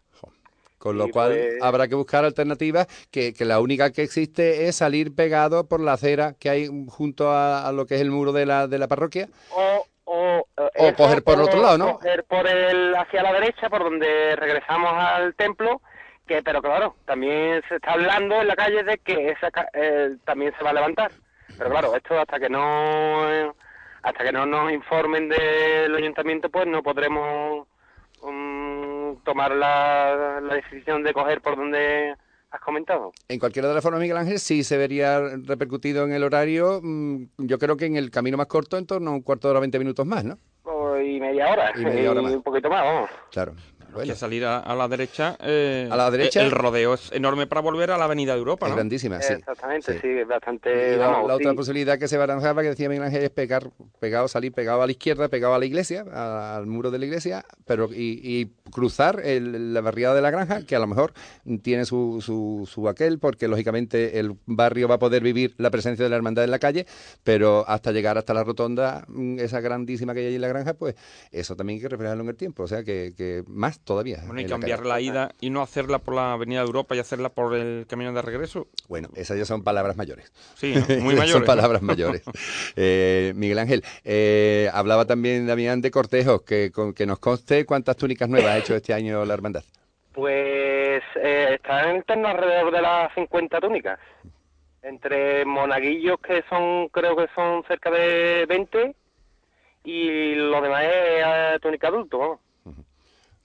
Con 0.86 0.98
lo 0.98 1.08
Y 1.08 1.10
cual 1.10 1.32
pues- 1.32 1.62
habrá 1.62 1.88
que 1.88 1.94
buscar 1.96 2.24
alternativas, 2.24 2.86
que, 3.10 3.34
que 3.34 3.44
la 3.44 3.58
única 3.60 3.90
que 3.90 4.02
existe 4.02 4.68
es 4.68 4.76
salir 4.76 5.14
pegado 5.14 5.66
por 5.68 5.80
la 5.80 5.94
acera 5.94 6.34
que 6.38 6.48
hay 6.48 6.68
junto 6.88 7.30
a, 7.32 7.66
a 7.66 7.72
lo 7.72 7.86
que 7.86 7.96
es 7.96 8.00
el 8.00 8.10
muro 8.12 8.32
de 8.32 8.46
la, 8.46 8.68
de 8.68 8.78
la 8.78 8.86
parroquia. 8.86 9.28
O, 9.50 9.84
o, 10.04 10.46
eh, 10.56 10.70
O 10.78 10.86
eso, 10.86 10.96
coger 10.96 11.24
por 11.24 11.34
el 11.34 11.40
otro 11.40 11.60
lado, 11.60 11.76
¿no? 11.78 11.94
Coger 11.94 12.22
por 12.24 12.46
el, 12.46 12.94
hacia 12.94 13.22
la 13.24 13.32
derecha, 13.32 13.68
por 13.68 13.82
donde 13.82 14.36
regresamos 14.36 14.92
al 14.92 15.34
templo, 15.34 15.80
que 16.26 16.42
pero 16.42 16.62
claro, 16.62 16.94
también 17.04 17.62
se 17.68 17.76
está 17.76 17.92
hablando 17.92 18.40
en 18.40 18.46
la 18.48 18.54
calle 18.54 18.84
de 18.84 18.98
que 18.98 19.30
esa 19.30 19.50
ca- 19.50 19.68
eh, 19.74 20.16
también 20.24 20.52
se 20.56 20.62
va 20.62 20.70
a 20.70 20.74
levantar. 20.74 21.10
Pero 21.58 21.70
claro, 21.70 21.96
esto 21.96 22.18
hasta 22.18 22.38
que 22.38 22.48
no 22.48 23.28
eh, 23.32 23.50
hasta 24.02 24.22
que 24.24 24.30
no 24.32 24.46
nos 24.46 24.70
informen 24.72 25.28
del 25.28 25.94
ayuntamiento, 25.96 26.48
pues 26.50 26.66
no 26.68 26.82
podremos 26.82 27.66
mm, 28.22 28.95
tomar 29.24 29.52
la, 29.54 30.40
la 30.42 30.54
decisión 30.54 31.02
de 31.02 31.12
coger 31.12 31.40
por 31.40 31.56
donde 31.56 32.14
has 32.50 32.60
comentado. 32.60 33.12
En 33.28 33.38
cualquiera 33.38 33.68
de 33.68 33.74
las 33.74 33.82
formas, 33.82 34.00
Miguel 34.00 34.16
Ángel, 34.16 34.38
sí 34.38 34.62
se 34.64 34.76
vería 34.78 35.20
repercutido 35.44 36.04
en 36.04 36.12
el 36.12 36.22
horario, 36.22 36.80
mm, 36.82 37.24
yo 37.38 37.58
creo 37.58 37.76
que 37.76 37.86
en 37.86 37.96
el 37.96 38.10
camino 38.10 38.36
más 38.36 38.46
corto, 38.46 38.78
en 38.78 38.86
torno 38.86 39.10
a 39.10 39.14
un 39.14 39.22
cuarto 39.22 39.48
de 39.48 39.52
hora, 39.52 39.60
20 39.60 39.78
minutos 39.78 40.06
más, 40.06 40.24
¿no? 40.24 40.38
O- 40.64 40.96
Y 40.98 41.20
media 41.20 41.48
hora, 41.50 41.72
Y 41.76 41.84
media 41.84 42.10
hora 42.10 42.22
más. 42.22 42.32
un 42.32 42.42
poquito 42.42 42.68
más, 42.70 42.82
vamos. 42.82 43.10
Claro. 43.30 43.54
Que 44.04 44.14
salir 44.14 44.44
a, 44.44 44.58
a 44.58 44.74
la 44.74 44.88
derecha. 44.88 45.36
eh, 45.40 45.88
A 45.90 45.96
la 45.96 46.10
derecha. 46.10 46.42
El, 46.42 46.50
rodeo 46.50 46.94
es 46.94 47.10
enorme 47.12 47.46
para 47.46 47.60
volver 47.60 47.90
a 47.90 47.98
la 47.98 48.04
Avenida 48.04 48.32
de 48.32 48.38
Europa, 48.38 48.66
Es 48.66 48.70
¿no? 48.70 48.76
grandísima, 48.76 49.20
sí. 49.20 49.34
Exactamente, 49.34 49.92
Sí. 49.94 49.98
sí, 50.02 50.08
es 50.08 50.26
bastante... 50.28 50.94
Y 50.94 50.96
la, 50.96 51.08
vamos, 51.08 51.28
la 51.28 51.34
otra 51.36 51.54
posibilidad 51.54 51.98
que 51.98 52.08
se 52.08 52.16
barajaba, 52.16 52.62
que 52.62 52.68
decía 52.70 52.88
Miguel 52.88 53.04
Ángel, 53.04 53.22
es 53.24 53.30
pegar, 53.30 53.70
pegado, 53.98 54.28
salir 54.28 54.52
pegado 54.52 54.82
a 54.82 54.86
la 54.86 54.92
izquierda, 54.92 55.28
pegado 55.28 55.54
a 55.54 55.58
la 55.58 55.64
iglesia, 55.66 56.04
a- 56.12 56.56
al 56.56 56.66
muro 56.66 56.90
de 56.90 56.98
la 56.98 57.06
iglesia, 57.06 57.44
pero 57.64 57.88
y, 57.92 58.20
y 58.22 58.52
cruzar 58.70 59.20
el- 59.24 59.72
la 59.74 59.80
barriada 59.80 60.14
de 60.14 60.22
la 60.22 60.30
granja, 60.30 60.62
que 60.66 60.76
a 60.76 60.78
lo 60.78 60.86
mejor 60.86 61.12
tiene 61.62 61.84
su, 61.84 62.20
su, 62.20 62.68
su 62.70 62.88
aquel, 62.88 63.18
porque 63.18 63.48
lógicamente 63.48 64.18
el 64.18 64.36
barrio 64.46 64.88
va 64.88 64.96
a 64.96 64.98
poder 64.98 65.22
vivir 65.22 65.54
la 65.58 65.70
presencia 65.70 66.04
de 66.04 66.10
la 66.10 66.16
hermandad 66.16 66.44
en 66.44 66.50
la 66.50 66.58
calle, 66.58 66.86
pero 67.24 67.64
hasta 67.68 67.92
llegar 67.92 68.18
hasta 68.18 68.34
la 68.34 68.44
rotonda, 68.44 69.04
mm, 69.08 69.38
esa 69.38 69.60
grandísima 69.60 70.14
que 70.14 70.20
hay 70.20 70.26
allí 70.26 70.34
en 70.36 70.42
la 70.42 70.48
granja, 70.48 70.74
pues 70.74 70.94
eso 71.30 71.56
también 71.56 71.76
hay 71.76 71.82
que 71.82 71.88
reflejarlo 71.88 72.22
en 72.22 72.28
el 72.30 72.36
tiempo, 72.36 72.62
o 72.64 72.68
sea 72.68 72.82
que, 72.82 73.14
que 73.16 73.44
más 73.46 73.80
todavía. 73.86 74.18
Bueno, 74.26 74.40
y 74.40 74.44
la 74.44 74.50
cambiar 74.50 74.84
la 74.84 75.00
ida 75.00 75.30
y 75.40 75.48
no 75.48 75.62
hacerla 75.62 75.98
por 76.00 76.14
la 76.14 76.32
Avenida 76.34 76.60
de 76.60 76.66
Europa 76.66 76.94
y 76.94 76.98
hacerla 76.98 77.30
por 77.30 77.54
el 77.54 77.86
camino 77.88 78.12
de 78.12 78.20
regreso. 78.20 78.66
Bueno, 78.88 79.08
esas 79.14 79.38
ya 79.38 79.46
son 79.46 79.62
palabras 79.64 79.96
mayores. 79.96 80.30
Sí, 80.56 80.74
¿no? 80.74 80.80
muy 81.00 81.14
son 81.14 81.18
mayores. 81.20 81.34
¿no? 81.40 81.44
palabras 81.46 81.80
mayores. 81.82 82.22
Eh, 82.76 83.32
Miguel 83.34 83.58
Ángel, 83.58 83.82
eh, 84.04 84.68
hablaba 84.72 85.06
también 85.06 85.46
Damián 85.46 85.80
de 85.80 85.90
cortejos, 85.90 86.42
que, 86.42 86.70
con- 86.70 86.92
que 86.92 87.06
nos 87.06 87.18
conste 87.18 87.64
cuántas 87.64 87.96
túnicas 87.96 88.28
nuevas 88.28 88.50
ha 88.50 88.58
hecho 88.58 88.74
este 88.74 88.92
año 88.92 89.24
la 89.24 89.32
hermandad. 89.34 89.64
Pues 90.12 91.02
eh, 91.22 91.48
está 91.54 91.90
en 91.90 92.02
torno 92.02 92.28
alrededor 92.28 92.72
de 92.72 92.82
las 92.82 93.14
50 93.14 93.60
túnicas. 93.60 93.98
Entre 94.82 95.44
monaguillos 95.44 96.18
que 96.20 96.42
son, 96.48 96.88
creo 96.88 97.16
que 97.16 97.26
son 97.34 97.64
cerca 97.66 97.90
de 97.90 98.46
20, 98.46 98.94
y 99.84 100.34
lo 100.34 100.60
demás 100.60 100.82
es 100.84 100.90
eh, 100.92 101.58
túnica 101.62 101.88
adulto, 101.88 102.18
vamos. 102.18 102.40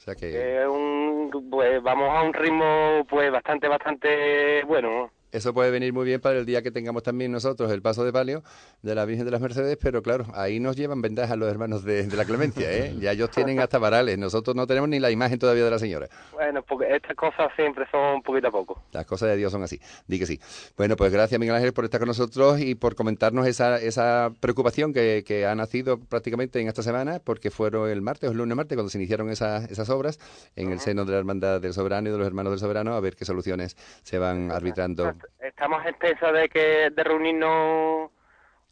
O 0.02 0.04
sea 0.04 0.16
que 0.16 0.64
Es 0.64 0.68
un, 0.68 1.48
pues 1.52 1.80
vamos 1.84 2.10
a 2.10 2.24
un 2.24 2.34
ritmo 2.34 3.06
pues 3.08 3.32
bastante, 3.32 3.68
bastante 3.68 4.64
bueno, 4.64 4.90
¿no? 4.90 5.21
Eso 5.32 5.54
puede 5.54 5.72
venir 5.72 5.94
muy 5.94 6.06
bien 6.06 6.22
para 6.22 6.40
el 6.40 6.46
día 6.46 6.62
que 6.62 6.72
tengamos 6.72 7.04
también 7.04 7.32
nosotros 7.32 7.72
el 7.72 7.82
paso 7.82 8.04
de 8.04 8.12
palio 8.12 8.44
de 8.82 8.96
la 8.96 9.06
Virgen 9.06 9.26
de 9.26 9.32
las 9.32 9.42
Mercedes, 9.42 9.78
pero 9.82 10.02
claro, 10.02 10.26
ahí 10.34 10.60
nos 10.60 10.76
llevan 10.76 11.02
ventaja 11.02 11.36
los 11.36 11.50
hermanos 11.50 11.84
de, 11.84 12.08
de 12.08 12.18
la 12.18 12.26
Clemencia, 12.26 12.72
¿eh? 12.72 12.96
Ya 13.00 13.12
ellos 13.12 13.32
tienen 13.32 13.60
hasta 13.60 13.78
varales, 13.78 14.18
nosotros 14.18 14.56
no 14.56 14.68
tenemos 14.68 14.90
ni 14.90 15.00
la 15.00 15.12
imagen 15.12 15.40
todavía 15.40 15.64
de 15.64 15.72
la 15.72 15.80
señora. 15.80 16.08
Bueno, 16.34 16.62
porque 16.64 16.96
estas 16.96 17.16
cosas 17.16 17.52
siempre 17.56 17.86
son 17.92 18.16
un 18.16 18.22
poquito 18.22 18.48
a 18.48 18.52
poco. 18.52 18.82
Las 18.92 19.06
cosas 19.06 19.30
de 19.30 19.38
Dios 19.38 19.52
son 19.52 19.64
así, 19.64 19.80
di 20.08 20.20
que 20.20 20.26
sí. 20.26 20.40
Bueno, 20.78 20.96
pues 20.96 21.12
gracias 21.12 21.40
Miguel 21.40 21.56
Ángel 21.56 21.74
por 21.74 21.86
estar 21.86 22.00
con 22.00 22.08
nosotros 22.08 22.60
y 22.60 22.76
por 22.76 22.96
comentarnos 22.96 23.48
esa, 23.48 23.78
esa 23.80 24.32
preocupación 24.40 24.94
que, 24.94 25.24
que 25.26 25.46
ha 25.46 25.56
nacido 25.56 26.00
prácticamente 26.00 26.60
en 26.60 26.68
esta 26.68 26.84
semana, 26.84 27.20
porque 27.24 27.52
fueron 27.52 27.90
el 27.90 28.02
martes 28.02 28.30
o 28.30 28.32
el 28.32 28.38
lunes 28.38 28.56
martes 28.56 28.76
cuando 28.76 28.90
se 28.90 28.98
iniciaron 28.98 29.30
esas, 29.30 29.70
esas 29.72 29.90
obras 29.90 30.20
en 30.56 30.72
el 30.72 30.80
seno 30.80 31.06
de 31.06 31.14
la 31.14 31.20
Hermandad 31.20 31.62
del 31.62 31.74
Soberano 31.74 32.10
y 32.10 32.12
de 32.12 32.18
los 32.18 32.28
Hermanos 32.28 32.52
del 32.52 32.60
Soberano, 32.60 32.94
a 32.94 33.00
ver 33.00 33.16
qué 33.16 33.26
soluciones 33.26 33.78
se 34.04 34.18
van 34.18 34.52
arbitrando. 34.52 35.14
Estamos 35.40 35.84
en 35.86 35.96
de 36.34 36.50
que 36.50 36.90
de 36.92 37.04
reunirnos, 37.04 38.10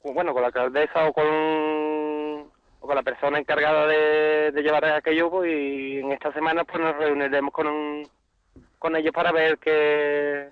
con- 0.02 0.14
bueno, 0.14 0.34
con 0.34 0.42
la 0.42 0.48
alcaldesa 0.48 1.08
o 1.08 1.14
con, 1.14 1.26
o 1.28 2.88
con 2.88 2.96
la 2.96 3.04
persona 3.04 3.40
encargada 3.40 3.86
de, 3.88 4.52
de 4.52 4.62
llevar 4.62 4.86
aquello 4.86 5.30
pues, 5.30 5.52
y 5.52 6.00
en 6.00 6.12
esta 6.12 6.32
semana 6.34 6.64
pues 6.64 6.80
nos 6.84 6.96
reuniremos 6.98 7.54
con, 7.54 7.68
un- 7.68 8.08
con 8.78 8.96
ellos 8.96 9.14
para 9.14 9.32
ver 9.32 9.58
qué, 9.58 10.50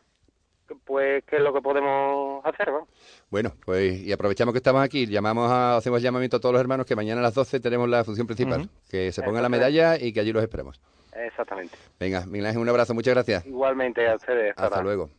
pues 0.85 1.23
qué 1.25 1.37
es 1.37 1.41
lo 1.41 1.53
que 1.53 1.61
podemos 1.61 2.45
hacer, 2.45 2.71
¿no? 2.71 2.87
Bueno, 3.29 3.53
pues 3.65 3.99
y 4.01 4.11
aprovechamos 4.11 4.53
que 4.53 4.57
estamos 4.57 4.81
aquí, 4.83 5.05
llamamos 5.05 5.49
a, 5.51 5.77
hacemos 5.77 6.01
llamamiento 6.01 6.37
a 6.37 6.39
todos 6.39 6.53
los 6.53 6.61
hermanos 6.61 6.85
que 6.85 6.95
mañana 6.95 7.19
a 7.21 7.23
las 7.23 7.33
12 7.33 7.59
tenemos 7.59 7.87
la 7.89 8.03
función 8.03 8.27
principal, 8.27 8.69
que 8.89 9.11
se 9.11 9.21
pongan 9.21 9.43
la 9.43 9.49
medalla 9.49 9.97
y 9.97 10.11
que 10.13 10.19
allí 10.19 10.33
los 10.33 10.43
esperemos. 10.43 10.81
Exactamente. 11.15 11.75
Venga, 11.99 12.25
Miguel 12.27 12.45
Ángel, 12.47 12.61
un 12.61 12.69
abrazo, 12.69 12.93
muchas 12.93 13.13
gracias. 13.15 13.45
Igualmente 13.45 14.07
a 14.07 14.15
ustedes. 14.15 14.53
Hasta 14.55 14.81
luego. 14.83 15.09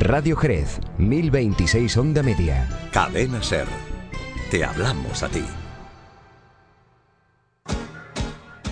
Radio 0.00 0.36
Jerez, 0.36 0.80
1026 0.98 1.96
onda 1.96 2.22
media. 2.22 2.68
Cadena 2.90 3.42
Ser. 3.42 3.68
Te 4.50 4.64
hablamos 4.64 5.22
a 5.22 5.28
ti. 5.28 5.44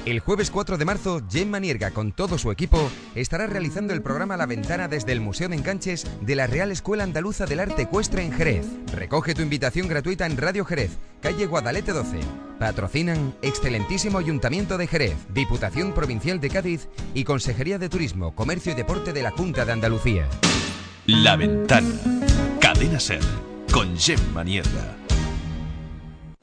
El 0.09 0.21
jueves 0.21 0.51
4 0.51 0.79
de 0.79 0.87
marzo, 0.87 1.21
Gemma 1.31 1.61
Nierga 1.61 1.91
con 1.91 2.13
todo 2.13 2.39
su 2.39 2.51
equipo 2.51 2.91
estará 3.15 3.47
realizando 3.47 3.93
el 3.93 4.01
programa 4.01 4.39
La 4.39 4.47
Ventana 4.47 4.89
desde 4.89 5.13
el 5.13 5.21
Museo 5.21 5.51
de 5.51 5.57
Enganches 5.57 6.07
de 6.23 6.35
la 6.35 6.47
Real 6.47 6.73
Escuela 6.73 7.05
Andaluza 7.05 7.45
del 7.45 7.61
Arte 7.61 7.83
Ecuestre 7.83 8.25
en 8.25 8.33
Jerez. 8.33 8.65
Recoge 8.91 9.35
tu 9.35 9.43
invitación 9.43 9.87
gratuita 9.87 10.25
en 10.25 10.39
Radio 10.39 10.65
Jerez, 10.65 10.97
calle 11.21 11.45
Guadalete 11.45 11.93
12. 11.93 12.21
Patrocinan 12.59 13.35
Excelentísimo 13.43 14.17
Ayuntamiento 14.17 14.79
de 14.79 14.87
Jerez, 14.87 15.19
Diputación 15.35 15.93
Provincial 15.93 16.41
de 16.41 16.49
Cádiz 16.49 16.89
y 17.13 17.25
Consejería 17.25 17.79
de 17.79 17.91
Turismo, 17.91 18.35
Comercio 18.35 18.73
y 18.73 18.77
Deporte 18.77 19.13
de 19.13 19.21
la 19.21 19.33
Junta 19.33 19.67
de 19.67 19.73
Andalucía. 19.73 20.27
La 21.05 21.37
Ventana. 21.37 21.87
Cadena 22.63 22.99
Ser. 22.99 23.21
Con 23.71 23.95
Gemma 23.99 24.43
Nierga. 24.43 24.97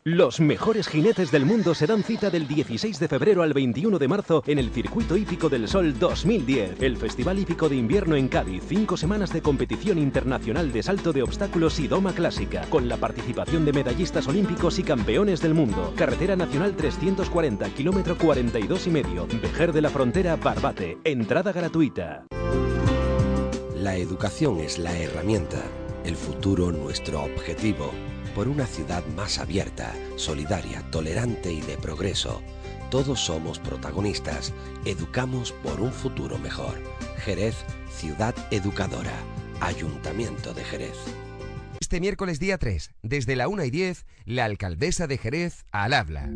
Los 0.07 0.39
mejores 0.39 0.87
jinetes 0.87 1.31
del 1.31 1.47
mundo 1.47 1.73
se 1.73 1.87
dan 1.87 2.03
cita 2.03 2.29
del 2.29 2.47
16 2.47 2.99
de 2.99 3.07
febrero 3.07 3.41
al 3.41 3.53
21 3.53 3.97
de 3.97 4.07
marzo 4.07 4.43
en 4.45 4.59
el 4.59 4.69
Circuito 4.69 5.17
Hípico 5.17 5.49
del 5.49 5.67
Sol 5.67 5.97
2010, 5.97 6.79
el 6.83 6.95
Festival 6.97 7.39
Hípico 7.39 7.69
de 7.69 7.77
Invierno 7.77 8.15
en 8.15 8.27
Cádiz. 8.27 8.61
Cinco 8.67 8.97
semanas 8.97 9.33
de 9.33 9.41
competición 9.41 9.97
internacional 9.97 10.71
de 10.71 10.83
salto 10.83 11.11
de 11.11 11.23
obstáculos 11.23 11.79
y 11.79 11.87
doma 11.87 12.13
clásica, 12.13 12.67
con 12.69 12.87
la 12.87 12.97
participación 12.97 13.65
de 13.65 13.73
medallistas 13.73 14.27
olímpicos 14.27 14.77
y 14.77 14.83
campeones 14.83 15.41
del 15.41 15.55
mundo. 15.55 15.91
Carretera 15.97 16.35
Nacional 16.35 16.75
340, 16.75 17.67
kilómetro 17.69 18.15
42 18.15 18.85
y 18.85 18.89
medio, 18.91 19.25
Vejer 19.41 19.73
de 19.73 19.81
la 19.81 19.89
Frontera, 19.89 20.35
Barbate. 20.35 20.99
Entrada 21.03 21.51
gratuita. 21.51 22.27
La 23.73 23.95
educación 23.95 24.59
es 24.59 24.77
la 24.77 24.95
herramienta, 24.95 25.63
el 26.03 26.15
futuro 26.15 26.71
nuestro 26.71 27.23
objetivo. 27.23 27.91
Por 28.35 28.49
una 28.49 28.65
ciudad 28.65 29.05
más 29.15 29.39
abierta, 29.39 29.95
solidaria, 30.17 30.81
tolerante 30.91 31.53
y 31.53 31.61
de 31.61 31.77
progreso. 31.77 32.43
Todos 32.91 33.21
somos 33.21 33.59
protagonistas. 33.59 34.53
Educamos 34.83 35.53
por 35.53 35.79
un 35.79 35.93
futuro 35.93 36.37
mejor. 36.37 36.75
Jerez, 37.19 37.55
ciudad 37.89 38.35
educadora. 38.51 39.13
Ayuntamiento 39.61 40.53
de 40.53 40.65
Jerez. 40.65 40.97
Este 41.79 42.01
miércoles 42.01 42.39
día 42.39 42.57
3, 42.57 42.91
desde 43.03 43.37
la 43.37 43.47
1 43.47 43.63
y 43.63 43.71
10, 43.71 44.05
la 44.25 44.43
alcaldesa 44.43 45.07
de 45.07 45.17
Jerez 45.17 45.63
al 45.71 45.93
habla. 45.93 46.29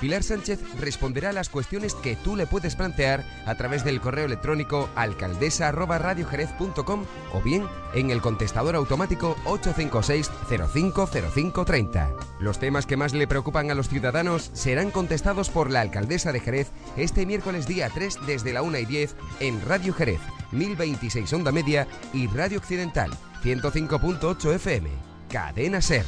Pilar 0.00 0.22
Sánchez 0.22 0.60
responderá 0.78 1.30
a 1.30 1.32
las 1.32 1.48
cuestiones 1.48 1.94
que 1.94 2.16
tú 2.16 2.36
le 2.36 2.46
puedes 2.46 2.76
plantear 2.76 3.24
a 3.46 3.54
través 3.54 3.84
del 3.84 4.00
correo 4.00 4.26
electrónico 4.26 4.90
alcaldesa@radiojerez.com 4.94 7.04
o 7.32 7.40
bien 7.40 7.66
en 7.94 8.10
el 8.10 8.20
contestador 8.20 8.76
automático 8.76 9.36
856 9.44 10.30
050530. 10.48 12.10
Los 12.40 12.58
temas 12.58 12.86
que 12.86 12.96
más 12.96 13.14
le 13.14 13.26
preocupan 13.26 13.70
a 13.70 13.74
los 13.74 13.88
ciudadanos 13.88 14.50
serán 14.52 14.90
contestados 14.90 15.48
por 15.48 15.70
la 15.70 15.80
alcaldesa 15.80 16.32
de 16.32 16.40
Jerez 16.40 16.70
este 16.96 17.24
miércoles 17.24 17.66
día 17.66 17.88
3 17.92 18.18
desde 18.26 18.52
la 18.52 18.62
1 18.62 18.78
y 18.78 18.84
10 18.84 19.16
en 19.40 19.62
Radio 19.66 19.94
Jerez, 19.94 20.20
1026 20.52 21.32
onda 21.32 21.52
media 21.52 21.86
y 22.12 22.26
Radio 22.26 22.58
Occidental 22.58 23.10
105.8 23.42 24.54
FM. 24.54 24.90
Cadena 25.30 25.80
Ser. 25.80 26.04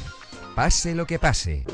Pase 0.55 0.95
lo 0.95 1.05
que 1.05 1.19
pase. 1.19 1.65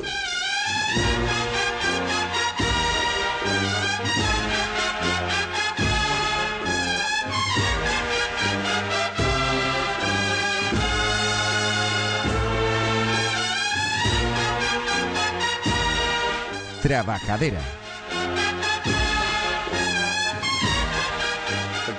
Trabajadera. 16.86 17.85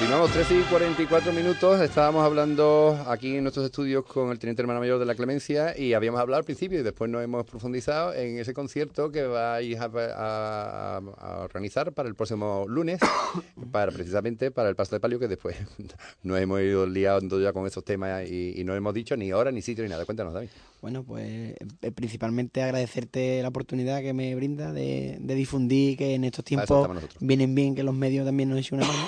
Continuamos 0.08 0.32
13 0.32 0.60
y 0.60 0.64
44 0.72 1.34
minutos. 1.34 1.82
Estábamos 1.82 2.24
hablando 2.24 2.98
aquí 3.08 3.36
en 3.36 3.44
nuestros 3.44 3.66
estudios 3.66 4.06
con 4.06 4.32
el 4.32 4.40
teniente 4.40 4.62
hermano 4.62 4.80
mayor 4.80 5.00
de 5.00 5.06
la 5.06 5.16
Clemencia 5.16 5.78
y 5.78 5.92
habíamos 5.92 6.22
hablado 6.22 6.38
al 6.40 6.46
principio 6.46 6.80
y 6.80 6.84
después 6.84 7.12
nos 7.12 7.22
hemos 7.26 7.46
profundizado 7.46 8.14
en 8.14 8.40
ese 8.40 8.54
concierto 8.54 9.12
que 9.12 9.24
vais 9.24 9.78
a, 9.78 9.90
a- 9.94 10.98
a 11.18 11.38
organizar 11.44 11.92
para 11.92 12.08
el 12.08 12.16
próximo 12.16 12.64
lunes, 12.70 13.02
para 13.74 13.92
precisamente 13.92 14.50
para 14.50 14.70
el 14.70 14.78
paso 14.78 14.96
de 14.96 15.02
palio 15.02 15.20
que 15.20 15.28
después 15.28 15.58
nos 16.24 16.40
hemos 16.40 16.62
ido 16.62 16.86
liando 16.88 17.42
ya 17.42 17.52
con 17.52 17.68
esos 17.68 17.84
temas 17.84 18.30
y, 18.30 18.54
y 18.56 18.64
no 18.64 18.76
hemos 18.76 18.94
dicho 18.94 19.18
ni 19.18 19.34
hora, 19.34 19.52
ni 19.52 19.62
sitio, 19.62 19.84
ni 19.84 19.90
nada. 19.90 20.06
Cuéntanos, 20.06 20.34
David. 20.34 20.48
Bueno, 20.82 21.04
pues 21.04 21.28
eh, 21.28 21.92
principalmente 21.94 22.64
agradecerte 22.64 23.42
la 23.42 23.50
oportunidad 23.50 24.00
que 24.00 24.14
me 24.14 24.34
brinda 24.36 24.72
de, 24.72 25.18
de 25.20 25.36
difundir 25.36 25.98
que 25.98 26.14
en 26.16 26.24
estos 26.24 26.46
tiempos 26.46 26.88
vienen 27.20 27.54
bien 27.56 27.76
que 27.76 27.84
los 27.84 27.94
medios 27.94 28.26
también 28.26 28.48
nos 28.48 28.60
echen 28.60 28.78
una 28.78 28.88
mano. 28.88 29.00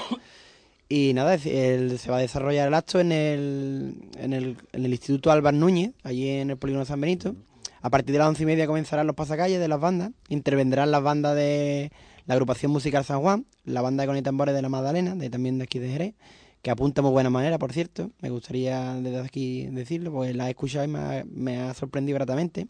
Y 0.92 1.14
nada, 1.14 1.36
el- 1.36 2.00
se 2.00 2.10
va 2.10 2.18
a 2.18 2.22
desarrollar 2.22 2.68
el 2.68 2.74
acto 2.74 3.00
en 3.00 3.12
el, 3.12 3.96
en 4.18 4.34
el, 4.34 4.58
en 4.74 4.86
el 4.86 4.92
Instituto 4.92 5.32
Álvaro 5.32 5.56
Núñez, 5.56 5.92
allí 6.04 6.28
en 6.30 6.50
el 6.50 6.58
Polígono 6.58 6.84
San 6.84 7.00
Benito. 7.00 7.36
A 7.82 7.92
partir 7.92 8.12
de 8.14 8.20
las 8.20 8.28
once 8.28 8.42
y 8.42 8.46
media 8.48 8.66
comenzarán 8.66 9.06
los 9.06 9.16
pasacalles 9.16 9.60
de 9.60 9.68
las 9.68 9.80
bandas. 9.80 10.12
Intervendrán 10.30 10.90
las 10.90 11.04
bandas 11.04 11.36
de 11.36 11.92
la 12.26 12.34
agrupación 12.34 12.72
musical 12.72 13.06
San 13.06 13.22
Juan, 13.22 13.46
la 13.66 13.82
banda 13.82 14.02
de 14.02 14.08
con 14.08 14.18
y 14.18 14.24
tambores 14.24 14.56
de 14.56 14.64
la 14.64 14.70
Magdalena, 14.70 15.16
de 15.16 15.30
también 15.30 15.60
de 15.60 15.66
aquí 15.66 15.78
de 15.78 15.90
Jerez, 15.90 16.16
que 16.64 16.72
apunta 16.72 17.04
muy 17.04 17.12
buena 17.12 17.30
manera, 17.30 17.60
por 17.60 17.72
cierto. 17.72 18.10
Me 18.22 18.32
gustaría 18.32 18.96
desde 18.96 19.20
aquí 19.20 19.68
decirlo, 19.68 20.12
porque 20.12 20.34
la 20.34 20.48
he 20.48 20.50
escuchado 20.50 20.86
y 20.86 20.88
me 20.88 21.00
ha, 21.00 21.24
me 21.30 21.60
ha 21.60 21.74
sorprendido 21.76 22.16
gratamente. 22.16 22.68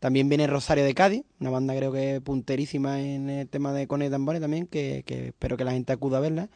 También 0.00 0.28
viene 0.30 0.46
Rosario 0.46 0.84
de 0.84 0.94
Cádiz, 0.94 1.22
una 1.38 1.50
banda 1.50 1.76
creo 1.76 1.92
que 1.92 2.20
punterísima 2.22 3.00
en 3.02 3.28
el 3.28 3.48
tema 3.48 3.72
de 3.74 3.86
con 3.86 4.02
y 4.02 4.08
tambores 4.08 4.40
también, 4.40 4.66
que, 4.66 5.04
que 5.06 5.28
espero 5.28 5.58
que 5.58 5.64
la 5.64 5.72
gente 5.72 5.92
acuda 5.92 6.16
a 6.16 6.20
verla. 6.22 6.48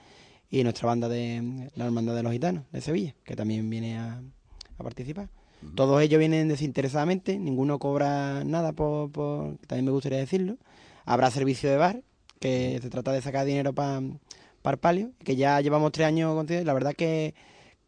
Y 0.51 0.63
nuestra 0.63 0.87
banda 0.87 1.09
de 1.09 1.71
la 1.75 1.87
Hermandad 1.87 2.15
de 2.15 2.23
los 2.23 2.33
Gitanos, 2.33 2.65
de 2.73 2.81
Sevilla, 2.81 3.15
que 3.25 3.35
también 3.37 3.69
viene 3.69 3.99
a, 3.99 4.23
a 4.79 4.83
participar. 4.83 5.29
Todos 5.75 6.01
ellos 6.03 6.19
vienen 6.19 6.49
desinteresadamente, 6.49 7.39
ninguno 7.39 7.79
cobra 7.79 8.45
nada, 8.45 8.73
por, 8.73 9.11
por- 9.11 9.57
también 9.67 9.87
me 9.87 9.91
gustaría 9.91 10.19
decirlo. 10.19 10.57
Habrá 11.05 11.31
servicio 11.31 11.69
de 11.71 11.77
bar, 11.77 12.03
que 12.39 12.79
se 12.81 12.91
trata 12.91 13.11
de 13.13 13.23
sacar 13.23 13.45
dinero 13.47 13.73
para 13.73 13.99
el 13.99 14.79
palio, 14.79 15.11
que 15.25 15.35
ya 15.35 15.61
llevamos 15.61 15.91
tres 15.93 16.07
años 16.07 16.35
contigo. 16.35 16.61
y 16.61 16.65
La 16.65 16.75
verdad 16.75 16.95
que, 16.95 17.35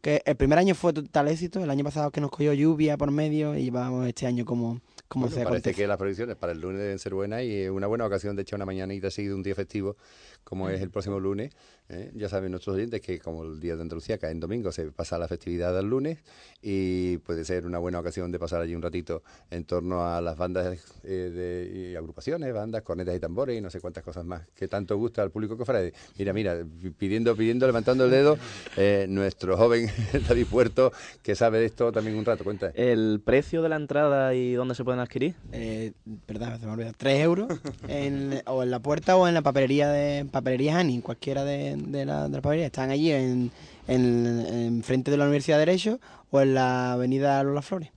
que 0.01 0.21
el 0.25 0.35
primer 0.35 0.57
año 0.59 0.75
fue 0.75 0.91
total 0.91 1.27
éxito, 1.29 1.63
el 1.63 1.69
año 1.69 1.83
pasado 1.85 2.11
que 2.11 2.19
nos 2.19 2.31
cogió 2.31 2.51
lluvia 2.53 2.97
por 2.97 3.11
medio 3.11 3.55
y 3.55 3.63
llevamos 3.65 4.07
este 4.07 4.25
año 4.25 4.43
como, 4.45 4.81
como 5.07 5.25
Bueno, 5.27 5.35
se 5.35 5.43
parece 5.43 5.47
acontece. 5.69 5.81
que 5.81 5.87
las 5.87 5.97
previsiones 5.97 6.35
para 6.35 6.51
el 6.53 6.59
lunes 6.59 6.81
deben 6.81 6.99
ser 6.99 7.13
buenas 7.13 7.43
y 7.43 7.53
es 7.53 7.69
una 7.69 7.87
buena 7.87 8.05
ocasión 8.05 8.35
de 8.35 8.41
echar 8.41 8.57
una 8.57 8.65
mañanita 8.65 9.11
seguido 9.11 9.35
un 9.35 9.43
día 9.43 9.55
festivo 9.55 9.95
como 10.43 10.69
es 10.69 10.81
el 10.81 10.89
próximo 10.89 11.19
lunes. 11.19 11.51
¿eh? 11.89 12.11
Ya 12.15 12.29
saben 12.29 12.51
nuestros 12.51 12.75
oyentes 12.75 13.01
que 13.01 13.19
como 13.19 13.43
el 13.43 13.59
Día 13.59 13.75
de 13.75 13.81
Andalucía 13.81 14.17
cae 14.17 14.31
en 14.31 14.39
domingo, 14.39 14.71
se 14.71 14.91
pasa 14.91 15.17
la 15.17 15.27
festividad 15.27 15.77
al 15.77 15.85
lunes 15.85 16.19
y 16.61 17.17
puede 17.17 17.45
ser 17.45 17.65
una 17.65 17.77
buena 17.77 17.99
ocasión 17.99 18.31
de 18.31 18.39
pasar 18.39 18.61
allí 18.61 18.75
un 18.75 18.81
ratito 18.81 19.23
en 19.49 19.65
torno 19.65 20.05
a 20.05 20.21
las 20.21 20.37
bandas 20.37 20.79
eh, 21.03 21.07
de, 21.07 21.91
y 21.91 21.95
agrupaciones, 21.95 22.53
bandas, 22.53 22.81
cornetas 22.81 23.15
y 23.15 23.19
tambores 23.19 23.57
y 23.57 23.61
no 23.61 23.69
sé 23.69 23.79
cuántas 23.79 24.03
cosas 24.03 24.25
más 24.25 24.47
que 24.55 24.67
tanto 24.67 24.97
gusta 24.97 25.21
al 25.21 25.31
público 25.31 25.57
cofrade. 25.57 25.93
Mira, 26.17 26.33
mira, 26.33 26.57
pidiendo, 26.97 27.35
pidiendo, 27.35 27.65
levantando 27.65 28.05
el 28.05 28.11
dedo, 28.11 28.37
eh, 28.77 29.05
nuestro 29.09 29.57
joven 29.57 29.87
David 30.27 30.47
Puerto, 30.47 30.91
que 31.21 31.35
sabe 31.35 31.59
de 31.59 31.65
esto 31.65 31.91
también 31.91 32.17
un 32.17 32.25
rato, 32.25 32.43
cuenta. 32.43 32.71
¿El 32.75 33.21
precio 33.23 33.61
de 33.61 33.69
la 33.69 33.75
entrada 33.75 34.33
y 34.33 34.53
dónde 34.53 34.75
se 34.75 34.83
pueden 34.83 34.99
adquirir? 34.99 35.35
Eh, 35.51 35.93
perdón, 36.25 36.59
se 36.59 36.65
me 36.65 36.73
olvidó. 36.73 36.91
3 36.97 37.21
euros 37.21 37.47
en, 37.87 38.41
o 38.45 38.63
en 38.63 38.71
la 38.71 38.79
puerta 38.79 39.15
o 39.15 39.27
en 39.27 39.33
la 39.33 39.41
papelería 39.41 39.89
de 39.89 40.25
papelería 40.29 40.77
Hani, 40.77 41.01
cualquiera 41.01 41.43
de, 41.43 41.75
de 41.75 42.05
la, 42.05 42.23
de 42.23 42.37
la 42.37 42.41
papelería. 42.41 42.67
Están 42.67 42.89
allí 42.89 43.11
en, 43.11 43.51
en, 43.87 44.45
en 44.47 44.83
frente 44.83 45.11
de 45.11 45.17
la 45.17 45.25
Universidad 45.25 45.57
de 45.57 45.65
Derecho 45.65 45.99
o 46.31 46.41
en 46.41 46.53
la 46.53 46.93
avenida 46.93 47.43
Lola 47.43 47.61
Flores. 47.61 47.89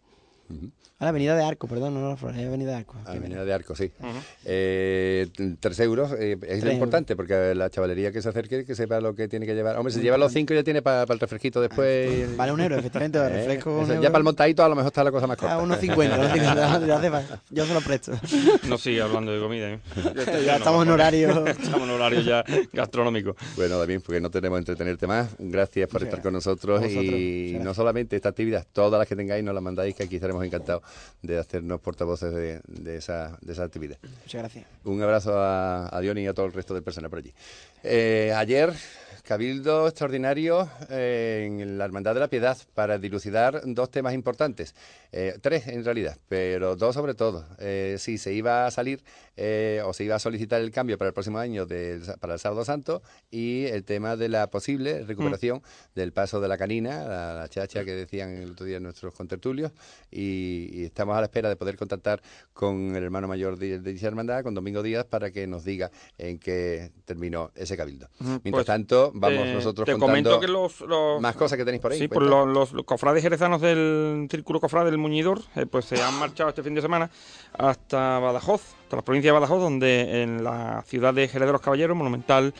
A 1.02 1.06
la 1.06 1.08
avenida 1.08 1.34
de 1.34 1.42
Arco, 1.42 1.66
perdón, 1.66 1.94
no 1.94 2.12
es 2.12 2.22
avenida 2.22 2.70
de 2.70 2.76
Arco. 2.76 2.94
Avenida 3.04 3.44
de 3.44 3.52
Arco, 3.52 3.74
sí. 3.74 3.90
Eh, 4.44 5.26
tres 5.58 5.80
euros 5.80 6.12
eh, 6.16 6.38
es 6.46 6.62
lo 6.62 6.70
importante, 6.70 7.16
porque 7.16 7.56
la 7.56 7.70
chavalería 7.70 8.12
que 8.12 8.22
se 8.22 8.28
acerque, 8.28 8.64
que 8.64 8.76
sepa 8.76 9.00
lo 9.00 9.12
que 9.12 9.26
tiene 9.26 9.44
que 9.44 9.56
llevar. 9.56 9.76
Hombre, 9.78 9.92
si 9.92 10.00
lleva 10.00 10.16
los 10.16 10.32
cinco 10.32 10.54
ya 10.54 10.62
tiene 10.62 10.80
para 10.80 11.12
el 11.12 11.18
refresquito 11.18 11.60
después. 11.60 12.36
Vale 12.36 12.52
un 12.52 12.60
euro, 12.60 12.76
efectivamente, 12.76 13.18
el 13.26 13.32
refresco 13.32 13.72
un 13.72 13.82
eso, 13.82 13.92
euro. 13.94 14.02
Ya 14.04 14.10
para 14.10 14.18
el 14.18 14.24
montadito 14.24 14.62
a 14.62 14.68
lo 14.68 14.76
mejor 14.76 14.90
está 14.90 15.02
la 15.02 15.10
cosa 15.10 15.26
más 15.26 15.36
corta. 15.36 15.54
A 15.54 15.58
unos 15.58 15.80
50, 15.80 16.18
unos 16.20 16.32
50, 16.34 16.86
ya 16.86 16.96
hace 16.96 17.10
falta. 17.10 17.42
yo 17.50 17.66
se 17.66 17.74
lo 17.74 17.80
presto. 17.80 18.12
No 18.68 18.78
sigue 18.78 19.02
hablando 19.02 19.32
de 19.32 19.40
comida. 19.40 19.70
¿eh? 19.72 19.80
Ya 20.46 20.58
estamos 20.58 20.86
en 20.86 20.92
horario. 20.92 21.46
Estamos 21.48 21.82
en 21.82 21.90
horario 21.90 22.20
ya 22.20 22.44
gastronómico. 22.72 23.34
Bueno, 23.56 23.76
David, 23.76 24.02
porque 24.06 24.20
no 24.20 24.30
tenemos 24.30 24.60
entretenerte 24.60 25.08
más. 25.08 25.30
Gracias 25.36 25.88
por 25.88 26.04
estar 26.04 26.22
con 26.22 26.32
nosotros. 26.32 26.80
Y 26.88 27.58
no 27.60 27.74
solamente 27.74 28.14
esta 28.14 28.28
actividad, 28.28 28.64
todas 28.72 29.00
las 29.00 29.08
que 29.08 29.16
tengáis 29.16 29.42
nos 29.42 29.52
las 29.52 29.64
mandáis, 29.64 29.96
que 29.96 30.04
aquí 30.04 30.14
estaremos 30.14 30.44
encantados 30.44 30.91
de 31.22 31.38
hacernos 31.38 31.80
portavoces 31.80 32.32
de, 32.32 32.60
de 32.66 32.96
esa, 32.96 33.38
de 33.40 33.52
esa 33.52 33.64
actividad. 33.64 33.98
Muchas 34.02 34.40
gracias. 34.42 34.66
Un 34.84 35.02
abrazo 35.02 35.38
a, 35.38 35.94
a 35.96 36.00
Diony 36.00 36.22
y 36.22 36.26
a 36.26 36.34
todo 36.34 36.46
el 36.46 36.52
resto 36.52 36.74
del 36.74 36.82
personal 36.82 37.10
por 37.10 37.20
allí. 37.20 37.32
Eh, 37.82 38.32
ayer, 38.34 38.72
Cabildo 39.24 39.86
extraordinario 39.86 40.68
eh, 40.90 41.46
en 41.46 41.78
la 41.78 41.84
Hermandad 41.84 42.14
de 42.14 42.20
la 42.20 42.28
Piedad 42.28 42.56
para 42.74 42.98
dilucidar 42.98 43.62
dos 43.64 43.90
temas 43.90 44.14
importantes. 44.14 44.74
Eh, 45.14 45.38
tres 45.42 45.68
en 45.68 45.84
realidad, 45.84 46.16
pero 46.28 46.74
dos 46.74 46.94
sobre 46.94 47.14
todo. 47.14 47.44
Eh, 47.58 47.96
si 47.98 48.16
se 48.16 48.32
iba 48.32 48.66
a 48.66 48.70
salir 48.70 49.04
eh, 49.36 49.82
o 49.84 49.92
se 49.92 50.04
iba 50.04 50.14
a 50.14 50.18
solicitar 50.18 50.60
el 50.62 50.70
cambio 50.70 50.96
para 50.96 51.08
el 51.08 51.14
próximo 51.14 51.38
año 51.38 51.66
del- 51.66 52.02
para 52.18 52.32
el 52.34 52.38
Sábado 52.38 52.64
Santo 52.64 53.02
y 53.30 53.64
el 53.66 53.84
tema 53.84 54.16
de 54.16 54.28
la 54.30 54.50
posible 54.50 55.04
recuperación 55.04 55.62
del 55.94 56.12
paso 56.12 56.40
de 56.40 56.48
la 56.48 56.56
canina, 56.58 57.04
la, 57.06 57.34
la 57.34 57.48
chacha 57.48 57.84
que 57.84 57.92
decían 57.92 58.30
el 58.30 58.52
otro 58.52 58.64
día 58.66 58.80
nuestros 58.80 59.12
contertulios. 59.14 59.72
Y, 60.10 60.68
y 60.72 60.84
estamos 60.84 61.16
a 61.16 61.20
la 61.20 61.26
espera 61.26 61.48
de 61.48 61.56
poder 61.56 61.76
contactar 61.76 62.22
con 62.52 62.94
el 62.96 63.02
hermano 63.02 63.28
mayor 63.28 63.58
de, 63.58 63.78
de 63.80 63.92
dicha 63.92 64.06
hermandad, 64.08 64.42
con 64.42 64.54
Domingo 64.54 64.82
Díaz, 64.82 65.04
para 65.06 65.30
que 65.30 65.46
nos 65.46 65.64
diga 65.64 65.90
en 66.18 66.38
qué 66.38 66.90
terminó 67.04 67.50
ese 67.54 67.76
cabildo. 67.76 68.08
Ujú, 68.20 68.28
Mientras 68.44 68.52
pues, 68.52 68.66
tanto, 68.66 69.10
vamos 69.14 69.46
eh, 69.46 69.54
nosotros 69.54 69.86
te 69.86 69.92
contando 69.92 70.06
comento 70.30 70.40
que 70.40 70.48
los, 70.48 70.80
los- 70.82 71.20
más 71.20 71.36
cosas 71.36 71.58
que 71.58 71.64
tenéis 71.64 71.80
por 71.82 71.92
ahí. 71.92 71.98
Sí, 71.98 72.08
pues 72.08 72.26
los- 72.26 72.72
los 72.72 72.84
cofrades 72.84 73.22
jerezanos 73.22 73.60
del 73.60 74.26
Círculo 74.30 74.60
Cofrade 74.60 74.90
del 74.90 74.98
Muñidor, 75.02 75.42
eh, 75.56 75.66
pues 75.66 75.84
se 75.84 76.02
han 76.02 76.18
marchado 76.18 76.48
este 76.48 76.62
fin 76.62 76.74
de 76.74 76.80
semana 76.80 77.10
hasta 77.58 78.18
Badajoz, 78.18 78.62
hasta 78.84 78.96
la 78.96 79.02
provincia 79.02 79.28
de 79.28 79.32
Badajoz, 79.34 79.60
donde 79.60 80.22
en 80.22 80.42
la 80.42 80.82
ciudad 80.86 81.12
de 81.12 81.28
Jerez 81.28 81.46
de 81.46 81.52
los 81.52 81.60
Caballeros, 81.60 81.96
monumental 81.96 82.54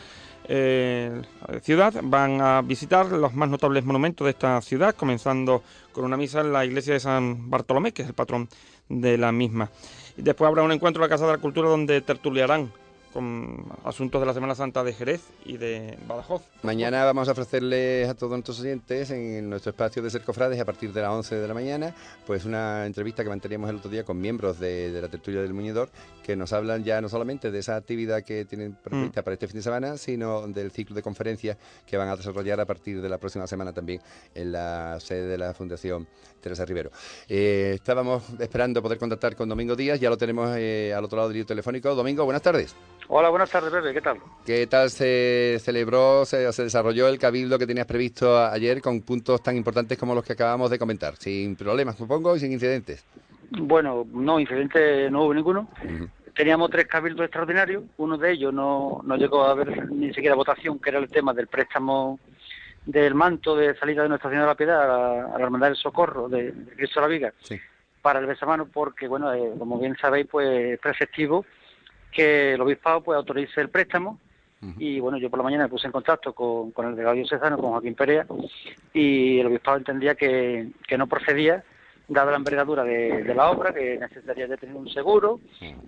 eh, 0.49 1.23
ciudad, 1.63 1.95
van 2.03 2.41
a 2.41 2.63
visitar 2.63 3.07
los 3.07 3.33
más 3.33 3.49
notables 3.49 3.85
monumentos 3.85 4.25
de 4.25 4.33
esta 4.33 4.61
ciudad, 4.61 4.95
comenzando 4.95 5.63
con 5.93 6.05
una 6.05 6.17
misa 6.17 6.41
en 6.41 6.53
la 6.53 6.65
iglesia 6.65 6.95
de 6.95 7.01
San 7.01 7.49
Bartolomé, 7.49 7.93
que 7.93 8.03
es 8.03 8.09
el 8.09 8.15
patrón 8.15 8.49
de 8.89 9.17
la 9.17 9.33
misma. 9.33 9.71
Y 10.17 10.23
después 10.23 10.49
habrá 10.49 10.63
un 10.63 10.73
encuentro 10.73 11.03
en 11.03 11.09
la 11.09 11.15
Casa 11.15 11.27
de 11.27 11.33
la 11.33 11.39
Cultura 11.39 11.69
donde 11.69 12.01
tertuliarán 12.01 12.73
con 13.13 13.67
asuntos 13.85 14.21
de 14.21 14.27
la 14.27 14.35
Semana 14.35 14.55
Santa 14.55 14.83
de 14.85 14.93
Jerez 14.93 15.23
y 15.45 15.57
de 15.57 15.99
Badajoz. 16.07 16.43
Mañana 16.63 17.05
vamos 17.05 17.29
a 17.29 17.33
ofrecerles 17.33 18.09
a 18.09 18.15
todos 18.15 18.33
nuestros 18.33 18.61
oyentes 18.61 19.11
en 19.11 19.49
nuestro 19.51 19.71
espacio 19.71 20.03
de 20.03 20.11
Ser 20.11 20.23
Cofrades 20.23 20.61
a 20.61 20.65
partir 20.65 20.93
de 20.93 21.03
las 21.03 21.11
11 21.11 21.37
de 21.37 21.49
la 21.49 21.55
mañana, 21.55 21.95
pues 22.27 22.45
una 22.45 22.87
entrevista 22.87 23.23
que 23.23 23.29
manteníamos 23.29 23.71
el 23.71 23.77
otro 23.77 23.91
día 23.91 24.05
con 24.05 24.21
miembros 24.21 24.59
de, 24.59 24.91
de 24.91 25.03
la 25.03 25.09
tertulia 25.09 25.43
del 25.43 25.55
Muñidor 25.55 25.91
que 26.23 26.37
nos 26.37 26.53
hablan 26.53 26.85
ya 26.85 27.01
no 27.01 27.09
solamente 27.09 27.51
de 27.51 27.59
esa 27.59 27.77
actividad 27.77 28.23
que 28.23 28.45
tienen 28.45 28.75
prevista 28.75 29.23
para 29.23 29.35
este 29.35 29.49
fin 29.49 29.57
de 29.57 29.63
semana, 29.63 29.99
sino 29.99 30.47
del 30.49 30.71
ciclo 30.71 30.95
de 30.95 31.03
conferencias 31.03 31.57
que 31.87 31.97
van 31.97 32.09
a 32.09 32.17
desarrollar 32.17 32.61
a 32.61 32.67
partir 32.67 33.03
de 33.03 33.09
la 33.09 33.19
próxima 33.19 33.47
semana 33.47 33.73
también 33.73 34.01
en 34.35 34.53
la 34.53 34.99
sede 35.01 35.27
de 35.27 35.39
la 35.39 35.53
Fundación 35.53 36.07
Teresa 36.41 36.65
Rivero. 36.65 36.91
Eh, 37.29 37.73
estábamos 37.75 38.23
esperando 38.39 38.83
poder 38.83 38.99
contactar 38.99 39.37
con 39.37 39.49
Domingo 39.49 39.77
Díaz, 39.77 40.01
ya 40.01 40.11
lo 40.11 40.17
tenemos 40.17 40.55
eh, 40.57 40.93
al 40.97 41.05
otro 41.05 41.17
lado 41.17 41.29
del 41.29 41.39
hilo 41.39 41.47
telefónico. 41.47 41.95
Domingo, 41.95 42.25
buenas 42.25 42.43
tardes. 42.43 42.75
Hola, 43.09 43.29
buenas 43.29 43.51
tardes, 43.51 43.71
Pepe, 43.71 43.93
¿qué 43.93 44.01
tal? 44.01 44.19
¿Qué 44.47 44.67
tal 44.67 44.89
se 44.91 45.59
celebró, 45.61 46.25
se, 46.25 46.51
se 46.53 46.63
desarrolló 46.63 47.09
el 47.09 47.19
cabildo 47.19 47.59
que 47.59 47.67
tenías 47.67 47.87
previsto 47.87 48.39
ayer 48.39 48.81
con 48.81 49.03
puntos 49.03 49.43
tan 49.43 49.57
importantes 49.57 49.99
como 49.99 50.15
los 50.15 50.25
que 50.25 50.33
acabamos 50.33 50.71
de 50.71 50.79
comentar? 50.79 51.17
Sin 51.17 51.57
problemas, 51.57 51.97
supongo, 51.97 52.37
y 52.37 52.41
sin 52.41 52.53
incidentes. 52.53 53.05
Bueno, 53.51 54.07
no, 54.13 54.41
incidente 54.41 55.11
no 55.11 55.25
hubo 55.25 55.35
ninguno. 55.35 55.69
Teníamos 56.35 56.71
tres 56.71 56.87
cabildos 56.87 57.25
extraordinarios, 57.25 57.85
uno 57.99 58.17
de 58.17 58.33
ellos 58.33 58.55
no, 58.55 59.03
no 59.05 59.17
llegó 59.17 59.45
a 59.45 59.51
haber 59.51 59.91
ni 59.93 60.15
siquiera 60.15 60.35
votación, 60.35 60.79
que 60.79 60.91
era 60.91 60.99
el 60.99 61.11
tema 61.11 61.35
del 61.35 61.49
préstamo 61.49 62.19
del 62.87 63.15
manto 63.15 63.55
de 63.55 63.77
salida 63.77 64.03
de 64.03 64.09
Nuestra 64.09 64.31
Señora 64.31 64.47
de 64.47 64.53
la 64.53 64.57
Piedad 64.57 64.83
a 64.83 64.87
la, 64.87 65.35
a 65.35 65.39
la 65.39 65.45
Hermandad 65.45 65.69
del 65.69 65.77
Socorro 65.77 66.29
de, 66.29 66.53
de 66.53 66.73
Cristo 66.75 67.01
de 67.01 67.07
la 67.07 67.13
Viga 67.13 67.33
para 68.01 68.19
el 68.19 68.27
besamano, 68.27 68.67
porque, 68.67 69.07
bueno, 69.07 69.33
eh, 69.33 69.53
como 69.59 69.79
bien 69.79 69.97
sabéis, 70.01 70.27
pues 70.29 70.49
es 70.49 70.81
preceptivo 70.81 71.45
que 72.13 72.53
el 72.55 72.61
obispado 72.61 73.03
pues 73.03 73.17
autorice 73.17 73.61
el 73.61 73.71
préstamo. 73.71 74.21
Y 74.79 75.01
bueno, 75.01 75.19
yo 75.19 75.29
por 75.29 75.41
la 75.41 75.43
mañana 75.43 75.65
me 75.65 75.71
puse 75.71 75.89
en 75.89 75.93
contacto 75.93 76.33
con, 76.33 76.71
con 76.71 76.87
el 76.87 76.93
delegado 76.93 77.17
diocesano, 77.17 77.59
con 77.59 77.73
Joaquín 77.73 77.97
Perea, 77.97 78.25
y 78.95 79.41
el 79.41 79.49
obispado 79.49 79.77
entendía 79.77 80.15
que, 80.15 80.69
que 80.87 80.97
no 80.97 81.09
procedía, 81.09 81.65
dada 82.07 82.31
la 82.31 82.37
envergadura 82.37 82.85
de, 82.85 83.25
de 83.25 83.35
la 83.35 83.51
obra, 83.51 83.75
que 83.75 83.99
necesitaría 83.99 84.47
de 84.47 84.57
tener 84.57 84.77
un 84.77 84.89
seguro, 84.89 85.41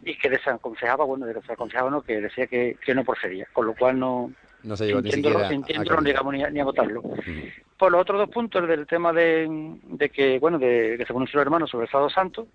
y 0.02 0.18
que 0.18 0.28
desaconsejaba, 0.28 1.04
bueno, 1.04 1.24
desaconsejaba 1.24 1.88
no, 1.88 2.02
que 2.02 2.20
decía 2.20 2.48
que, 2.48 2.76
que 2.84 2.96
no 2.96 3.04
procedía, 3.04 3.46
con 3.52 3.66
lo 3.68 3.74
cual 3.76 3.96
no, 3.96 4.32
No 4.64 4.76
se 4.76 4.86
llegó 4.86 5.00
ni 5.00 5.12
siquiera 5.12 5.48
no 5.48 6.00
llegamos 6.00 6.34
ni 6.34 6.42
a, 6.42 6.50
ni 6.50 6.58
a 6.58 6.64
votarlo. 6.64 7.00
Por 7.78 7.92
los 7.92 8.00
otros 8.00 8.18
dos 8.18 8.30
puntos, 8.30 8.60
el 8.60 8.68
del 8.68 8.88
tema 8.88 9.12
de, 9.12 9.46
de 9.84 10.08
que, 10.08 10.40
bueno, 10.40 10.58
de 10.58 10.96
que 10.98 11.04
se 11.04 11.12
pronunció 11.12 11.38
los 11.38 11.46
hermanos 11.46 11.70
sobre 11.70 11.84
el 11.84 11.92
Sábado 11.92 12.10
Santo, 12.10 12.48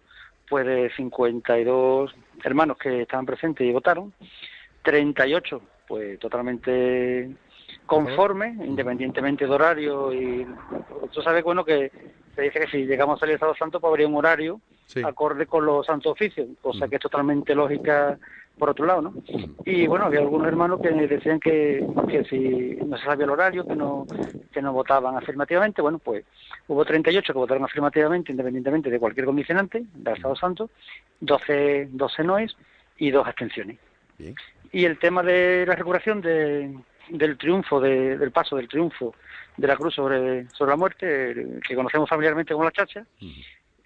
pues 0.49 0.65
de 0.65 0.91
52 0.95 2.13
hermanos 2.43 2.77
que 2.77 3.03
estaban 3.03 3.25
presentes 3.25 3.65
y 3.65 3.71
votaron, 3.71 4.13
38 4.83 5.61
pues 5.87 6.19
totalmente 6.19 7.29
conformes, 7.85 8.55
independientemente 8.65 9.45
de 9.45 9.51
horario 9.51 10.13
y 10.13 10.45
tú 11.11 11.21
sabes 11.21 11.43
bueno 11.43 11.63
que 11.65 11.91
se 12.35 12.41
dice 12.41 12.59
que 12.59 12.67
si 12.67 12.85
llegamos 12.85 13.17
a 13.17 13.19
salir 13.21 13.33
el 13.33 13.39
Sábado 13.39 13.57
Santo 13.57 13.79
pues 13.79 13.89
habría 13.89 14.07
un 14.07 14.15
horario 14.15 14.61
acorde 15.03 15.45
con 15.45 15.65
los 15.65 15.85
santos 15.85 16.11
oficios, 16.11 16.47
cosa 16.61 16.87
que 16.87 16.95
es 16.95 17.01
totalmente 17.01 17.53
lógica 17.53 18.17
por 18.59 18.69
otro 18.69 18.85
lado, 18.85 19.01
¿no? 19.01 19.13
Y 19.65 19.87
bueno, 19.87 20.05
había 20.05 20.19
algunos 20.19 20.47
hermanos 20.47 20.79
que 20.81 20.89
decían 20.91 21.39
que, 21.39 21.83
que 22.07 22.23
si 22.25 22.77
no 22.85 22.97
se 22.97 23.05
sabía 23.05 23.23
el 23.25 23.31
horario, 23.31 23.65
que 23.65 23.75
no, 23.75 24.05
que 24.51 24.61
no 24.61 24.73
votaban 24.73 25.15
afirmativamente, 25.15 25.81
bueno, 25.81 25.97
pues 25.97 26.25
hubo 26.67 26.83
38 26.85 27.33
que 27.33 27.39
votaron 27.39 27.63
afirmativamente, 27.63 28.31
independientemente 28.31 28.89
de 28.89 28.99
cualquier 28.99 29.25
condicionante 29.25 29.83
del 29.95 30.13
Estado 30.15 30.35
Santo, 30.35 30.69
12, 31.21 31.87
12 31.91 32.23
noes 32.23 32.55
y 32.97 33.09
dos 33.11 33.25
abstenciones. 33.25 33.77
Y 34.71 34.85
el 34.85 34.99
tema 34.99 35.23
de 35.23 35.65
la 35.65 35.75
recuperación 35.75 36.21
de, 36.21 36.77
del 37.09 37.37
triunfo, 37.37 37.79
de- 37.79 38.17
del 38.17 38.31
paso 38.31 38.55
del 38.57 38.67
triunfo 38.67 39.15
de 39.57 39.67
la 39.67 39.75
cruz 39.75 39.95
sobre, 39.95 40.47
sobre 40.49 40.71
la 40.71 40.77
muerte, 40.77 41.59
que 41.67 41.75
conocemos 41.75 42.07
familiarmente 42.09 42.53
como 42.53 42.65
la 42.65 42.71
chacha, 42.71 43.05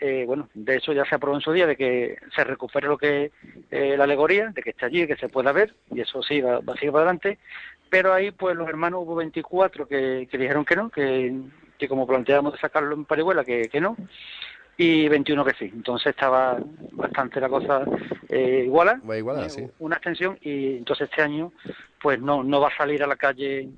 eh, 0.05 0.25
bueno, 0.25 0.49
de 0.53 0.75
eso 0.75 0.91
ya 0.91 1.05
se 1.05 1.15
aprobó 1.15 1.37
en 1.37 1.41
su 1.41 1.53
día, 1.53 1.65
de 1.65 1.77
que 1.77 2.17
se 2.35 2.43
recupere 2.43 2.89
lo 2.89 2.97
que 2.97 3.31
eh, 3.71 3.95
la 3.95 4.03
alegoría, 4.03 4.49
de 4.49 4.61
que 4.61 4.71
esté 4.71 4.85
allí, 4.85 5.07
que 5.07 5.15
se 5.15 5.29
pueda 5.29 5.53
ver, 5.53 5.73
y 5.91 6.01
eso 6.01 6.21
sí, 6.21 6.41
va, 6.41 6.59
va 6.59 6.73
a 6.73 6.75
seguir 6.75 6.91
para 6.91 7.05
adelante, 7.05 7.39
pero 7.89 8.13
ahí 8.13 8.31
pues 8.31 8.53
los 8.57 8.67
hermanos 8.67 9.03
hubo 9.05 9.15
24 9.15 9.87
que, 9.87 10.27
que 10.29 10.37
dijeron 10.37 10.65
que 10.65 10.75
no, 10.75 10.89
que, 10.89 11.33
que 11.79 11.87
como 11.87 12.05
planteábamos 12.05 12.51
de 12.51 12.59
sacarlo 12.59 12.93
en 12.93 13.05
parihuela, 13.05 13.45
que, 13.45 13.69
que 13.69 13.79
no, 13.79 13.95
y 14.75 15.07
21 15.07 15.45
que 15.45 15.53
sí. 15.53 15.71
Entonces 15.73 16.07
estaba 16.07 16.57
bastante 16.91 17.39
la 17.39 17.47
cosa 17.47 17.85
eh, 18.27 18.63
iguala, 18.65 18.99
sí. 19.47 19.65
una 19.79 19.95
extensión, 19.95 20.37
y 20.41 20.79
entonces 20.79 21.09
este 21.09 21.21
año 21.21 21.53
pues 22.01 22.19
no, 22.19 22.43
no 22.43 22.59
va 22.59 22.67
a 22.67 22.75
salir 22.75 23.01
a 23.03 23.07
la 23.07 23.15
calle 23.15 23.69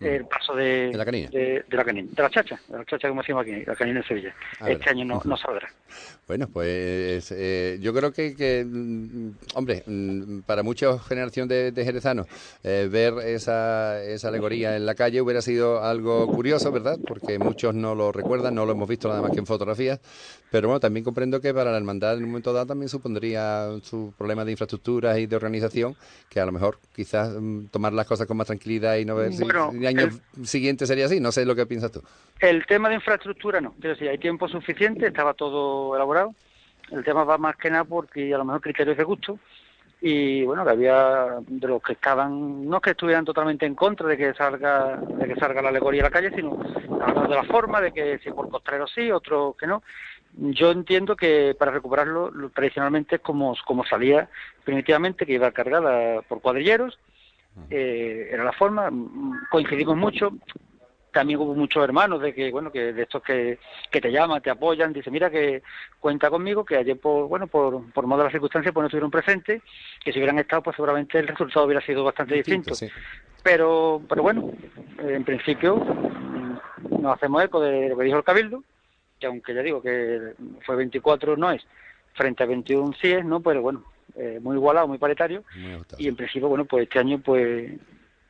el 0.00 0.26
paso 0.26 0.54
de, 0.54 0.88
¿De 0.90 0.96
la 0.96 1.04
canina? 1.04 1.28
de, 1.30 1.64
de 1.66 1.76
la 1.76 1.84
canina, 1.84 2.08
de 2.12 2.22
la 2.22 2.30
chacha, 2.30 2.60
de 2.68 2.78
la 2.78 2.84
chacha 2.84 3.08
como 3.08 3.22
decimos 3.22 3.42
aquí, 3.42 3.64
la 3.64 3.74
canina 3.74 4.00
en 4.00 4.06
Sevilla. 4.06 4.34
Este 4.66 4.90
año 4.90 5.04
no, 5.04 5.22
no 5.24 5.36
saldrá. 5.36 5.68
Bueno, 6.26 6.48
pues 6.52 7.30
eh, 7.30 7.78
yo 7.80 7.94
creo 7.94 8.10
que, 8.12 8.34
que, 8.34 8.64
mm, 8.68 9.30
hombre, 9.54 9.84
mm, 9.86 10.40
para 10.40 10.64
mucha 10.64 10.98
generación 10.98 11.46
de, 11.46 11.70
de 11.70 11.84
jerezanos, 11.84 12.26
eh, 12.64 12.88
ver 12.90 13.14
esa, 13.24 14.02
esa 14.02 14.26
alegoría 14.28 14.74
en 14.76 14.86
la 14.86 14.96
calle 14.96 15.20
hubiera 15.20 15.40
sido 15.40 15.84
algo 15.84 16.28
curioso, 16.30 16.72
¿verdad? 16.72 16.98
Porque 17.06 17.38
muchos 17.38 17.76
no 17.76 17.94
lo 17.94 18.10
recuerdan, 18.10 18.56
no 18.56 18.66
lo 18.66 18.72
hemos 18.72 18.88
visto 18.88 19.06
nada 19.08 19.22
más 19.22 19.30
que 19.30 19.38
en 19.38 19.46
fotografías, 19.46 20.00
pero 20.50 20.66
bueno, 20.66 20.80
también 20.80 21.04
comprendo 21.04 21.40
que 21.40 21.54
para 21.54 21.70
la 21.70 21.76
hermandad 21.76 22.14
en 22.16 22.24
un 22.24 22.30
momento 22.30 22.52
dado 22.52 22.66
también 22.66 22.88
supondría 22.88 23.68
su 23.82 24.12
problema 24.18 24.44
de 24.44 24.50
infraestructuras 24.50 25.18
y 25.18 25.26
de 25.26 25.36
organización, 25.36 25.94
que 26.28 26.40
a 26.40 26.46
lo 26.46 26.50
mejor 26.50 26.80
quizás 26.92 27.30
mm, 27.40 27.66
tomar 27.66 27.92
las 27.92 28.06
cosas 28.08 28.26
con 28.26 28.36
más 28.36 28.48
tranquilidad 28.48 28.96
y 28.96 29.04
no 29.04 29.14
ver 29.14 29.32
si- 29.32 29.44
Bueno, 29.44 29.70
si 29.70 29.76
el 29.78 29.86
año 29.86 30.08
siguiente 30.42 30.86
sería 30.88 31.06
así, 31.06 31.20
no 31.20 31.30
sé 31.30 31.44
lo 31.46 31.54
que 31.54 31.66
piensas 31.66 31.92
tú. 31.92 32.02
El 32.40 32.66
tema 32.66 32.88
de 32.88 32.96
infraestructura 32.96 33.60
no, 33.60 33.74
quiero 33.74 33.90
decir, 33.90 34.08
hay 34.08 34.18
tiempo 34.18 34.48
suficiente, 34.48 35.06
estaba 35.06 35.32
todo 35.34 35.94
elaborado. 35.94 36.15
El 36.90 37.02
tema 37.04 37.24
va 37.24 37.36
más 37.38 37.56
que 37.56 37.70
nada 37.70 37.84
porque 37.84 38.32
a 38.34 38.38
lo 38.38 38.44
mejor 38.44 38.60
criterios 38.60 38.96
de 38.96 39.04
gusto. 39.04 39.38
Y 40.00 40.44
bueno, 40.44 40.62
que 40.64 40.70
había 40.70 41.36
de 41.40 41.68
los 41.68 41.82
que 41.82 41.94
estaban, 41.94 42.68
no 42.68 42.80
que 42.80 42.90
estuvieran 42.90 43.24
totalmente 43.24 43.64
en 43.66 43.74
contra 43.74 44.06
de 44.06 44.16
que 44.16 44.34
salga 44.34 44.96
de 44.96 45.26
que 45.26 45.40
salga 45.40 45.62
la 45.62 45.70
alegoría 45.70 46.02
a 46.02 46.04
la 46.04 46.10
calle, 46.10 46.30
sino 46.34 46.58
hablando 47.00 47.28
de 47.30 47.34
la 47.34 47.44
forma, 47.44 47.80
de 47.80 47.92
que 47.92 48.18
si 48.18 48.30
por 48.30 48.48
costrero 48.50 48.86
sí, 48.86 49.10
otros 49.10 49.56
que 49.56 49.66
no. 49.66 49.82
Yo 50.38 50.70
entiendo 50.70 51.16
que 51.16 51.56
para 51.58 51.70
recuperarlo 51.72 52.30
lo- 52.30 52.50
tradicionalmente 52.50 53.16
es 53.16 53.20
como, 53.22 53.56
como 53.64 53.84
salía 53.86 54.28
primitivamente, 54.64 55.24
que 55.24 55.32
iba 55.32 55.50
cargada 55.50 56.20
por 56.22 56.42
cuadrilleros, 56.42 56.98
eh, 57.70 58.28
era 58.30 58.44
la 58.44 58.52
forma, 58.52 58.90
coincidimos 59.50 59.96
mucho, 59.96 60.30
también 61.16 61.40
hubo 61.40 61.54
muchos 61.54 61.82
hermanos 61.82 62.20
de 62.20 62.34
que 62.34 62.50
bueno 62.50 62.70
que 62.70 62.92
de 62.92 63.02
estos 63.04 63.22
que, 63.22 63.58
que 63.90 64.02
te 64.02 64.12
llaman 64.12 64.42
te 64.42 64.50
apoyan 64.50 64.92
dice 64.92 65.10
mira 65.10 65.30
que 65.30 65.62
cuenta 65.98 66.28
conmigo 66.28 66.62
que 66.62 66.76
ayer 66.76 67.00
por 67.00 67.26
bueno 67.26 67.46
por 67.46 67.90
por 67.90 68.06
modo 68.06 68.18
de 68.18 68.24
las 68.24 68.32
circunstancias 68.32 68.74
pues 68.74 68.82
no 68.82 68.88
estuvieron 68.88 69.10
presentes 69.10 69.62
que 70.04 70.12
si 70.12 70.18
hubieran 70.18 70.38
estado 70.38 70.62
pues 70.62 70.76
seguramente 70.76 71.18
el 71.18 71.26
resultado 71.26 71.64
hubiera 71.64 71.80
sido 71.80 72.04
bastante 72.04 72.34
distinto 72.34 72.74
pero 73.42 74.02
pero 74.06 74.22
bueno 74.22 74.52
en 74.98 75.24
principio 75.24 75.76
mm, 75.76 77.00
nos 77.00 77.16
hacemos 77.16 77.42
eco 77.42 77.62
de 77.62 77.88
lo 77.88 77.96
que 77.96 78.04
dijo 78.04 78.18
el 78.18 78.24
cabildo 78.24 78.62
que 79.18 79.26
aunque 79.26 79.54
ya 79.54 79.62
digo 79.62 79.80
que 79.80 80.34
fue 80.66 80.76
24 80.76 81.38
no 81.38 81.50
es 81.50 81.66
frente 82.12 82.42
a 82.42 82.46
21 82.46 82.92
sí 83.00 83.10
es 83.10 83.24
no 83.24 83.40
pero 83.40 83.62
bueno 83.62 83.84
eh, 84.16 84.38
muy 84.42 84.56
igualado 84.56 84.86
muy 84.86 84.98
paritario. 84.98 85.44
Y 85.98 86.08
en 86.08 86.16
principio 86.16 86.48
bueno 86.48 86.66
pues 86.66 86.82
este 86.84 86.98
año 86.98 87.20
pues 87.24 87.72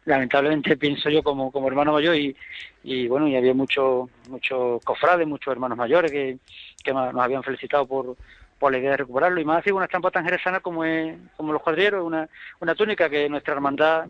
lamentablemente 0.07 0.77
pienso 0.77 1.11
yo 1.11 1.23
como, 1.23 1.53
como 1.53 1.69
hermano 1.69 1.93
mayor 1.93 2.17
y, 2.17 2.35
y 2.83 3.09
bueno 3.09 3.29
y 3.29 3.37
había 3.37 3.53
muchos 3.53 4.09
muchos 4.29 4.83
cofrades 4.85 5.27
muchos 5.27 5.53
hermanos 5.53 5.77
mayores 5.77 6.11
que, 6.11 6.39
nos 6.93 7.17
habían 7.17 7.43
felicitado 7.43 7.87
por 7.87 8.17
por 8.59 8.73
la 8.73 8.79
idea 8.79 8.93
de 8.93 8.97
recuperarlo. 8.99 9.39
Y 9.39 9.45
más 9.45 9.59
así 9.59 9.71
una 9.71 9.85
estampa 9.85 10.11
tan 10.11 10.25
jerezana 10.25 10.61
como 10.61 10.85
es 10.85 11.19
como 11.37 11.53
los 11.53 11.61
cuadrilleros 11.61 12.07
una 12.07 12.29
una 12.61 12.75
túnica 12.75 13.11
que 13.11 13.29
nuestra 13.29 13.55
hermandad 13.55 14.07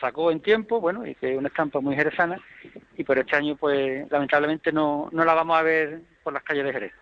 sacó 0.00 0.32
en 0.32 0.40
tiempo 0.40 0.80
bueno 0.80 1.06
y 1.06 1.14
que 1.14 1.32
es 1.32 1.38
una 1.38 1.48
estampa 1.48 1.80
muy 1.80 1.94
jerezana. 1.94 2.40
Y 2.96 3.04
por 3.04 3.18
este 3.18 3.36
año 3.36 3.54
pues 3.56 4.10
lamentablemente 4.10 4.72
no 4.72 5.10
no 5.12 5.24
la 5.24 5.34
vamos 5.34 5.58
a 5.58 5.62
ver 5.62 6.00
por 6.22 6.32
las 6.32 6.42
calles 6.42 6.64
de 6.64 6.72
Jerez. 6.72 6.92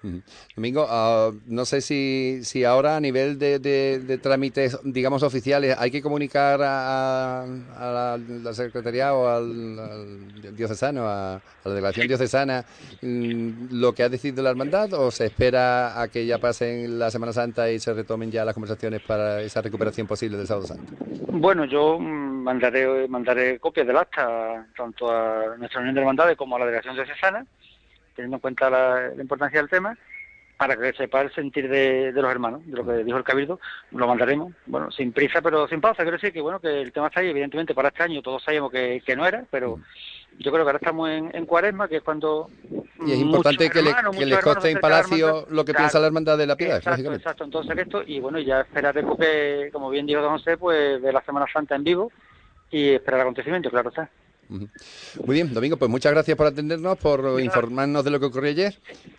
Domingo, 0.56 0.86
ah, 0.88 1.30
no 1.46 1.64
sé 1.64 1.80
si, 1.80 2.40
si 2.42 2.64
ahora 2.64 2.96
a 2.96 3.00
nivel 3.00 3.38
de, 3.38 3.58
de- 3.58 3.98
de 4.00 4.18
trámites, 4.18 4.78
digamos, 4.84 5.22
oficiales, 5.22 5.76
hay 5.78 5.90
que 5.90 6.02
comunicar 6.02 6.60
a, 6.62 7.42
a- 7.42 8.14
a 8.14 8.18
la, 8.18 8.52
Secretaría 8.54 9.14
o 9.14 9.28
al, 9.28 9.78
al 9.78 10.56
diocesano, 10.56 11.06
a, 11.06 11.34
a 11.36 11.40
la 11.64 11.70
delegación 11.74 12.06
diocesana, 12.08 12.64
mm, 13.02 13.50
lo 13.72 13.92
que 13.94 14.02
ha 14.02 14.08
decidido 14.08 14.42
la 14.42 14.50
hermandad 14.50 14.92
o 14.94 15.10
se 15.10 15.26
espera 15.26 16.00
a 16.00 16.08
que 16.08 16.26
ya 16.26 16.38
pasen 16.38 16.98
la 16.98 17.10
Semana 17.10 17.32
Santa 17.32 17.70
y 17.70 17.78
se 17.78 17.92
retomen 17.94 18.30
ya 18.30 18.44
las 18.44 18.54
conversaciones 18.54 19.00
para 19.02 19.40
esa 19.42 19.60
recuperación 19.62 20.06
posible 20.06 20.36
del 20.36 20.46
Sábado 20.46 20.66
Santo? 20.66 20.92
Bueno, 21.28 21.64
yo 21.64 21.98
mm, 21.98 22.42
mandaré 22.42 23.06
mandaré 23.08 23.58
copias 23.58 23.86
del 23.86 23.96
acta 23.96 24.66
tanto 24.76 25.10
a 25.10 25.56
nuestra 25.58 25.80
Unión 25.80 25.94
de 25.94 26.00
Hermandades 26.00 26.36
como 26.36 26.56
a 26.56 26.58
la 26.58 26.64
Delegación 26.66 26.94
Diocesana, 26.94 27.46
teniendo 28.14 28.36
en 28.36 28.40
cuenta 28.40 28.70
la, 28.70 29.08
la 29.14 29.22
importancia 29.22 29.60
del 29.60 29.68
tema, 29.70 29.96
para 30.56 30.76
que 30.76 30.92
sepa 30.92 31.22
el 31.22 31.32
sentir 31.32 31.70
de, 31.70 32.12
de 32.12 32.20
los 32.22 32.30
hermanos, 32.30 32.60
de 32.66 32.76
lo 32.76 32.84
que 32.84 33.02
dijo 33.02 33.16
el 33.16 33.24
Cabildo, 33.24 33.58
lo 33.92 34.06
mandaremos, 34.06 34.52
bueno, 34.66 34.90
sin 34.90 35.10
prisa 35.12 35.40
pero 35.40 35.66
sin 35.68 35.80
pausa, 35.80 36.02
quiero 36.02 36.18
decir 36.18 36.34
que 36.34 36.42
bueno, 36.42 36.60
que 36.60 36.82
el 36.82 36.92
tema 36.92 37.06
está 37.06 37.20
ahí, 37.20 37.30
evidentemente 37.30 37.74
para 37.74 37.88
este 37.88 38.02
año 38.02 38.20
todos 38.20 38.42
sabíamos 38.42 38.70
que, 38.70 39.02
que 39.06 39.16
no 39.16 39.24
era, 39.26 39.44
pero 39.50 39.80
yo 40.38 40.52
creo 40.52 40.64
que 40.64 40.68
ahora 40.68 40.76
estamos 40.76 41.08
en, 41.08 41.30
en 41.34 41.46
cuaresma, 41.46 41.88
que 41.88 41.96
es 41.96 42.02
cuando... 42.02 42.50
Y 43.06 43.12
es 43.12 43.18
importante 43.18 43.70
que, 43.70 43.80
le, 43.82 43.88
hermanos, 43.90 44.12
que 44.16 44.24
muchos 44.26 44.30
les 44.30 44.40
conste 44.44 44.70
en 44.70 44.80
Palacio 44.80 45.28
hermandad. 45.28 45.48
lo 45.50 45.64
que 45.64 45.72
Claro. 45.72 45.82
piensa 45.84 46.00
la 46.00 46.06
Hermandad 46.06 46.38
de 46.38 46.46
la 46.46 46.56
Piedad, 46.56 46.76
Exacto, 46.76 47.12
exacto. 47.14 47.44
Entonces 47.44 47.78
esto, 47.78 48.02
y 48.06 48.20
bueno, 48.20 48.38
ya 48.38 48.60
esperar 48.60 48.94
que, 48.94 49.70
como 49.72 49.88
bien 49.88 50.04
dijo 50.06 50.20
don 50.20 50.32
José, 50.32 50.58
pues 50.58 51.00
de 51.00 51.12
la 51.12 51.22
Semana 51.22 51.46
Santa 51.50 51.74
en 51.74 51.84
vivo 51.84 52.12
y 52.70 52.90
esperar 52.90 53.20
el 53.20 53.22
acontecimiento, 53.22 53.70
claro 53.70 53.88
está. 53.88 54.10
Muy 54.50 55.34
bien, 55.34 55.54
Domingo, 55.54 55.76
pues 55.76 55.90
muchas 55.90 56.12
gracias 56.12 56.36
por 56.36 56.46
atendernos, 56.46 56.98
por 56.98 57.40
informarnos 57.40 58.04
de 58.04 58.10
lo 58.10 58.18
que 58.20 58.26
ocurrió 58.26 58.50
ayer. 58.50 58.74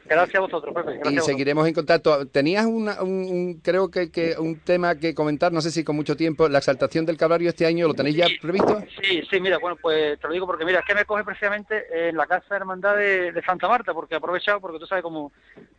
Gracias 0.06 0.36
a 0.36 0.40
vosotros, 0.42 0.74
Pepe. 0.76 0.98
Gracias 0.98 1.24
y 1.24 1.26
seguiremos 1.32 1.66
en 1.68 1.74
contacto. 1.74 2.26
Tenías 2.28 2.66
una- 2.66 3.02
un, 3.02 3.12
un- 3.30 3.54
creo 3.64 3.90
que, 3.90 4.12
que 4.12 4.36
un 4.38 4.60
tema 4.60 4.96
que 4.96 5.16
comentar, 5.16 5.52
no 5.54 5.62
sé 5.62 5.72
si 5.72 5.84
con 5.86 5.96
mucho 5.96 6.18
tiempo, 6.18 6.50
la 6.50 6.58
exaltación 6.58 7.06
del 7.06 7.16
Calvario 7.18 7.50
este 7.50 7.66
año, 7.66 7.88
¿lo 7.88 7.94
tenéis 7.94 8.18
ya 8.18 8.28
previsto? 8.42 8.84
Sí, 9.02 9.22
sí, 9.30 9.40
mira, 9.40 9.58
bueno, 9.58 9.78
pues 9.82 10.20
te 10.20 10.28
lo 10.28 10.34
digo 10.34 10.46
porque, 10.46 10.66
mira, 10.66 10.80
es 10.80 10.86
que 10.86 10.96
me 10.96 11.06
coge 11.06 11.24
precisamente 11.24 12.10
en 12.10 12.18
la 12.18 12.28
Casa 12.28 12.46
de 12.50 12.56
Hermandad 12.58 12.98
de, 12.98 13.32
de 13.32 13.42
Santa 13.44 13.68
Marta, 13.70 13.94
porque 13.94 14.16
he 14.16 14.18
aprovechado, 14.18 14.60
porque 14.60 14.80
tú 14.80 14.86
sabes, 14.86 15.02
como, 15.02 15.32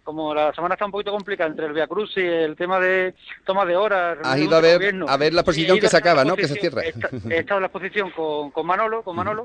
como 0.03 0.35
la 0.35 0.55
semana 0.55 0.75
está 0.75 0.87
un 0.87 0.93
poquito 0.93 1.13
complicada 1.13 1.51
entre 1.51 1.67
el 1.67 1.73
Via 1.75 1.87
Cruz 1.87 2.13
y 2.17 2.21
el 2.21 2.57
tema 2.57 2.81
de 2.81 3.15
toma 3.45 3.67
de 3.67 3.77
horas. 3.77 4.19
Has 4.23 4.39
ido 4.39 4.57
a 4.57 4.61
ver, 4.61 4.77
gobierno. 4.79 5.07
a 5.09 5.17
ver 5.19 5.35
la 5.35 5.45
ido 5.55 5.77
que 5.77 5.89
se 5.89 5.97
acaba, 5.97 6.25
¿no? 6.25 6.37
Que 6.37 6.49
se 6.49 6.55
cierra. 6.55 6.83
He 6.83 7.39
estado 7.39 7.59
en 7.59 7.63
la 7.63 7.67
exposición 7.67 8.11
con, 8.11 8.51
con 8.51 8.67
Manolo, 8.67 9.03
con 9.03 9.15
Manolo, 9.15 9.42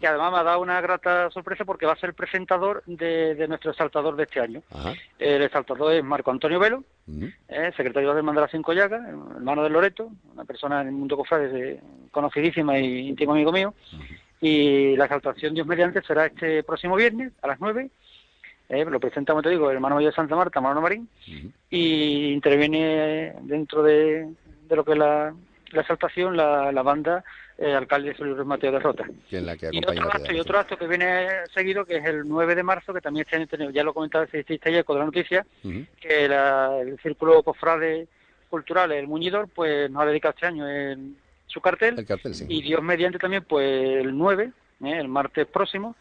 que 0.00 0.06
además 0.06 0.32
me 0.32 0.38
ha 0.38 0.42
dado 0.42 0.60
una 0.60 0.80
grata 0.80 1.30
sorpresa 1.30 1.64
porque 1.64 1.86
va 1.86 1.92
a 1.92 1.96
ser 1.96 2.10
el 2.10 2.14
presentador 2.14 2.82
de, 2.86 3.34
de 3.34 3.46
nuestro 3.48 3.70
exaltador 3.70 4.16
de 4.16 4.22
este 4.24 4.40
año. 4.40 4.62
Ajá. 4.72 4.94
El 5.18 5.42
exaltador 5.42 5.92
es 5.92 6.02
Marco 6.02 6.30
Antonio 6.30 6.58
Velo, 6.58 6.82
Ujú. 7.06 7.26
eh, 7.48 7.70
secretario 7.76 8.14
de 8.14 8.22
de 8.22 8.48
Cinco 8.50 8.72
Llagas, 8.72 9.02
hermano 9.08 9.62
del 9.62 9.72
Loreto, 9.74 10.10
una 10.32 10.44
persona 10.44 10.80
en 10.80 10.88
el 10.88 10.92
mundo 10.94 11.16
cofrade 11.16 11.48
de- 11.48 11.80
conocidísima 12.10 12.78
y 12.78 13.08
íntimo 13.08 13.32
amigo 13.32 13.52
mío. 13.52 13.74
Y 14.40 14.96
la 14.96 15.04
exaltación 15.04 15.52
Dios 15.54 15.66
mediante 15.66 16.00
será 16.02 16.26
este 16.26 16.62
próximo 16.62 16.96
viernes 16.96 17.32
a 17.42 17.48
las 17.48 17.60
9. 17.60 17.90
Eh, 18.70 18.84
lo 18.84 19.00
presentamos, 19.00 19.42
te 19.42 19.50
digo, 19.50 19.68
el 19.68 19.76
hermano 19.76 19.96
mayor 19.96 20.12
de 20.12 20.16
Santa 20.16 20.36
Marta, 20.36 20.60
Manolo 20.60 20.80
Marín, 20.80 21.08
y 21.68 22.32
interviene 22.32 23.34
dentro 23.42 23.82
de, 23.82 24.28
de 24.68 24.76
lo 24.76 24.84
que 24.84 24.92
es 24.92 24.98
la, 24.98 25.34
la 25.72 25.80
exaltación 25.80 26.36
la, 26.36 26.70
la 26.72 26.82
banda 26.82 27.24
eh, 27.62 27.74
alcalde 27.74 28.14
Luis 28.18 28.46
Mateo 28.46 28.72
de 28.72 28.78
Rota. 28.78 29.04
Que 29.28 29.36
es 29.36 29.42
la 29.42 29.54
que 29.56 29.68
Y 29.70 29.78
otro, 29.78 29.92
acto, 30.10 30.32
y 30.32 30.40
otro 30.40 30.58
acto 30.58 30.76
que 30.78 30.86
viene 30.88 31.28
seguido, 31.54 31.84
que 31.84 31.98
es 31.98 32.04
el 32.06 32.26
9 32.26 32.54
de 32.54 32.62
marzo, 32.62 32.94
que 32.94 33.02
también 33.02 33.26
este 33.30 33.56
año 33.56 33.70
ya 33.70 33.84
lo 33.84 33.92
comentaba 33.92 34.24
el 34.24 34.30
periodista 34.30 34.70
ayer 34.70 34.84
con 34.84 34.98
la 34.98 35.04
noticia, 35.04 35.44
que 36.00 36.26
la- 36.28 36.78
el 36.80 36.98
Círculo 37.00 37.42
Cofrade 37.42 38.08
Cultural, 38.48 38.90
el 38.92 39.06
Muñidor, 39.06 39.48
pues 39.54 39.90
nos 39.90 40.02
ha 40.02 40.06
dedicado 40.06 40.32
este 40.34 40.46
año 40.46 40.66
el- 40.66 41.14
su 41.46 41.60
cartel. 41.60 41.98
El 41.98 42.06
cartel, 42.06 42.34
sí. 42.34 42.46
Y 42.48 42.62
Dios 42.62 42.82
mediante 42.82 43.18
también, 43.18 43.44
pues 43.44 43.66
el 43.68 44.16
9, 44.16 44.52
¿eh? 44.82 44.96
el 44.98 45.08
martes 45.08 45.46
próximo, 45.46 45.96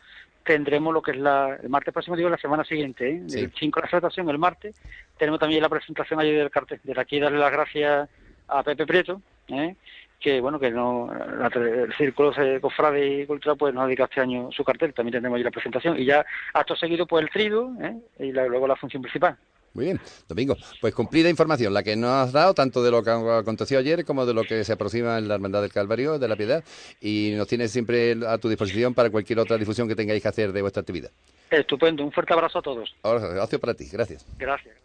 tendremos 0.46 0.94
lo 0.94 1.02
que 1.02 1.12
es 1.12 1.18
la, 1.18 1.60
el 1.62 1.70
martes 1.70 1.94
próximo, 1.94 2.16
digo, 2.16 2.30
la 2.30 2.38
semana 2.38 2.64
siguiente, 2.64 3.10
¿eh? 3.12 3.22
Sí. 3.28 3.40
el 3.42 3.52
5 3.54 3.80
de 3.80 3.82
la 3.86 3.90
presentación, 3.90 4.30
el 4.30 4.38
martes, 4.40 4.76
tenemos 5.18 5.40
también 5.40 5.62
la 5.62 5.70
presentación 5.70 6.20
allí 6.20 6.32
del 6.32 6.50
cartel. 6.50 6.80
Desde 6.84 7.02
aquí 7.02 7.20
darle 7.20 7.38
las 7.40 7.52
gracias 7.52 8.10
a 8.48 8.64
Pepe 8.64 8.86
Prieto, 8.88 9.22
¿eh? 9.50 9.76
Que 10.20 10.42
bueno, 10.42 10.60
que 10.60 10.70
no 10.72 11.10
la- 11.14 11.48
el 11.48 11.94
Círculo 11.96 12.32
de 12.32 12.60
Cofrade 12.60 13.22
y 13.22 13.26
Cultural 13.26 13.58
pues 13.58 13.74
nos 13.74 13.84
ha 13.84 13.88
dedicado 13.88 14.10
este 14.10 14.22
año 14.22 14.50
su 14.52 14.64
cartel, 14.64 14.94
también 14.94 15.14
tendremos 15.14 15.36
allí 15.38 15.44
la 15.44 15.52
presentación. 15.52 15.98
Y 16.00 16.06
ya 16.06 16.26
acto 16.54 16.76
seguido, 16.76 17.06
pues 17.08 17.24
el 17.24 17.30
trido, 17.30 17.72
¿eh? 17.82 17.96
y 18.20 18.32
la- 18.32 18.48
luego 18.48 18.68
la 18.68 18.76
función 18.76 19.02
principal. 19.02 19.38
Muy 19.72 19.86
bien, 19.86 20.00
Domingo, 20.28 20.58
pues 20.82 20.96
cumplida 20.96 21.30
información, 21.30 21.72
la 21.74 21.84
que 21.84 21.96
nos 21.96 22.10
has 22.10 22.32
dado, 22.34 22.56
tanto 22.56 22.82
de 22.84 22.90
lo 22.90 23.04
que 23.04 23.12
aconteció 23.12 23.78
ayer 23.78 24.04
como 24.04 24.26
de 24.26 24.34
lo 24.34 24.44
que 24.44 24.64
se 24.64 24.74
aproxima 24.74 25.20
en 25.20 25.28
la 25.28 25.36
Hermandad 25.36 25.62
del 25.62 25.72
Calvario, 25.72 26.18
de 26.18 26.28
la 26.28 26.36
Piedad, 26.36 26.64
y 27.00 27.34
nos 27.38 27.48
tienes 27.48 27.72
siempre 27.72 28.16
a 28.28 28.40
tu 28.40 28.50
disposición 28.50 28.96
para 28.96 29.12
cualquier 29.12 29.38
otra 29.38 29.58
difusión 29.60 29.88
que 29.88 29.96
tengáis 29.96 30.24
que 30.24 30.28
hacer 30.28 30.52
de 30.54 30.62
vuestra 30.64 30.82
actividad. 30.82 31.12
Estupendo, 31.52 32.04
un 32.04 32.12
fuerte 32.12 32.34
abrazo 32.34 32.58
a 32.60 32.62
todos. 32.64 32.96
Ahora, 33.04 33.28
gracias 33.28 33.62
para 33.62 33.76
ti, 33.76 33.88
gracias. 33.92 34.26
Gracias. 34.40 34.76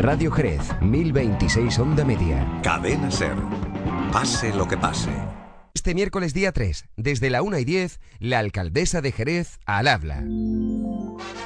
Radio 0.00 0.32
Jerez, 0.32 0.62
1026 0.80 1.78
Onda 1.78 2.06
Media. 2.06 2.60
Cadena 2.62 3.10
Ser. 3.10 3.34
Pase 4.10 4.50
lo 4.54 4.66
que 4.66 4.78
pase. 4.78 5.10
Este 5.74 5.94
miércoles 5.94 6.32
día 6.32 6.52
3, 6.52 6.86
desde 6.96 7.28
la 7.28 7.42
1 7.42 7.58
y 7.58 7.64
10, 7.66 8.00
la 8.18 8.38
alcaldesa 8.38 9.02
de 9.02 9.12
Jerez 9.12 9.58
al 9.66 9.88
habla. 9.88 10.24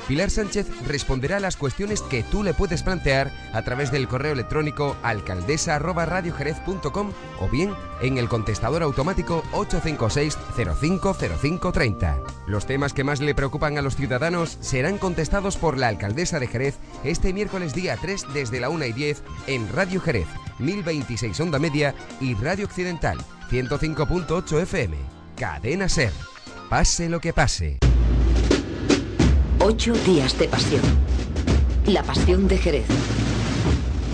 Pilar 0.08 0.30
Sánchez 0.30 0.66
responderá 0.86 1.38
a 1.38 1.40
las 1.40 1.56
cuestiones 1.56 2.02
que 2.02 2.22
tú 2.22 2.42
le 2.42 2.52
puedes 2.52 2.82
plantear 2.82 3.32
a 3.52 3.62
través 3.62 3.90
del 3.90 4.06
correo 4.06 4.32
electrónico 4.32 4.96
alcaldesa@radiojerez.com 5.02 7.12
o 7.40 7.48
bien 7.48 7.72
en 8.02 8.18
el 8.18 8.28
contestador 8.28 8.82
automático 8.82 9.42
856 9.52 10.36
050530. 10.56 12.18
Los 12.46 12.66
temas 12.66 12.92
que 12.92 13.04
más 13.04 13.20
le 13.20 13.34
preocupan 13.34 13.78
a 13.78 13.82
los 13.82 13.96
ciudadanos 13.96 14.58
serán 14.60 14.98
contestados 14.98 15.56
por 15.56 15.78
la 15.78 15.88
alcaldesa 15.88 16.38
de 16.38 16.48
Jerez 16.48 16.76
este 17.02 17.32
miércoles 17.32 17.74
día 17.74 17.96
3 18.00 18.26
desde 18.34 18.60
la 18.60 18.68
1 18.68 18.84
y 18.84 18.92
10 18.92 19.22
en 19.46 19.72
Radio 19.72 20.00
Jerez, 20.00 20.28
1026 20.58 21.40
onda 21.40 21.58
media 21.58 21.94
y 22.20 22.34
Radio 22.34 22.66
Occidental, 22.66 23.18
105.8 23.50 24.62
FM. 24.62 24.96
Cadena 25.36 25.88
Ser. 25.88 26.12
Pase 26.68 27.08
lo 27.08 27.20
que 27.20 27.32
pase. 27.32 27.78
Ocho 29.60 29.94
días 30.04 30.38
de 30.38 30.46
pasión. 30.48 30.82
La 31.86 32.02
pasión 32.02 32.48
de 32.48 32.58
Jerez. 32.58 32.84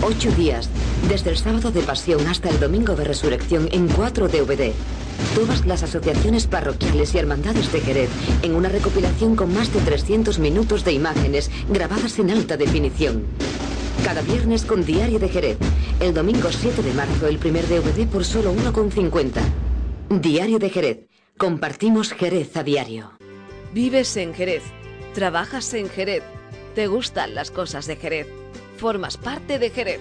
Ocho 0.01 0.31
días, 0.31 0.69
desde 1.09 1.31
el 1.31 1.37
sábado 1.37 1.71
de 1.71 1.81
pasión 1.81 2.25
hasta 2.27 2.49
el 2.49 2.59
domingo 2.59 2.95
de 2.95 3.03
resurrección 3.03 3.67
en 3.71 3.87
4 3.89 4.29
DVD. 4.29 4.71
Todas 5.35 5.65
las 5.65 5.83
asociaciones 5.83 6.47
parroquiales 6.47 7.13
y 7.13 7.17
hermandades 7.17 7.71
de 7.73 7.81
Jerez 7.81 8.09
en 8.43 8.55
una 8.55 8.69
recopilación 8.69 9.35
con 9.35 9.53
más 9.53 9.73
de 9.73 9.81
300 9.81 10.39
minutos 10.39 10.85
de 10.85 10.93
imágenes 10.93 11.51
grabadas 11.69 12.17
en 12.19 12.31
alta 12.31 12.55
definición. 12.55 13.23
Cada 14.05 14.21
viernes 14.21 14.63
con 14.63 14.85
Diario 14.85 15.19
de 15.19 15.27
Jerez. 15.27 15.57
El 15.99 16.13
domingo 16.13 16.49
7 16.49 16.81
de 16.81 16.93
marzo 16.93 17.27
el 17.27 17.39
primer 17.39 17.67
DVD 17.67 18.07
por 18.07 18.23
solo 18.23 18.53
1,50. 18.53 19.41
Diario 20.21 20.59
de 20.59 20.69
Jerez. 20.69 20.99
Compartimos 21.37 22.13
Jerez 22.13 22.55
a 22.55 22.63
diario. 22.63 23.11
Vives 23.73 24.15
en 24.17 24.33
Jerez. 24.33 24.63
Trabajas 25.13 25.73
en 25.73 25.89
Jerez. 25.89 26.23
Te 26.73 26.87
gustan 26.87 27.35
las 27.35 27.51
cosas 27.51 27.85
de 27.85 27.97
Jerez. 27.97 28.27
Formas 28.77 29.17
parte 29.17 29.59
de 29.59 29.69
Jerez. 29.69 29.99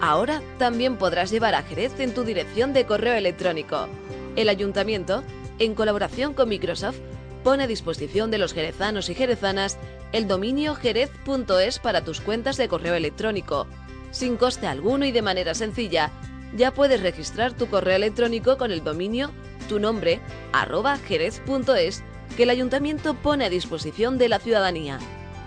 Ahora 0.00 0.42
también 0.58 0.96
podrás 0.96 1.30
llevar 1.30 1.54
a 1.54 1.62
Jerez 1.62 1.98
en 1.98 2.12
tu 2.12 2.24
dirección 2.24 2.72
de 2.72 2.84
correo 2.84 3.14
electrónico. 3.14 3.88
El 4.36 4.48
ayuntamiento, 4.48 5.24
en 5.58 5.74
colaboración 5.74 6.34
con 6.34 6.50
Microsoft, 6.50 6.98
pone 7.42 7.64
a 7.64 7.66
disposición 7.66 8.30
de 8.30 8.38
los 8.38 8.52
jerezanos 8.52 9.08
y 9.08 9.14
jerezanas 9.14 9.78
el 10.12 10.28
dominio 10.28 10.74
jerez.es 10.74 11.78
para 11.78 12.04
tus 12.04 12.20
cuentas 12.20 12.58
de 12.58 12.68
correo 12.68 12.94
electrónico. 12.94 13.66
Sin 14.10 14.36
coste 14.36 14.66
alguno 14.66 15.06
y 15.06 15.12
de 15.12 15.22
manera 15.22 15.54
sencilla, 15.54 16.10
ya 16.54 16.72
puedes 16.72 17.00
registrar 17.00 17.54
tu 17.54 17.66
correo 17.68 17.96
electrónico 17.96 18.58
con 18.58 18.72
el 18.72 18.84
dominio 18.84 19.30
tu 19.70 19.78
nombre 19.78 20.18
arroba 20.52 20.98
jerez.es 20.98 22.02
que 22.36 22.44
el 22.44 22.50
ayuntamiento 22.50 23.14
pone 23.14 23.44
a 23.44 23.50
disposición 23.50 24.18
de 24.18 24.28
la 24.28 24.38
ciudadanía. 24.38 24.98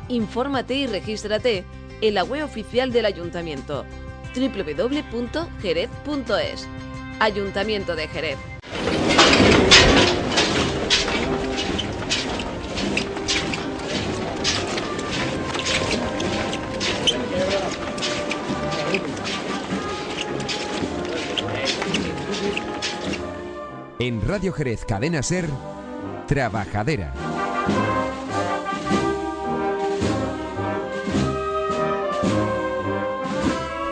Infórmate 0.08 0.76
y 0.76 0.88
regístrate 0.88 1.66
en 2.02 2.14
la 2.14 2.24
web 2.24 2.44
oficial 2.44 2.92
del 2.92 3.06
ayuntamiento 3.06 3.86
www.jerez.es. 4.36 5.08
Ayuntamiento 7.20 7.96
de 7.96 8.08
Jerez. 8.08 8.38
En 24.00 24.22
Radio 24.28 24.52
Jerez 24.52 24.84
Cadena 24.84 25.24
Ser, 25.24 25.46
Trabajadera. 26.28 27.14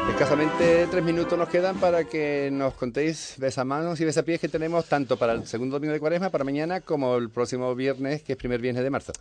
Escasamente 0.10 0.88
tres 0.92 1.04
minutos 1.04 1.38
nos 1.38 1.50
quedan 1.50 1.78
para 1.78 2.04
que 2.04 2.50
nos 2.52 2.76
contéis 2.76 3.36
besamanos 3.40 4.00
y 4.00 4.06
besapiés 4.06 4.40
que 4.40 4.48
tenemos 4.48 4.86
tanto 4.86 5.18
para 5.18 5.34
el 5.34 5.48
segundo 5.48 5.78
domingo 5.78 5.94
de 5.94 6.00
cuaresma, 6.00 6.30
para 6.30 6.44
mañana, 6.44 6.82
como 6.82 7.18
el 7.18 7.30
próximo 7.32 7.74
viernes, 7.74 8.22
que 8.22 8.34
es 8.34 8.38
primer 8.38 8.62
viernes 8.62 8.84
de 8.84 8.90
marzo. 8.92 9.14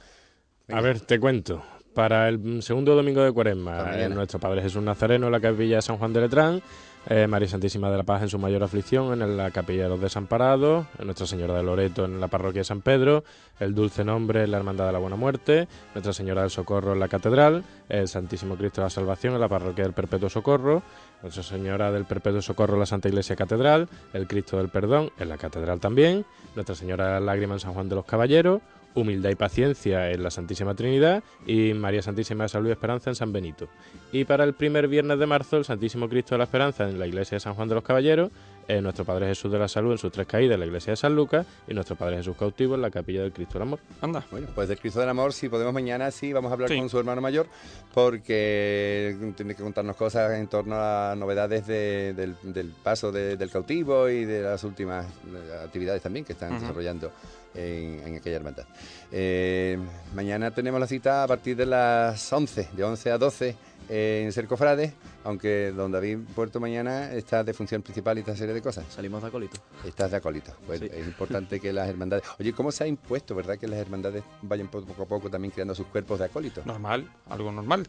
A 0.69 0.81
ver, 0.81 1.01
te 1.01 1.19
cuento. 1.19 1.63
Para 1.95 2.29
el 2.29 2.63
segundo 2.63 2.95
domingo 2.95 3.23
de 3.23 3.33
cuaresma, 3.33 3.93
eh, 3.97 4.09
nuestro 4.09 4.39
Padre 4.39 4.63
Jesús 4.63 4.83
Nazareno 4.83 5.27
en 5.27 5.33
la 5.33 5.41
capilla 5.41 5.77
de 5.77 5.83
San 5.83 5.97
Juan 5.97 6.13
de 6.13 6.21
Letrán, 6.21 6.63
eh, 7.07 7.27
María 7.27 7.49
Santísima 7.49 7.91
de 7.91 7.97
la 7.97 8.03
Paz 8.03 8.23
en 8.23 8.29
su 8.29 8.39
mayor 8.39 8.63
aflicción 8.63 9.23
en 9.23 9.37
la 9.37 9.51
capilla 9.51 9.85
de 9.85 9.89
los 9.89 10.01
Desamparados, 10.01 10.87
Nuestra 11.03 11.27
Señora 11.27 11.55
de 11.55 11.63
Loreto 11.63 12.05
en 12.05 12.21
la 12.21 12.29
parroquia 12.29 12.61
de 12.61 12.65
San 12.65 12.83
Pedro, 12.83 13.25
el 13.59 13.75
Dulce 13.75 14.05
Nombre 14.05 14.45
en 14.45 14.51
la 14.51 14.59
Hermandad 14.59 14.87
de 14.87 14.93
la 14.93 14.99
Buena 14.99 15.17
Muerte, 15.17 15.67
Nuestra 15.95 16.13
Señora 16.13 16.43
del 16.43 16.51
Socorro 16.51 16.93
en 16.93 17.01
la 17.01 17.09
Catedral, 17.09 17.65
el 17.89 18.09
Santísimo 18.09 18.57
Cristo 18.57 18.81
de 18.81 18.87
la 18.87 18.91
Salvación 18.91 19.35
en 19.35 19.41
la 19.41 19.49
parroquia 19.49 19.85
del 19.85 19.95
Perpetuo 19.95 20.29
Socorro, 20.29 20.83
Nuestra 21.23 21.43
Señora 21.43 21.91
del 21.91 22.05
Perpetuo 22.05 22.43
Socorro 22.43 22.75
en 22.75 22.81
la 22.81 22.87
Santa 22.87 23.09
Iglesia 23.09 23.35
Catedral, 23.35 23.89
el 24.13 24.27
Cristo 24.27 24.59
del 24.59 24.69
Perdón 24.69 25.11
en 25.19 25.29
la 25.29 25.39
Catedral 25.39 25.81
también, 25.81 26.27
Nuestra 26.55 26.75
Señora 26.75 27.07
de 27.07 27.13
la 27.13 27.21
Lágrima 27.21 27.55
en 27.55 27.61
San 27.61 27.73
Juan 27.73 27.89
de 27.89 27.95
los 27.95 28.05
Caballeros, 28.05 28.61
Humildad 28.95 29.31
y 29.31 29.35
Paciencia 29.35 30.11
en 30.11 30.23
la 30.23 30.31
Santísima 30.31 30.75
Trinidad 30.75 31.23
y 31.47 31.75
María 31.75 32.03
Santísima 32.03 32.45
de 32.45 32.49
Salud 32.49 32.69
y 32.69 32.73
Esperanza 32.73 33.11
en 33.11 33.17
San 33.17 33.33
Benito. 33.33 33.69
Y 34.13 34.25
para 34.25 34.45
el 34.45 34.55
primer 34.55 34.89
viernes 34.89 35.19
de 35.19 35.27
marzo, 35.27 35.57
el 35.57 35.65
Santísimo 35.65 36.09
Cristo 36.09 36.35
de 36.35 36.39
la 36.39 36.45
Esperanza 36.45 36.89
en 36.89 36.99
la 36.99 37.07
Iglesia 37.07 37.37
de 37.37 37.41
San 37.41 37.55
Juan 37.55 37.69
de 37.69 37.77
los 37.77 37.85
Caballeros, 37.85 38.31
eh, 38.69 38.81
nuestro 38.81 39.05
Padre 39.05 39.27
Jesús 39.27 39.51
de 39.51 39.59
la 39.59 39.67
Salud 39.67 39.91
en 39.91 39.99
sus 39.99 40.13
tres 40.13 40.29
caídas 40.29 40.55
en 40.55 40.61
la 40.61 40.67
Iglesia 40.67 40.93
de 40.93 40.97
San 40.97 41.15
Lucas 41.15 41.45
y 41.67 41.75
nuestro 41.75 41.97
Padre 41.97 42.19
Jesús 42.19 42.37
cautivo 42.37 42.77
en 42.77 42.83
la 42.83 42.91
Capilla 42.91 43.23
del 43.23 43.33
Cristo 43.33 43.55
del 43.55 43.63
Amor. 43.63 43.81
Anda. 44.01 44.25
Bueno, 44.31 44.47
pues 44.55 44.69
del 44.69 44.79
Cristo 44.79 45.01
del 45.01 45.09
Amor, 45.09 45.33
si 45.33 45.49
podemos 45.49 45.75
mañana, 45.75 46.11
sí, 46.13 46.33
vamos 46.33 46.51
a 46.51 46.55
hablar 46.55 46.77
con 46.77 46.89
su 46.89 46.99
hermano 46.99 47.21
mayor, 47.21 47.49
porque 47.93 49.17
tiene 49.37 49.57
que 49.57 49.63
contarnos 49.63 49.97
cosas 49.97 50.39
en 50.39 50.47
torno 50.47 50.77
a 50.77 51.15
novedades 51.17 51.67
del, 51.67 52.37
paso 52.83 53.11
del 53.11 53.51
cautivo 53.51 54.09
y 54.09 54.25
de 54.25 54.43
las 54.43 54.63
últimas 54.63 55.07
eh, 55.07 55.65
actividades 55.65 56.03
también 56.03 56.25
que 56.25 56.35
están 56.35 56.61
desarrollando 56.61 57.11
en, 57.55 58.17
aquella 58.17 58.37
hermandad. 58.37 58.65
Eh, 59.11 59.79
mañana 60.15 60.51
tenemos 60.51 60.81
la 60.81 60.87
cita 60.87 61.25
a 61.25 61.29
partir 61.29 61.57
de 61.57 61.67
las 61.67 62.33
11, 62.33 62.69
de 62.73 62.85
11 62.85 63.11
a 63.11 63.19
12 63.19 63.57
en 63.89 64.33
Cercofrades, 64.33 64.93
aunque 65.25 65.73
don 65.73 65.91
David 65.91 66.19
Puerto 66.35 66.61
mañana 66.61 67.13
está 67.13 67.43
de 67.43 67.53
función 67.53 67.83
principal 67.83 68.17
y 68.17 68.21
esta 68.21 68.37
serie 68.37 68.55
de 68.55 68.63
cosas. 68.63 68.85
Salimos 68.89 69.21
de 69.21 69.29
acólito. 69.29 69.59
Estás 69.85 70.13
de 70.13 70.19
acólito. 70.19 70.53
Pues 70.65 70.81
es 70.81 71.07
importante 71.07 71.59
que 71.59 71.73
las 71.73 71.89
hermandades... 71.89 72.25
Oye, 72.39 72.53
¿cómo 72.53 72.71
se 72.71 72.85
ha 72.85 72.87
impuesto, 72.87 73.35
verdad, 73.35 73.59
que 73.59 73.67
las 73.67 73.81
hermandades 73.81 74.23
vayan 74.43 74.69
poco 74.69 75.03
a 75.03 75.07
poco 75.07 75.29
también 75.29 75.51
creando 75.51 75.75
sus 75.75 75.87
cuerpos 75.87 76.21
de 76.21 76.27
acólito? 76.27 76.63
Normal, 76.65 77.11
algo 77.29 77.51
normal. 77.51 77.89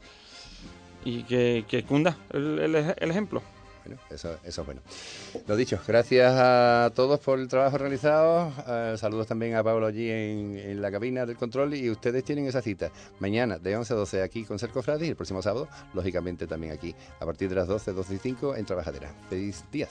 Y 1.06 1.24
que, 1.24 1.66
que 1.68 1.84
cunda 1.84 2.18
el 2.32 2.76
ejemplo. 2.76 3.44
Bueno, 3.86 4.00
eso, 4.10 4.38
eso 4.44 4.62
es 4.62 4.66
bueno. 4.66 4.82
Lo 5.48 5.56
dicho, 5.56 5.80
gracias 5.88 6.34
a 6.38 6.92
todos 6.94 7.20
por 7.20 7.40
el 7.40 7.48
trabajo 7.48 7.78
realizado. 7.78 8.52
Eh, 8.68 8.96
saludos 8.98 9.28
también 9.28 9.56
a 9.56 9.64
Pablo 9.64 9.88
allí 9.88 10.10
en, 10.10 10.82
la 10.82 10.92
cabina 10.92 11.26
del 11.26 11.38
control. 11.38 11.74
Y 11.74 11.90
ustedes 11.90 12.24
tienen 12.24 12.46
esa 12.46 12.62
cita 12.62 12.92
mañana 13.20 13.58
de 13.58 13.76
11 13.76 13.94
a 13.94 13.98
12 13.98 14.24
aquí 14.24 14.44
con 14.46 14.60
Cerco 14.60 14.82
Frades 14.82 15.08
y 15.08 15.10
el 15.10 15.16
próximo 15.16 15.42
sábado, 15.42 15.68
lógicamente, 15.94 16.48
también 16.48 16.74
aquí 16.74 16.96
a 17.20 17.26
partir 17.26 17.50
de 17.50 17.56
las 17.56 17.68
12, 17.68 17.94
12 17.94 18.16
y 18.16 18.18
5 18.18 18.56
en 18.56 18.66
Trabajadera. 18.66 19.12
Feliz 19.30 19.64
día. 19.72 19.90